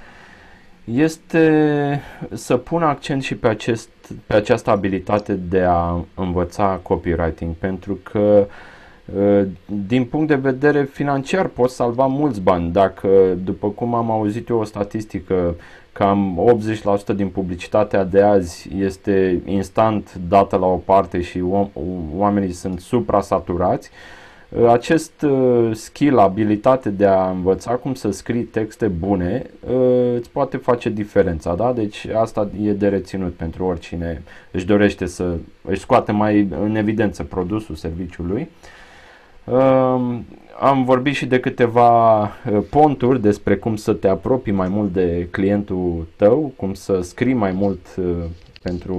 este 0.95 2.03
să 2.33 2.57
pun 2.57 2.83
accent 2.83 3.23
și 3.23 3.35
pe, 3.35 3.49
acest, 3.49 3.89
pe 4.27 4.35
această 4.35 4.71
abilitate 4.71 5.33
de 5.35 5.61
a 5.61 6.05
învăța 6.15 6.81
copywriting, 6.83 7.55
pentru 7.55 7.99
că 8.03 8.47
ă, 9.19 9.45
din 9.87 10.05
punct 10.05 10.29
de 10.29 10.35
vedere 10.35 10.85
financiar 10.85 11.47
poți 11.47 11.75
salva 11.75 12.07
mulți 12.07 12.41
bani. 12.41 12.71
Dacă, 12.73 13.09
după 13.45 13.69
cum 13.69 13.95
am 13.95 14.11
auzit 14.11 14.49
eu 14.49 14.59
o 14.59 14.65
statistică, 14.65 15.55
cam 15.93 16.39
80% 17.13 17.15
din 17.17 17.29
publicitatea 17.29 18.05
de 18.05 18.23
azi 18.23 18.69
este 18.79 19.43
instant 19.45 20.15
dată 20.29 20.57
la 20.57 20.67
o 20.67 20.77
parte 20.77 21.21
și 21.21 21.43
oamenii 22.17 22.53
sunt 22.53 22.81
supra-saturați, 22.81 23.91
Uh, 23.91 24.21
acest 24.69 25.23
uh, 25.23 25.71
skill, 25.73 26.19
abilitate 26.19 26.89
de 26.89 27.07
a 27.07 27.31
învăța 27.31 27.73
cum 27.75 27.95
să 27.95 28.11
scrii 28.11 28.43
texte 28.43 28.87
bune, 28.87 29.47
uh, 29.71 30.15
îți 30.17 30.31
poate 30.31 30.57
face 30.57 30.89
diferența, 30.89 31.55
da? 31.55 31.73
Deci 31.73 32.07
asta 32.07 32.49
e 32.63 32.73
de 32.73 32.89
reținut 32.89 33.35
pentru 33.35 33.65
oricine 33.65 34.23
își 34.51 34.67
dorește 34.67 35.07
să 35.07 35.37
își 35.63 35.81
scoate 35.81 36.13
mai 36.13 36.49
în 36.61 36.77
evidență 36.77 37.23
produsul 37.23 37.75
serviciului. 37.75 38.49
Um, 39.45 40.25
am 40.61 40.85
vorbit 40.85 41.15
și 41.15 41.27
de 41.27 41.41
câteva 41.41 42.21
ponturi 42.71 43.21
despre 43.21 43.57
cum 43.57 43.77
să 43.77 43.93
te 43.93 44.09
apropii 44.09 44.53
mai 44.53 44.69
mult 44.69 44.93
de 44.93 45.29
clientul 45.31 46.07
tău, 46.17 46.53
cum 46.57 46.75
să 46.75 47.01
scrii 47.01 47.35
mai 47.35 47.53
mult 47.53 47.87
pentru 48.63 48.99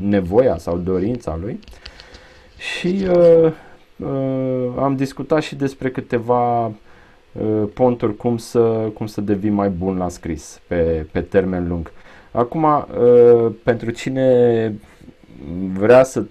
nevoia 0.00 0.56
sau 0.58 0.76
dorința 0.76 1.38
lui. 1.40 1.58
Și 2.58 3.06
uh, 3.08 3.44
uh, 3.44 3.52
am 4.78 4.94
discutat 4.96 5.42
și 5.42 5.54
despre 5.54 5.90
câteva 5.90 6.64
uh, 6.66 6.72
ponturi 7.74 8.16
cum 8.16 8.36
să, 8.36 8.90
cum 8.94 9.06
să 9.06 9.20
devii 9.20 9.50
mai 9.50 9.68
bun 9.68 9.96
la 9.96 10.08
scris 10.08 10.60
pe, 10.66 11.06
pe 11.12 11.20
termen 11.20 11.68
lung. 11.68 11.92
Acum, 12.32 12.64
uh, 12.64 13.52
pentru 13.62 13.90
cine 13.90 14.74
vrea 15.72 16.02
să 16.04 16.24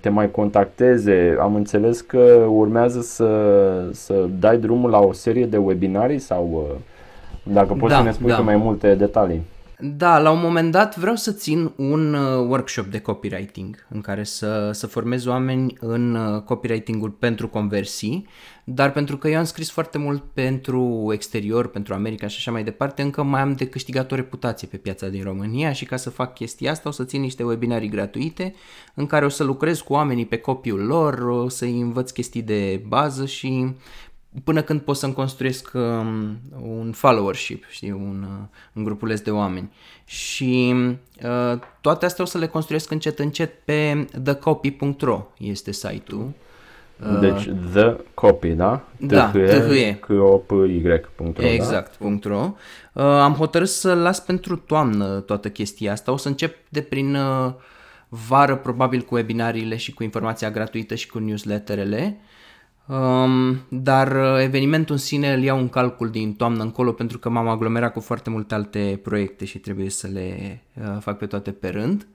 te 0.00 0.08
mai 0.08 0.30
contacteze, 0.30 1.36
am 1.40 1.54
înțeles 1.54 2.00
că 2.00 2.46
urmează 2.48 3.00
să, 3.00 3.88
să 3.92 4.28
dai 4.38 4.58
drumul 4.58 4.90
la 4.90 4.98
o 4.98 5.12
serie 5.12 5.46
de 5.46 5.56
webinarii 5.56 6.18
sau 6.18 6.50
uh, 6.52 6.76
dacă 7.52 7.74
poți 7.74 7.92
da, 7.92 7.98
să 7.98 8.04
ne 8.04 8.12
spui 8.12 8.30
da. 8.30 8.38
mai 8.38 8.56
multe 8.56 8.94
detalii. 8.94 9.42
Da, 9.82 10.18
la 10.18 10.30
un 10.30 10.40
moment 10.40 10.70
dat 10.70 10.96
vreau 10.96 11.16
să 11.16 11.32
țin 11.32 11.72
un 11.76 12.14
uh, 12.14 12.46
workshop 12.48 12.86
de 12.86 12.98
copywriting 12.98 13.86
în 13.88 14.00
care 14.00 14.24
să, 14.24 14.70
să 14.72 14.86
formez 14.86 15.26
oameni 15.26 15.76
în 15.80 16.14
uh, 16.14 16.42
copywriting-ul 16.42 17.10
pentru 17.10 17.48
conversii, 17.48 18.26
dar 18.64 18.92
pentru 18.92 19.16
că 19.16 19.28
eu 19.28 19.38
am 19.38 19.44
scris 19.44 19.70
foarte 19.70 19.98
mult 19.98 20.22
pentru 20.32 21.10
exterior, 21.12 21.68
pentru 21.68 21.94
America 21.94 22.26
și 22.26 22.36
așa 22.38 22.50
mai 22.50 22.64
departe, 22.64 23.02
încă 23.02 23.22
mai 23.22 23.40
am 23.40 23.52
de 23.52 23.66
câștigat 23.66 24.12
o 24.12 24.14
reputație 24.14 24.68
pe 24.68 24.76
piața 24.76 25.08
din 25.08 25.22
România 25.22 25.72
și 25.72 25.84
ca 25.84 25.96
să 25.96 26.10
fac 26.10 26.34
chestia 26.34 26.70
asta 26.70 26.88
o 26.88 26.92
să 26.92 27.04
țin 27.04 27.20
niște 27.20 27.42
webinarii 27.42 27.88
gratuite 27.88 28.54
în 28.94 29.06
care 29.06 29.24
o 29.24 29.28
să 29.28 29.44
lucrez 29.44 29.80
cu 29.80 29.92
oamenii 29.92 30.26
pe 30.26 30.36
copiul 30.36 30.80
lor, 30.80 31.18
o 31.18 31.48
să-i 31.48 31.80
învăț 31.80 32.10
chestii 32.10 32.42
de 32.42 32.82
bază 32.86 33.26
și 33.26 33.74
până 34.44 34.62
când 34.62 34.80
pot 34.80 34.96
să-mi 34.96 35.12
construiesc 35.12 35.70
um, 35.74 36.38
un 36.62 36.92
followership, 36.92 37.64
știi, 37.68 37.90
un, 37.90 38.26
uh, 38.28 38.46
un 38.72 38.84
grupuleț 38.84 39.20
de 39.20 39.30
oameni. 39.30 39.70
Și 40.04 40.74
uh, 41.24 41.58
toate 41.80 42.04
astea 42.04 42.24
o 42.24 42.26
să 42.26 42.38
le 42.38 42.46
construiesc 42.46 42.90
încet 42.90 43.18
încet 43.18 43.52
pe 43.64 44.06
thecopy.ro 44.22 45.26
este 45.38 45.72
site-ul. 45.72 46.32
Uh, 47.12 47.18
deci 47.20 47.50
the 47.72 47.96
copy, 48.14 48.48
da? 48.48 48.84
Da, 48.96 49.30
t 49.30 49.36
h 50.00 50.10
o 50.10 50.36
p 50.36 50.50
y 50.50 50.82
da? 51.32 51.46
Exact, 51.46 51.98
da? 51.98 52.28
.ro. 52.28 52.54
Uh, 52.92 53.02
am 53.02 53.32
hotărât 53.32 53.68
să 53.68 53.94
las 53.94 54.20
pentru 54.20 54.56
toamnă 54.56 55.20
toată 55.20 55.50
chestia 55.50 55.92
asta. 55.92 56.12
O 56.12 56.16
să 56.16 56.28
încep 56.28 56.56
de 56.68 56.80
prin 56.80 57.14
uh, 57.14 57.52
vară 58.08 58.56
probabil 58.56 59.00
cu 59.00 59.14
webinariile 59.14 59.76
și 59.76 59.94
cu 59.94 60.02
informația 60.02 60.50
gratuită 60.50 60.94
și 60.94 61.08
cu 61.08 61.18
newsletterele 61.18 62.20
Um, 62.86 63.60
dar 63.68 64.12
uh, 64.12 64.42
evenimentul 64.42 64.94
în 64.94 65.00
sine 65.00 65.32
îl 65.32 65.42
iau 65.42 65.58
în 65.58 65.68
calcul 65.68 66.10
din 66.10 66.34
toamnă 66.34 66.62
încolo 66.62 66.92
pentru 66.92 67.18
că 67.18 67.28
m-am 67.28 67.48
aglomerat 67.48 67.92
cu 67.92 68.00
foarte 68.00 68.30
multe 68.30 68.54
alte 68.54 69.00
proiecte 69.02 69.44
și 69.44 69.58
trebuie 69.58 69.90
să 69.90 70.06
le 70.12 70.60
uh, 70.80 70.96
fac 71.00 71.18
pe 71.18 71.26
toate 71.26 71.50
pe 71.50 71.68
rând. 71.68 72.06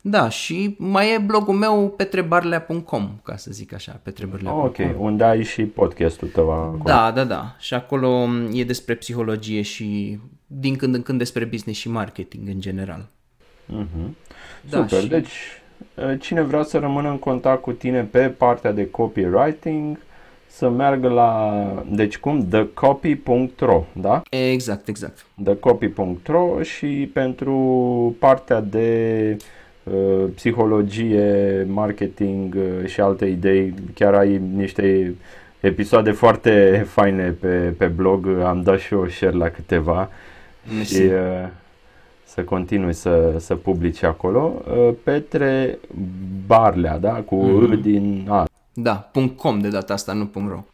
Da, 0.00 0.28
și 0.28 0.74
mai 0.78 1.14
e 1.14 1.18
blogul 1.18 1.54
meu 1.54 1.94
petrebarlea.com, 1.96 3.10
ca 3.22 3.36
să 3.36 3.50
zic 3.52 3.74
așa, 3.74 4.00
petrebarlea.com. 4.02 4.64
Ok, 4.64 4.76
unde 4.98 5.24
ai 5.24 5.42
și 5.42 5.62
podcastul 5.62 6.28
tău 6.28 6.50
acolo. 6.50 6.82
Da, 6.84 7.10
da, 7.10 7.24
da. 7.24 7.56
Și 7.58 7.74
acolo 7.74 8.08
um, 8.08 8.48
e 8.52 8.64
despre 8.64 8.94
psihologie 8.94 9.62
și 9.62 10.18
din 10.46 10.76
când 10.76 10.94
în 10.94 11.02
când 11.02 11.18
despre 11.18 11.44
business 11.44 11.78
și 11.78 11.88
marketing 11.88 12.48
în 12.48 12.60
general. 12.60 13.08
Uh-huh. 13.68 14.10
Da, 14.70 14.80
Super, 14.80 15.00
și... 15.00 15.08
deci 15.08 15.32
uh, 15.94 16.20
cine 16.20 16.42
vrea 16.42 16.62
să 16.62 16.78
rămână 16.78 17.08
în 17.10 17.18
contact 17.18 17.62
cu 17.62 17.72
tine 17.72 18.02
pe 18.02 18.28
partea 18.28 18.72
de 18.72 18.90
copywriting, 18.90 19.98
să 20.58 20.68
meargă 20.68 21.08
la, 21.08 21.64
deci 21.90 22.18
cum, 22.18 22.46
thecopy.ro, 22.48 23.84
da? 23.92 24.22
Exact, 24.30 24.88
exact. 24.88 25.26
thecopy.ro 25.44 26.62
și 26.62 27.10
pentru 27.12 27.56
partea 28.18 28.60
de 28.60 29.36
uh, 29.82 30.24
psihologie, 30.34 31.66
marketing 31.68 32.54
uh, 32.54 32.86
și 32.86 33.00
alte 33.00 33.24
idei, 33.24 33.74
chiar 33.94 34.14
ai 34.14 34.40
niște 34.56 35.14
episoade 35.60 36.10
foarte 36.10 36.84
faine 36.88 37.30
pe, 37.40 37.74
pe 37.78 37.86
blog, 37.86 38.28
am 38.44 38.62
dat 38.62 38.78
și 38.78 38.94
eu 38.94 39.08
share 39.08 39.36
la 39.36 39.48
câteva 39.48 40.10
Mersi. 40.76 40.94
și 40.94 41.02
uh, 41.02 41.48
să 42.24 42.42
continui 42.42 42.92
să, 42.92 43.34
să 43.38 43.54
publici 43.54 44.02
acolo. 44.02 44.62
Uh, 44.70 44.94
Petre 45.02 45.78
Barlea, 46.46 46.98
da? 46.98 47.12
Cu 47.12 47.68
mm-hmm. 47.68 47.82
din 47.82 48.26
A, 48.28 48.46
da, 48.80 49.10
.com 49.36 49.60
de 49.60 49.68
data 49.68 49.92
asta, 49.92 50.12
nu 50.12 50.30
.ro. 50.34 50.64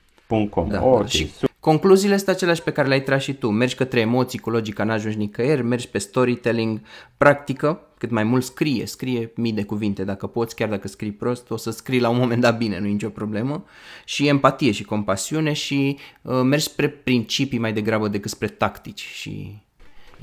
.com, 0.51 0.69
da, 0.69 0.85
ok. 0.85 1.07
Și 1.07 1.31
concluziile 1.61 2.17
sunt 2.17 2.29
aceleași 2.29 2.63
pe 2.63 2.71
care 2.71 2.89
le-ai 2.89 3.03
tras 3.03 3.23
și 3.23 3.35
tu. 3.35 3.51
Mergi 3.51 3.75
către 3.75 4.01
emoții 4.01 4.39
cu 4.39 4.51
logica, 4.51 4.85
n-ajungi 4.85 5.17
nicăieri, 5.19 5.63
mergi 5.63 5.89
pe 5.89 5.99
storytelling, 5.99 6.81
practică, 7.17 7.81
cât 7.99 8.11
mai 8.11 8.25
mult 8.25 8.45
scrie, 8.45 8.87
scrie 8.87 9.33
mii 9.37 9.53
de 9.53 9.65
cuvinte 9.65 10.05
dacă 10.05 10.27
poți, 10.27 10.55
chiar 10.55 10.69
dacă 10.69 10.89
scrii 10.89 11.13
prost, 11.13 11.51
o 11.51 11.57
să 11.57 11.71
scrii 11.71 12.01
la 12.01 12.09
un 12.09 12.17
moment 12.17 12.41
dat 12.41 12.59
bine, 12.59 12.79
nu 12.79 12.87
e 12.87 12.91
nicio 12.91 13.09
problemă. 13.09 13.65
Și 14.05 14.29
empatie 14.29 14.71
și 14.71 14.85
compasiune 14.85 15.53
și 15.53 15.99
uh, 16.23 16.41
mergi 16.43 16.65
spre 16.65 16.89
principii 16.89 17.59
mai 17.59 17.73
degrabă 17.73 18.09
decât 18.09 18.31
spre 18.31 18.47
tactici 18.47 19.01
și 19.01 19.63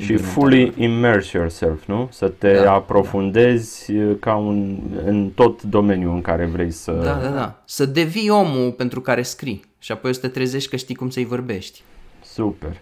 și 0.02 0.18
fully 0.18 0.74
immerse 0.78 1.38
yourself, 1.38 1.86
nu? 1.86 2.08
Să 2.12 2.28
te 2.28 2.54
da, 2.54 2.74
aprofundezi 2.74 3.93
da. 3.93 4.14
ca 4.20 4.36
un, 4.36 4.78
în 5.06 5.30
tot 5.36 5.62
domeniul 5.62 6.14
în 6.14 6.22
care 6.22 6.45
vrei 6.45 6.72
să... 6.72 6.91
Da, 6.91 7.20
da, 7.24 7.30
da. 7.30 7.62
Să 7.66 7.86
devii 7.86 8.30
omul 8.30 8.72
pentru 8.72 9.02
care 9.02 9.22
scrii 9.22 9.64
și 9.80 9.91
apoi 9.91 10.10
o 10.10 10.14
să 10.14 10.20
te 10.20 10.28
trezești 10.28 10.70
că 10.70 10.76
știi 10.76 10.95
cum 10.95 11.10
să-i 11.10 11.26
vorbești. 11.26 11.82
Super. 12.24 12.78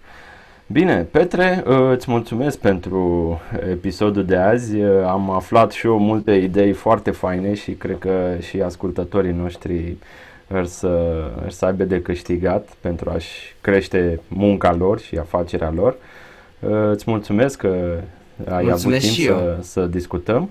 Bine, 0.72 1.08
Petre, 1.12 1.64
uh, 1.68 1.92
îți 1.92 2.12
mulțumesc 2.12 2.58
pentru 2.58 3.40
episodul 3.70 4.26
de 4.26 4.36
azi. 4.36 4.76
Uh, 4.76 5.06
am 5.06 5.30
aflat 5.30 5.72
și 5.72 5.86
eu 5.86 6.00
multe 6.00 6.32
idei 6.32 6.72
foarte 6.72 7.12
faine 7.12 7.54
și 7.54 7.72
cred 7.72 7.98
că 7.98 8.36
și 8.40 8.62
ascultătorii 8.62 9.32
noștri 9.32 9.98
ar 10.52 10.66
să, 10.66 11.24
ar 11.44 11.52
să 11.52 11.66
aibă 11.66 11.84
de 11.84 12.02
câștigat 12.02 12.70
pentru 12.82 13.10
a-și 13.10 13.56
crește 13.62 14.20
munca 14.28 14.74
lor 14.74 15.00
și 15.00 15.18
afacerea 15.18 15.72
lor. 15.72 15.96
Uh, 16.60 16.90
îți 16.92 17.04
mulțumesc 17.08 17.58
că 17.58 18.02
ai 18.50 18.64
mulțumesc 18.64 19.06
avut 19.06 19.16
timp 19.16 19.28
să, 19.28 19.58
să 19.62 19.86
discutăm. 19.86 20.50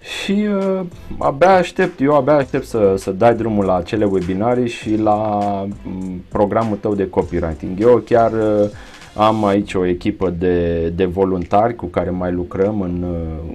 Și 0.00 0.32
uh, 0.32 0.80
abia 1.18 1.54
aștept, 1.54 2.00
eu 2.00 2.16
abia 2.16 2.34
aștept 2.34 2.66
să, 2.66 2.94
să 2.96 3.10
dai 3.10 3.34
drumul 3.34 3.64
la 3.64 3.76
acele 3.76 4.04
webinarii 4.04 4.68
și 4.68 4.96
la 4.96 5.14
m, 5.82 6.24
programul 6.28 6.76
tău 6.76 6.94
de 6.94 7.08
copywriting. 7.08 7.80
Eu 7.80 7.96
chiar 7.96 8.32
uh, 8.32 8.68
am 9.14 9.44
aici 9.44 9.74
o 9.74 9.86
echipă 9.86 10.30
de, 10.30 10.88
de 10.88 11.04
voluntari 11.04 11.74
cu 11.74 11.86
care 11.86 12.10
mai 12.10 12.32
lucrăm 12.32 12.80
în, 12.80 13.04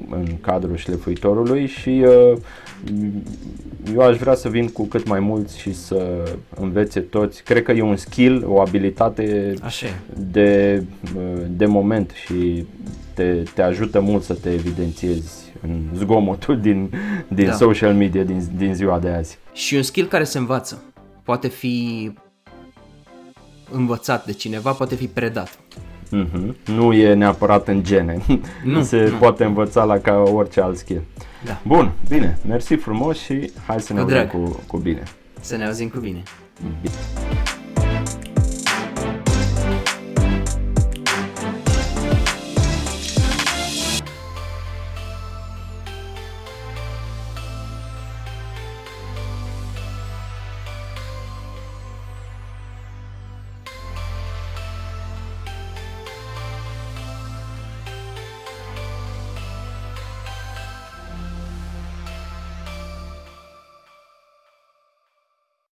în 0.10 0.26
cadrul 0.41 0.76
șlefuitorului 0.76 1.68
și 1.68 2.03
uh, 2.06 2.38
eu 3.93 3.99
aș 3.99 4.18
vrea 4.18 4.36
să 4.36 4.49
vin 4.49 4.68
cu 4.68 4.84
cât 4.84 5.08
mai 5.08 5.20
mulți 5.20 5.60
și 5.60 5.74
să 5.74 6.30
învețe 6.56 6.99
toți. 6.99 7.43
Cred 7.43 7.64
că 7.64 7.72
e 7.72 7.82
un 7.82 7.95
skill, 7.95 8.45
o 8.47 8.60
abilitate 8.60 9.53
Așa. 9.62 9.88
De, 10.32 10.84
de 11.47 11.66
moment 11.66 12.12
și 12.26 12.66
te, 13.14 13.43
te 13.53 13.62
ajută 13.62 13.99
mult 13.99 14.24
să 14.24 14.34
te 14.34 14.51
evidențiezi 14.51 15.53
în 15.62 15.82
zgomotul 15.95 16.60
din, 16.60 16.89
din 17.28 17.45
da. 17.45 17.53
social 17.53 17.93
media 17.93 18.24
din, 18.24 18.41
din 18.58 18.74
ziua 18.74 18.99
de 18.99 19.10
azi. 19.10 19.38
Și 19.53 19.76
un 19.76 19.82
skill 19.82 20.08
care 20.08 20.24
se 20.24 20.38
învață. 20.38 20.84
Poate 21.24 21.47
fi 21.47 22.12
învățat 23.72 24.26
de 24.26 24.32
cineva, 24.32 24.72
poate 24.72 24.95
fi 24.95 25.07
predat. 25.07 25.57
Mm-hmm. 26.05 26.55
Nu 26.66 26.93
e 26.93 27.13
neapărat 27.13 27.68
în 27.68 27.84
gene. 27.84 28.22
Nu, 28.63 28.84
Se 28.84 29.09
nu. 29.11 29.18
poate 29.18 29.43
învăța 29.43 29.84
la 29.84 29.97
ca 29.97 30.13
orice 30.34 30.61
alt 30.61 30.78
skill. 30.78 31.01
Da. 31.45 31.59
Bun, 31.63 31.91
bine. 32.07 32.38
Mersi 32.47 32.74
frumos 32.76 33.18
și 33.18 33.51
hai 33.68 33.82
să 33.82 33.93
ne 33.93 33.99
auzim 33.99 34.28
cu, 34.28 34.63
cu 34.68 34.78
bine. 34.78 35.03
Să 35.41 35.55
ne 35.55 35.66
auzim 35.66 35.89
cu 35.89 35.99
bine. 35.99 36.24
Bine. 36.82 36.93